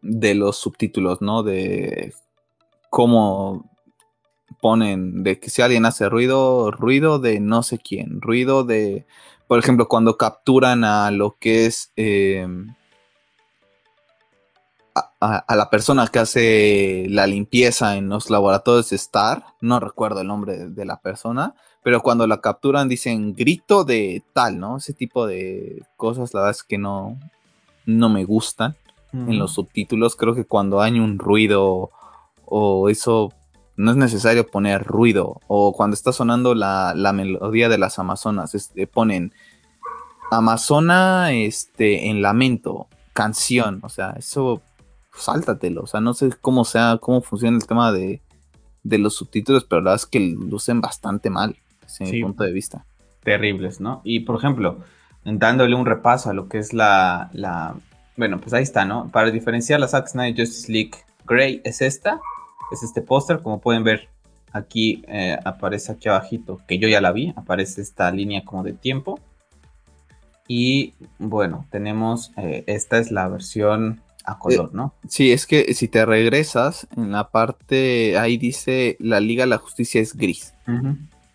[0.02, 1.44] de los subtítulos, ¿no?
[1.44, 2.12] De
[2.90, 3.70] cómo
[4.62, 9.06] ponen de que si alguien hace ruido, ruido de no sé quién, ruido de,
[9.48, 12.76] por ejemplo, cuando capturan a lo que es em,
[15.20, 20.70] a, la persona que hace la limpieza en los laboratorios Star, no recuerdo el nombre
[20.70, 24.78] de, la persona, pero cuando la capturan dicen grito de tal, ¿no?
[24.78, 27.18] Ese tipo de cosas, la verdad es que no,
[27.86, 28.76] no me gustan
[29.12, 30.16] en los subtítulos.
[30.16, 31.90] Creo que cuando hay un ruido
[32.46, 33.34] o eso
[33.80, 35.40] no es necesario poner ruido.
[35.48, 39.34] O cuando está sonando la, melodía de las Amazonas, este, ponen
[40.32, 43.80] Amazona este, en lamento, canción.
[43.84, 44.62] O sea, eso
[45.16, 45.84] sáltatelo.
[45.84, 48.22] O sea, no sé cómo sea, cómo funciona el tema de,
[48.84, 52.86] los subtítulos, pero la verdad es que lucen bastante mal, desde mi punto de vista.
[53.24, 54.02] Terribles, ¿no?
[54.04, 54.80] Y por ejemplo,
[55.24, 57.76] dándole un repaso a lo que es la, la
[58.18, 59.08] bueno, pues ahí está, ¿no?
[59.10, 60.92] Para diferenciar la Zack Snyder Justice League
[61.26, 62.20] Grey es esta
[62.72, 63.42] es este póster.
[63.42, 64.10] Como pueden ver,
[64.52, 68.74] aquí eh, aparece aquí abajito, que yo ya la vi, aparece esta línea como de
[68.74, 69.20] tiempo.
[70.48, 74.94] Y bueno, tenemos, eh, esta es la versión a color, ¿no?
[75.04, 79.50] Eh, sí, es que si te regresas, en la parte, ahí dice, la Liga de
[79.50, 80.54] la Justicia es gris.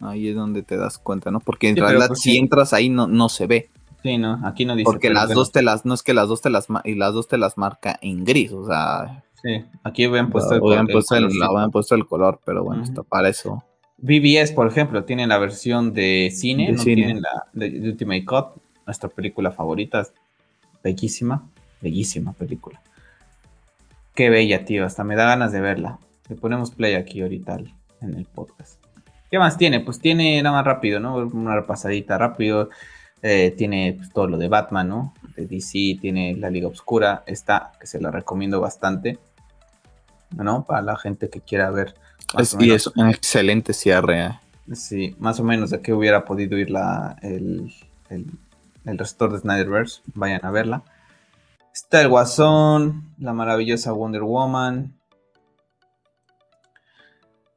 [0.01, 1.41] Ahí es donde te das cuenta, ¿no?
[1.41, 3.71] Porque en realidad pues si entras ahí no, no se ve.
[4.03, 4.85] Sí, no, aquí no dice.
[4.85, 7.27] Porque las dos te las, no es que las dos te las, y las dos
[7.27, 11.29] te las marca en gris, o sea, Sí, aquí habían puesto, el, habían puesto el,
[11.71, 13.63] puesto el color, pero bueno, está para eso.
[13.99, 18.47] BBS, por ejemplo, tiene la versión de cine, no tienen la de Ultimate Cut,
[18.87, 20.07] nuestra película favorita,
[20.83, 21.47] bellísima,
[21.83, 22.81] bellísima película.
[24.15, 25.99] Qué bella, tío, hasta me da ganas de verla.
[26.31, 27.59] Le ponemos play aquí ahorita
[28.01, 28.83] en el podcast.
[29.31, 29.81] ¿Qué más tiene?
[29.81, 31.17] Pues tiene nada más rápido, ¿no?
[31.17, 32.71] Una repasadita rápido.
[33.21, 35.15] Eh, tiene pues, todo lo de Batman, ¿no?
[35.37, 39.19] De DC, tiene la Liga Oscura, esta que se la recomiendo bastante.
[40.31, 40.65] ¿No?
[40.65, 41.95] Para la gente que quiera ver.
[42.39, 44.27] Es, y es un excelente cierre.
[44.27, 44.31] ¿eh?
[44.75, 47.73] Sí, más o menos de que hubiera podido ir la, el,
[48.09, 48.27] el,
[48.85, 50.03] el restor de Snyderverse.
[50.15, 50.83] Vayan a verla.
[51.73, 54.95] Está el Guasón, la maravillosa Wonder Woman.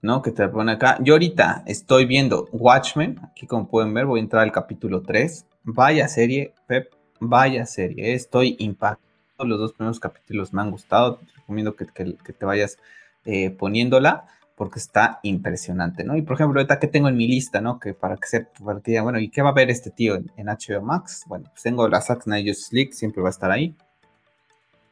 [0.02, 0.22] ¿No?
[0.22, 0.98] Que te pone acá.
[1.02, 3.20] Yo ahorita estoy viendo Watchmen.
[3.24, 5.46] Aquí como pueden ver, voy a entrar al capítulo 3.
[5.64, 6.94] Vaya serie, Pep.
[7.20, 8.14] Vaya serie.
[8.14, 9.00] Estoy impactado.
[9.40, 12.78] Los dos primeros capítulos me han gustado recomiendo que, te vayas
[13.24, 14.26] eh, poniéndola
[14.56, 16.18] porque está impresionante, ¿no?
[16.18, 17.80] Y por ejemplo, ahorita que tengo en mi lista, ¿no?
[17.80, 20.82] Que para que se partida, bueno, ¿y qué va a ver este tío en, HBO
[20.82, 21.24] Max?
[21.28, 23.76] Bueno, pues tengo la Zack Snyder League, siempre va a estar ahí.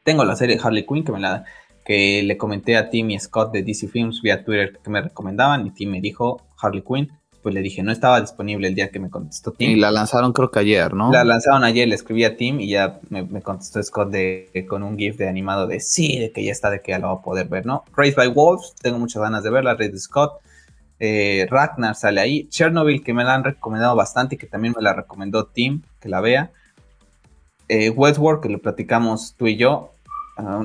[0.04, 1.44] Tengo la serie Harley Quinn, que me la
[1.84, 5.66] que le comenté a Tim y Scott de DC Films vía Twitter que me recomendaban
[5.66, 7.12] y Tim me dijo Harley Quinn
[7.46, 9.70] pues le dije, no estaba disponible el día que me contestó Tim.
[9.70, 11.12] Y la lanzaron creo que ayer, ¿no?
[11.12, 14.98] La lanzaron ayer, le escribí a Tim y ya me, contestó Scott de, con un
[14.98, 17.22] GIF de animado de sí, de que ya está, de que ya lo va a
[17.22, 17.84] poder ver, ¿no?
[17.96, 20.40] Race by Wolves, tengo muchas ganas de verla, Red Scott.
[20.98, 22.48] Eh, Ragnar sale ahí.
[22.48, 26.08] Chernobyl, que me la han recomendado bastante y que también me la recomendó Tim, que
[26.08, 26.50] la vea.
[27.68, 29.92] Eh, Westworld, que lo platicamos tú y yo,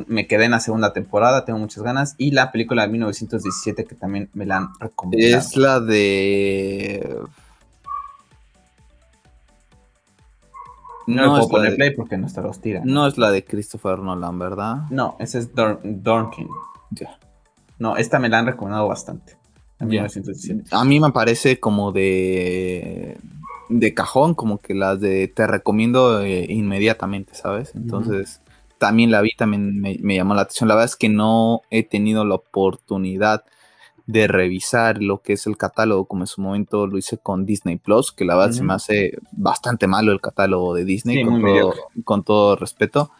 [0.08, 2.16] me quedé en la segunda temporada, tengo muchas ganas.
[2.18, 5.38] Y la película de 1917 que también me la han recomendado.
[5.38, 7.18] Es la de...
[11.08, 12.82] No, puedo poner play porque no está los tira.
[12.86, 14.84] No es la de Christopher Nolan, ¿verdad?
[14.90, 16.48] No, esa es Dornkin.
[17.80, 19.36] No, esta me la han recomendado bastante.
[20.72, 23.18] A mí me parece como de
[23.72, 27.74] de cajón, como que las de te recomiendo eh, inmediatamente, ¿sabes?
[27.74, 28.42] Entonces,
[28.82, 30.68] también la vi, también me, llamó la atención.
[30.68, 33.44] La verdad es que no he tenido la oportunidad
[34.08, 37.78] de revisar lo que es el catálogo, como en su momento lo hice con Disney
[37.78, 41.24] Plus, que la verdad se me hace bastante malo el catálogo de Disney,
[42.04, 43.12] con, todo, respeto.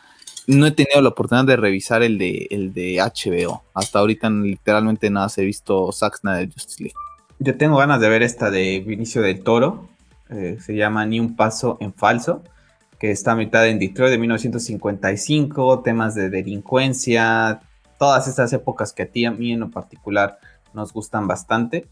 [0.48, 3.62] No he tenido la oportunidad de revisar el de, el de HBO.
[3.76, 6.96] Hasta ahorita literalmente nada he visto Zack Snyder Justice League.
[7.38, 9.90] Yo tengo ganas de ver esta de Vinicio del Toro,
[10.32, 12.42] eh, se llama Ni un paso en falso,
[13.02, 17.60] que está mitad en Detroit de 1955, temas de delincuencia,
[17.98, 20.38] todas estas épocas que a ti a mí en lo particular
[20.76, 21.88] nos gustan bastante.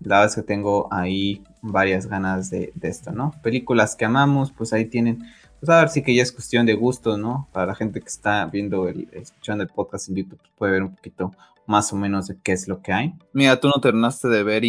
[0.00, 3.32] La verdad es que tengo ahí varias ganas de, esto, ¿no?
[3.42, 5.24] Películas que amamos, pues ahí tienen,
[5.58, 7.48] pues a ver si que ya es cuestión de gusto, ¿no?
[7.50, 10.82] Para la gente que está viendo, el, escuchando el podcast en YouTube, pues puede ver
[10.82, 11.30] un poquito
[11.66, 13.14] más o menos de qué es lo que hay.
[13.32, 14.64] Mira, tú no terminaste de ver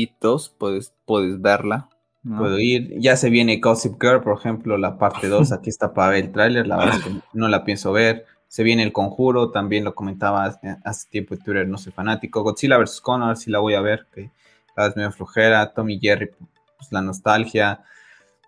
[0.58, 1.90] puedes, puedes verla.
[2.26, 6.12] Puedo ir, ya se viene Gossip Girl, por ejemplo, la parte 2, aquí está para
[6.12, 8.26] ver el tráiler, la verdad es que no la pienso ver.
[8.48, 12.44] Se viene El Conjuro, también lo comentaba hace, tiempo en Twitter, no soy fanático.
[12.44, 13.02] Godzilla vs.
[13.02, 14.30] Connor, sí la voy a ver, que
[14.78, 15.74] la vez medio flojera.
[15.74, 16.30] Tommy Jerry,
[16.78, 17.82] pues la nostalgia.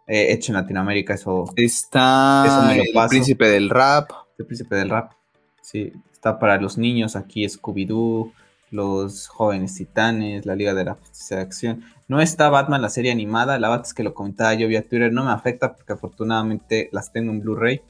[0.08, 1.46] Eh, hecho en Latinoamérica, eso.
[1.56, 4.12] Está El Príncipe del Rap.
[4.38, 5.14] El Príncipe del Rap,
[5.62, 5.92] sí.
[6.14, 8.32] Está para los niños, aquí Scooby-Doo,
[8.76, 11.84] Los Jóvenes Titanes, La Liga de la Justicia Acción.
[12.08, 13.58] No está Batman, la serie animada.
[13.58, 17.12] La verdad es que lo comentaba yo vía Twitter, no me afecta porque afortunadamente las
[17.12, 17.82] tengo en Blu-ray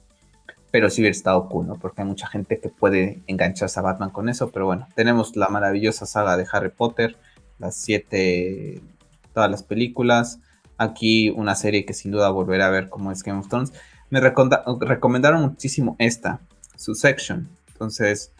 [0.76, 1.76] pero sí hubiera estado cool, ¿no?
[1.76, 5.48] Porque hay mucha gente que puede engancharse a Batman con eso, pero bueno, tenemos la
[5.48, 7.16] maravillosa saga de Harry Potter,
[7.60, 8.82] las siete,
[9.34, 10.42] todas las películas,
[10.78, 13.72] aquí una serie que sin duda volveré a ver como es Game of Thrones.
[14.10, 16.42] Me recomendaron muchísimo esta,
[16.76, 18.34] su section, entonces,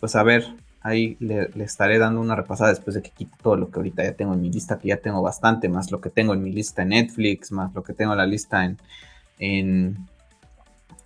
[0.00, 0.56] pues a ver,
[0.88, 4.12] ahí le, estaré dando una repasada después de que quite todo lo que ahorita ya
[4.12, 6.82] tengo en mi lista, que ya tengo bastante, más lo que tengo en mi lista
[6.82, 8.78] en Netflix, más lo que tengo en la lista en,
[9.38, 10.08] en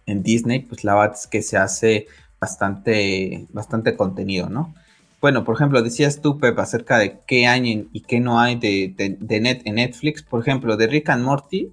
[0.06, 2.06] en Disney, pues la verdad es que se hace
[2.40, 4.74] bastante, bastante contenido, ¿no?
[5.20, 9.16] Bueno, por ejemplo, decías tú, Pep, acerca de qué hay y qué no hay de,
[9.40, 10.22] net, en Netflix.
[10.22, 11.72] Por ejemplo, de Rick and Morty,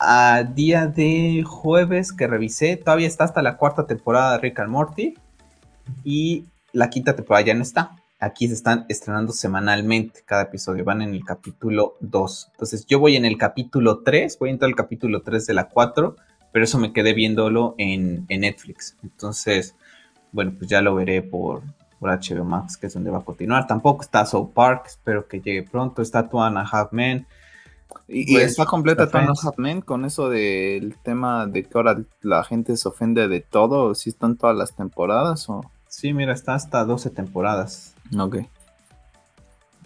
[0.00, 4.70] a día de jueves que revisé, todavía está hasta la cuarta temporada de Rick and
[4.70, 5.14] Morty
[6.02, 6.46] y
[6.76, 7.96] la quinta temporada ya no está.
[8.18, 12.48] Aquí se están estrenando semanalmente cada episodio, van en el capítulo 2.
[12.52, 15.68] Entonces yo voy en el capítulo 3, voy a entrar al capítulo 3 de la
[15.68, 16.16] 4
[16.56, 18.96] pero eso me quedé viéndolo en, Netflix.
[19.02, 19.76] Entonces,
[20.32, 21.60] bueno, pues ya lo veré por,
[22.00, 23.66] por HBO Max, que es donde va a continuar.
[23.66, 26.00] Tampoco está South Park, espero que llegue pronto.
[26.00, 27.26] Está Two and a Half Men.
[28.08, 32.74] Y, pues, está completa Half Men con eso del tema de que ahora la gente
[32.78, 33.94] se ofende de todo.
[33.94, 35.60] ¿Si están todas las temporadas o...?
[35.96, 37.94] Sí, mira, está hasta 12 temporadas.
[38.18, 38.36] Ok.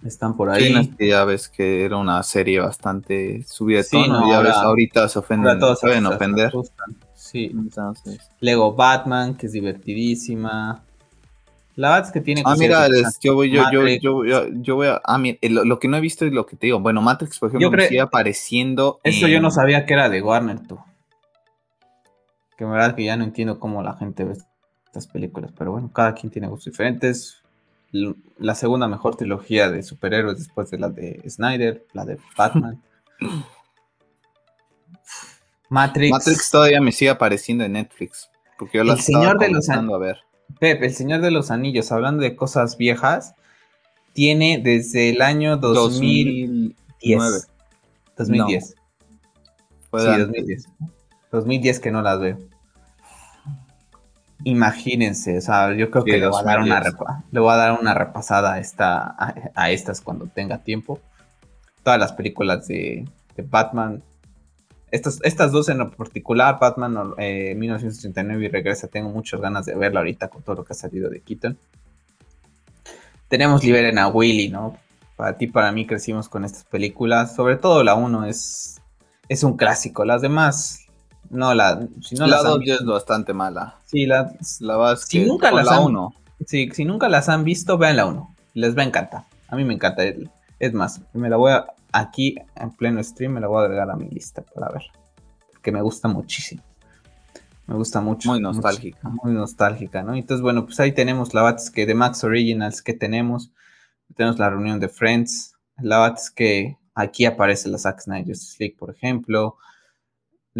[0.05, 0.93] Están por ahí.
[0.99, 4.29] Sí, ya ves que era una serie bastante subida de tono.
[4.29, 5.61] ya ves, ahorita se ofenden.
[5.61, 6.51] Todos saben ofender.
[7.15, 7.55] Sí.
[8.41, 10.83] Lego Batman, que es divertidísima.
[11.77, 12.43] La verdad es que tiene.
[12.45, 12.89] Ah, mira,
[13.21, 15.01] yo voy, yo, yo, yo, yo, voy a.
[15.05, 16.81] Ah, mira, lo, que no he visto es lo que te digo.
[16.81, 18.99] Bueno, Matrix, por ejemplo, me sigue apareciendo.
[19.05, 20.77] Eso yo no sabía que era de Warner, tú.
[22.59, 24.35] Que en verdad que ya no entiendo cómo la gente ve
[24.91, 25.53] estas películas.
[25.57, 27.41] Pero bueno, cada quien tiene gustos diferentes
[27.93, 32.81] la segunda mejor trilogía de superhéroes después de la de Snyder, la de Batman.
[35.69, 36.11] Matrix.
[36.11, 38.31] Matrix todavía me sigue apareciendo en Netflix.
[38.59, 40.19] Porque yo la el Señor de los a ver.
[40.59, 43.35] Pep, El Señor de los Anillos, hablando de cosas viejas,
[44.13, 47.49] tiene desde el año 2010.
[48.17, 48.65] 2010.
[48.65, 48.75] Sí,
[49.93, 50.67] 2010.
[51.31, 52.39] 2010 que no las veo.
[54.45, 56.83] Imagínense, o sea, yo creo que le voy, a dar una
[57.31, 59.15] le voy a dar una repasada a, esta,
[59.55, 61.01] a, estas cuando tenga tiempo.
[61.83, 63.07] Todas las películas de,
[63.45, 64.03] Batman.
[64.91, 70.01] Estas, estas dos en particular, Batman eh, 1989 y Regresa, tengo muchas ganas de verla
[70.01, 71.59] ahorita con todo lo que ha salido de Keaton.
[73.29, 74.77] Tenemos Liberen a Willy, ¿no?
[75.17, 77.37] Para ti, para mí crecimos con estas películas.
[77.37, 78.81] Sobre todo la 1 es,
[79.29, 80.05] es un clásico.
[80.05, 80.90] Las demás
[81.31, 83.77] no, la, si no la 2 es bastante mala.
[83.87, 85.95] Sí, la, la si nunca las la han,
[86.47, 88.37] Sí, si nunca las han visto, vean la 1.
[88.55, 89.25] Les va a encantar.
[89.49, 90.03] A mí me encanta.
[90.59, 93.91] Es más, me la voy a, aquí en pleno stream, me la voy a agregar
[93.91, 94.83] a mi lista para ver.
[95.53, 96.63] Porque me gusta muchísimo.
[97.67, 98.29] Me gusta mucho.
[98.29, 99.09] Muy nostálgica.
[99.23, 100.15] muy nostálgica, ¿no?
[100.15, 103.53] Entonces, bueno, pues ahí tenemos la que de Max Originals que tenemos.
[104.17, 105.55] Tenemos la reunión de Friends.
[105.79, 109.57] La Bats que aquí aparece la Zack Snyder League, por ejemplo.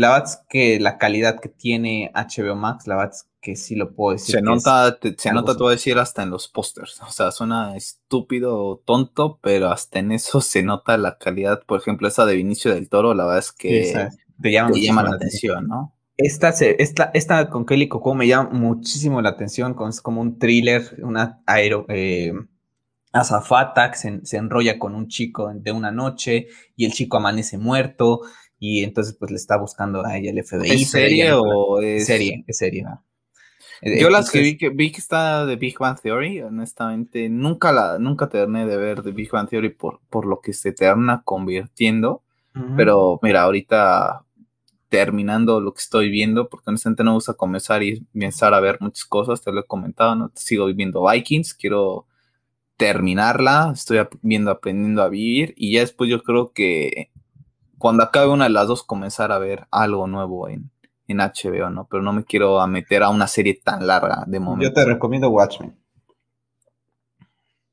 [0.01, 3.77] La verdad es que la calidad que tiene HBO Max, la verdad es que sí
[3.77, 4.37] lo puedo decir.
[4.37, 7.03] Se nota, se nota, te voy a decir, hasta en los pósters.
[7.03, 11.63] O sea, suena estúpido o tonto, pero hasta en eso se nota la calidad.
[11.67, 14.09] Por ejemplo, esa de Vinicio del Toro, la verdad es que
[14.41, 15.95] te llama, la atención, ¿no?
[16.17, 20.97] Esta, esta, esta con Kelly Coco me llama muchísimo la atención, es como un thriller,
[21.03, 22.33] una aero, eh,
[23.13, 26.47] azafata que se, se, enrolla con un chico de una noche
[26.77, 28.21] y el chico amanece muerto
[28.61, 30.83] y entonces pues le está buscando a ella el FBI.
[30.83, 32.45] ¿Es serie o es serie?
[32.47, 32.85] Es serie.
[33.81, 37.73] Eh, Yo las que vi, que vi que está de Big Bang Theory, honestamente, nunca
[37.73, 41.23] la, nunca terminé de ver de Big Bang Theory por, por lo que se termina
[41.25, 42.23] convirtiendo.
[42.77, 44.25] Pero mira, ahorita
[44.89, 48.79] terminando lo que estoy viendo, porque honestamente no me gusta comenzar y pensar a ver
[48.81, 50.33] muchas cosas, te lo he comentado, ¿no?
[50.35, 52.07] Sigo viviendo Vikings, quiero
[52.77, 57.11] terminarla, estoy viendo, aprendiendo a vivir y ya después yo creo que
[57.81, 60.71] cuando acabe una de las dos comenzar a ver algo nuevo en,
[61.09, 61.89] en HBO, ¿no?
[61.91, 64.69] Pero no me quiero meter a una serie tan larga de momento.
[64.69, 65.75] Yo te recomiendo Watchmen.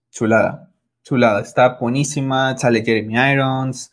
[0.09, 0.71] Chulada,
[1.03, 3.91] chulada, está buenísima, sale Jeremy Irons,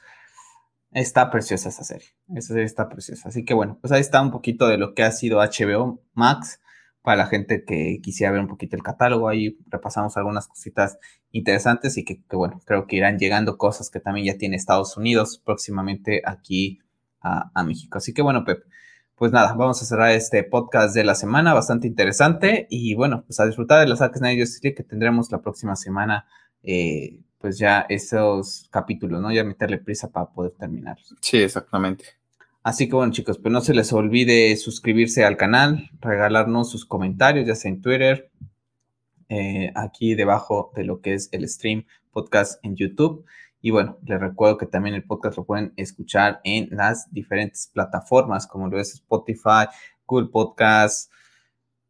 [0.94, 2.06] Está preciosa esta serie.
[2.36, 3.28] Esta serie está preciosa.
[3.28, 6.60] Así que bueno, pues ahí está un poquito de lo que ha sido HBO Max
[7.04, 9.28] para la gente que quisiera ver un poquito el catálogo.
[9.28, 10.98] Ahí repasamos algunas cositas
[11.32, 15.42] interesantes y que, bueno, creo que irán llegando cosas que también ya tiene Estados Unidos
[15.44, 16.80] próximamente aquí
[17.20, 17.98] a, México.
[17.98, 18.64] Así que bueno, Pep,
[19.16, 22.66] pues nada, vamos a cerrar este podcast de la semana, bastante interesante.
[22.70, 26.26] Y bueno, pues a disfrutar de los Zack Snyder que tendremos la próxima semana.
[26.62, 29.30] Eh, pues ya esos capítulos, ¿no?
[29.30, 30.96] Ya meterle prisa para poder terminar.
[31.20, 32.06] Sí, exactamente.
[32.64, 37.46] Así que bueno, chicos, pues no se les olvide suscribirse al canal, regalarnos sus comentarios,
[37.46, 38.30] ya sea en Twitter,
[39.28, 43.26] eh, aquí debajo de lo que es el stream podcast en YouTube.
[43.60, 48.46] Y bueno, les recuerdo que también el podcast lo pueden escuchar en las diferentes plataformas,
[48.46, 49.68] como lo es Spotify,
[50.06, 51.12] Google Podcast,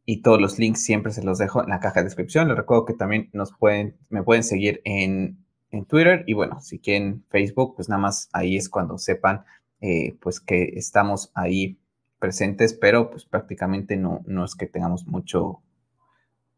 [0.04, 2.48] y todos los links siempre se los dejo en la caja de descripción.
[2.48, 5.38] Les recuerdo que también nos pueden, me pueden seguir en
[5.74, 9.44] en Twitter y bueno, si quieren Facebook, pues nada más ahí es cuando sepan
[9.86, 11.78] eh, pues que estamos ahí
[12.18, 15.60] presentes, pero pues prácticamente no, no es que tengamos mucho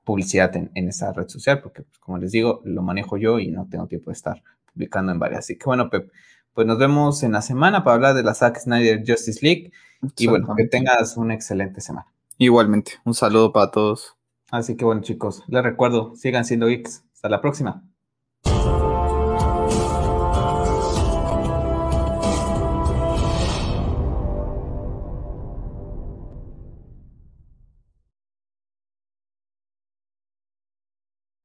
[0.04, 3.66] publicidad en, esa red social, porque pues, como les digo, lo manejo yo y no
[3.68, 5.40] tengo tiempo de estar publicando en varias.
[5.40, 6.08] Así que bueno, Pep,
[6.54, 9.72] pues nos vemos en la semana para hablar de la Zack Snyder Justice League
[10.16, 12.06] y bueno, que tengas una excelente semana.
[12.38, 14.14] Igualmente, un saludo para todos.
[14.52, 17.02] Así que bueno chicos, les recuerdo, sigan siendo geeks.
[17.12, 17.82] Hasta la próxima.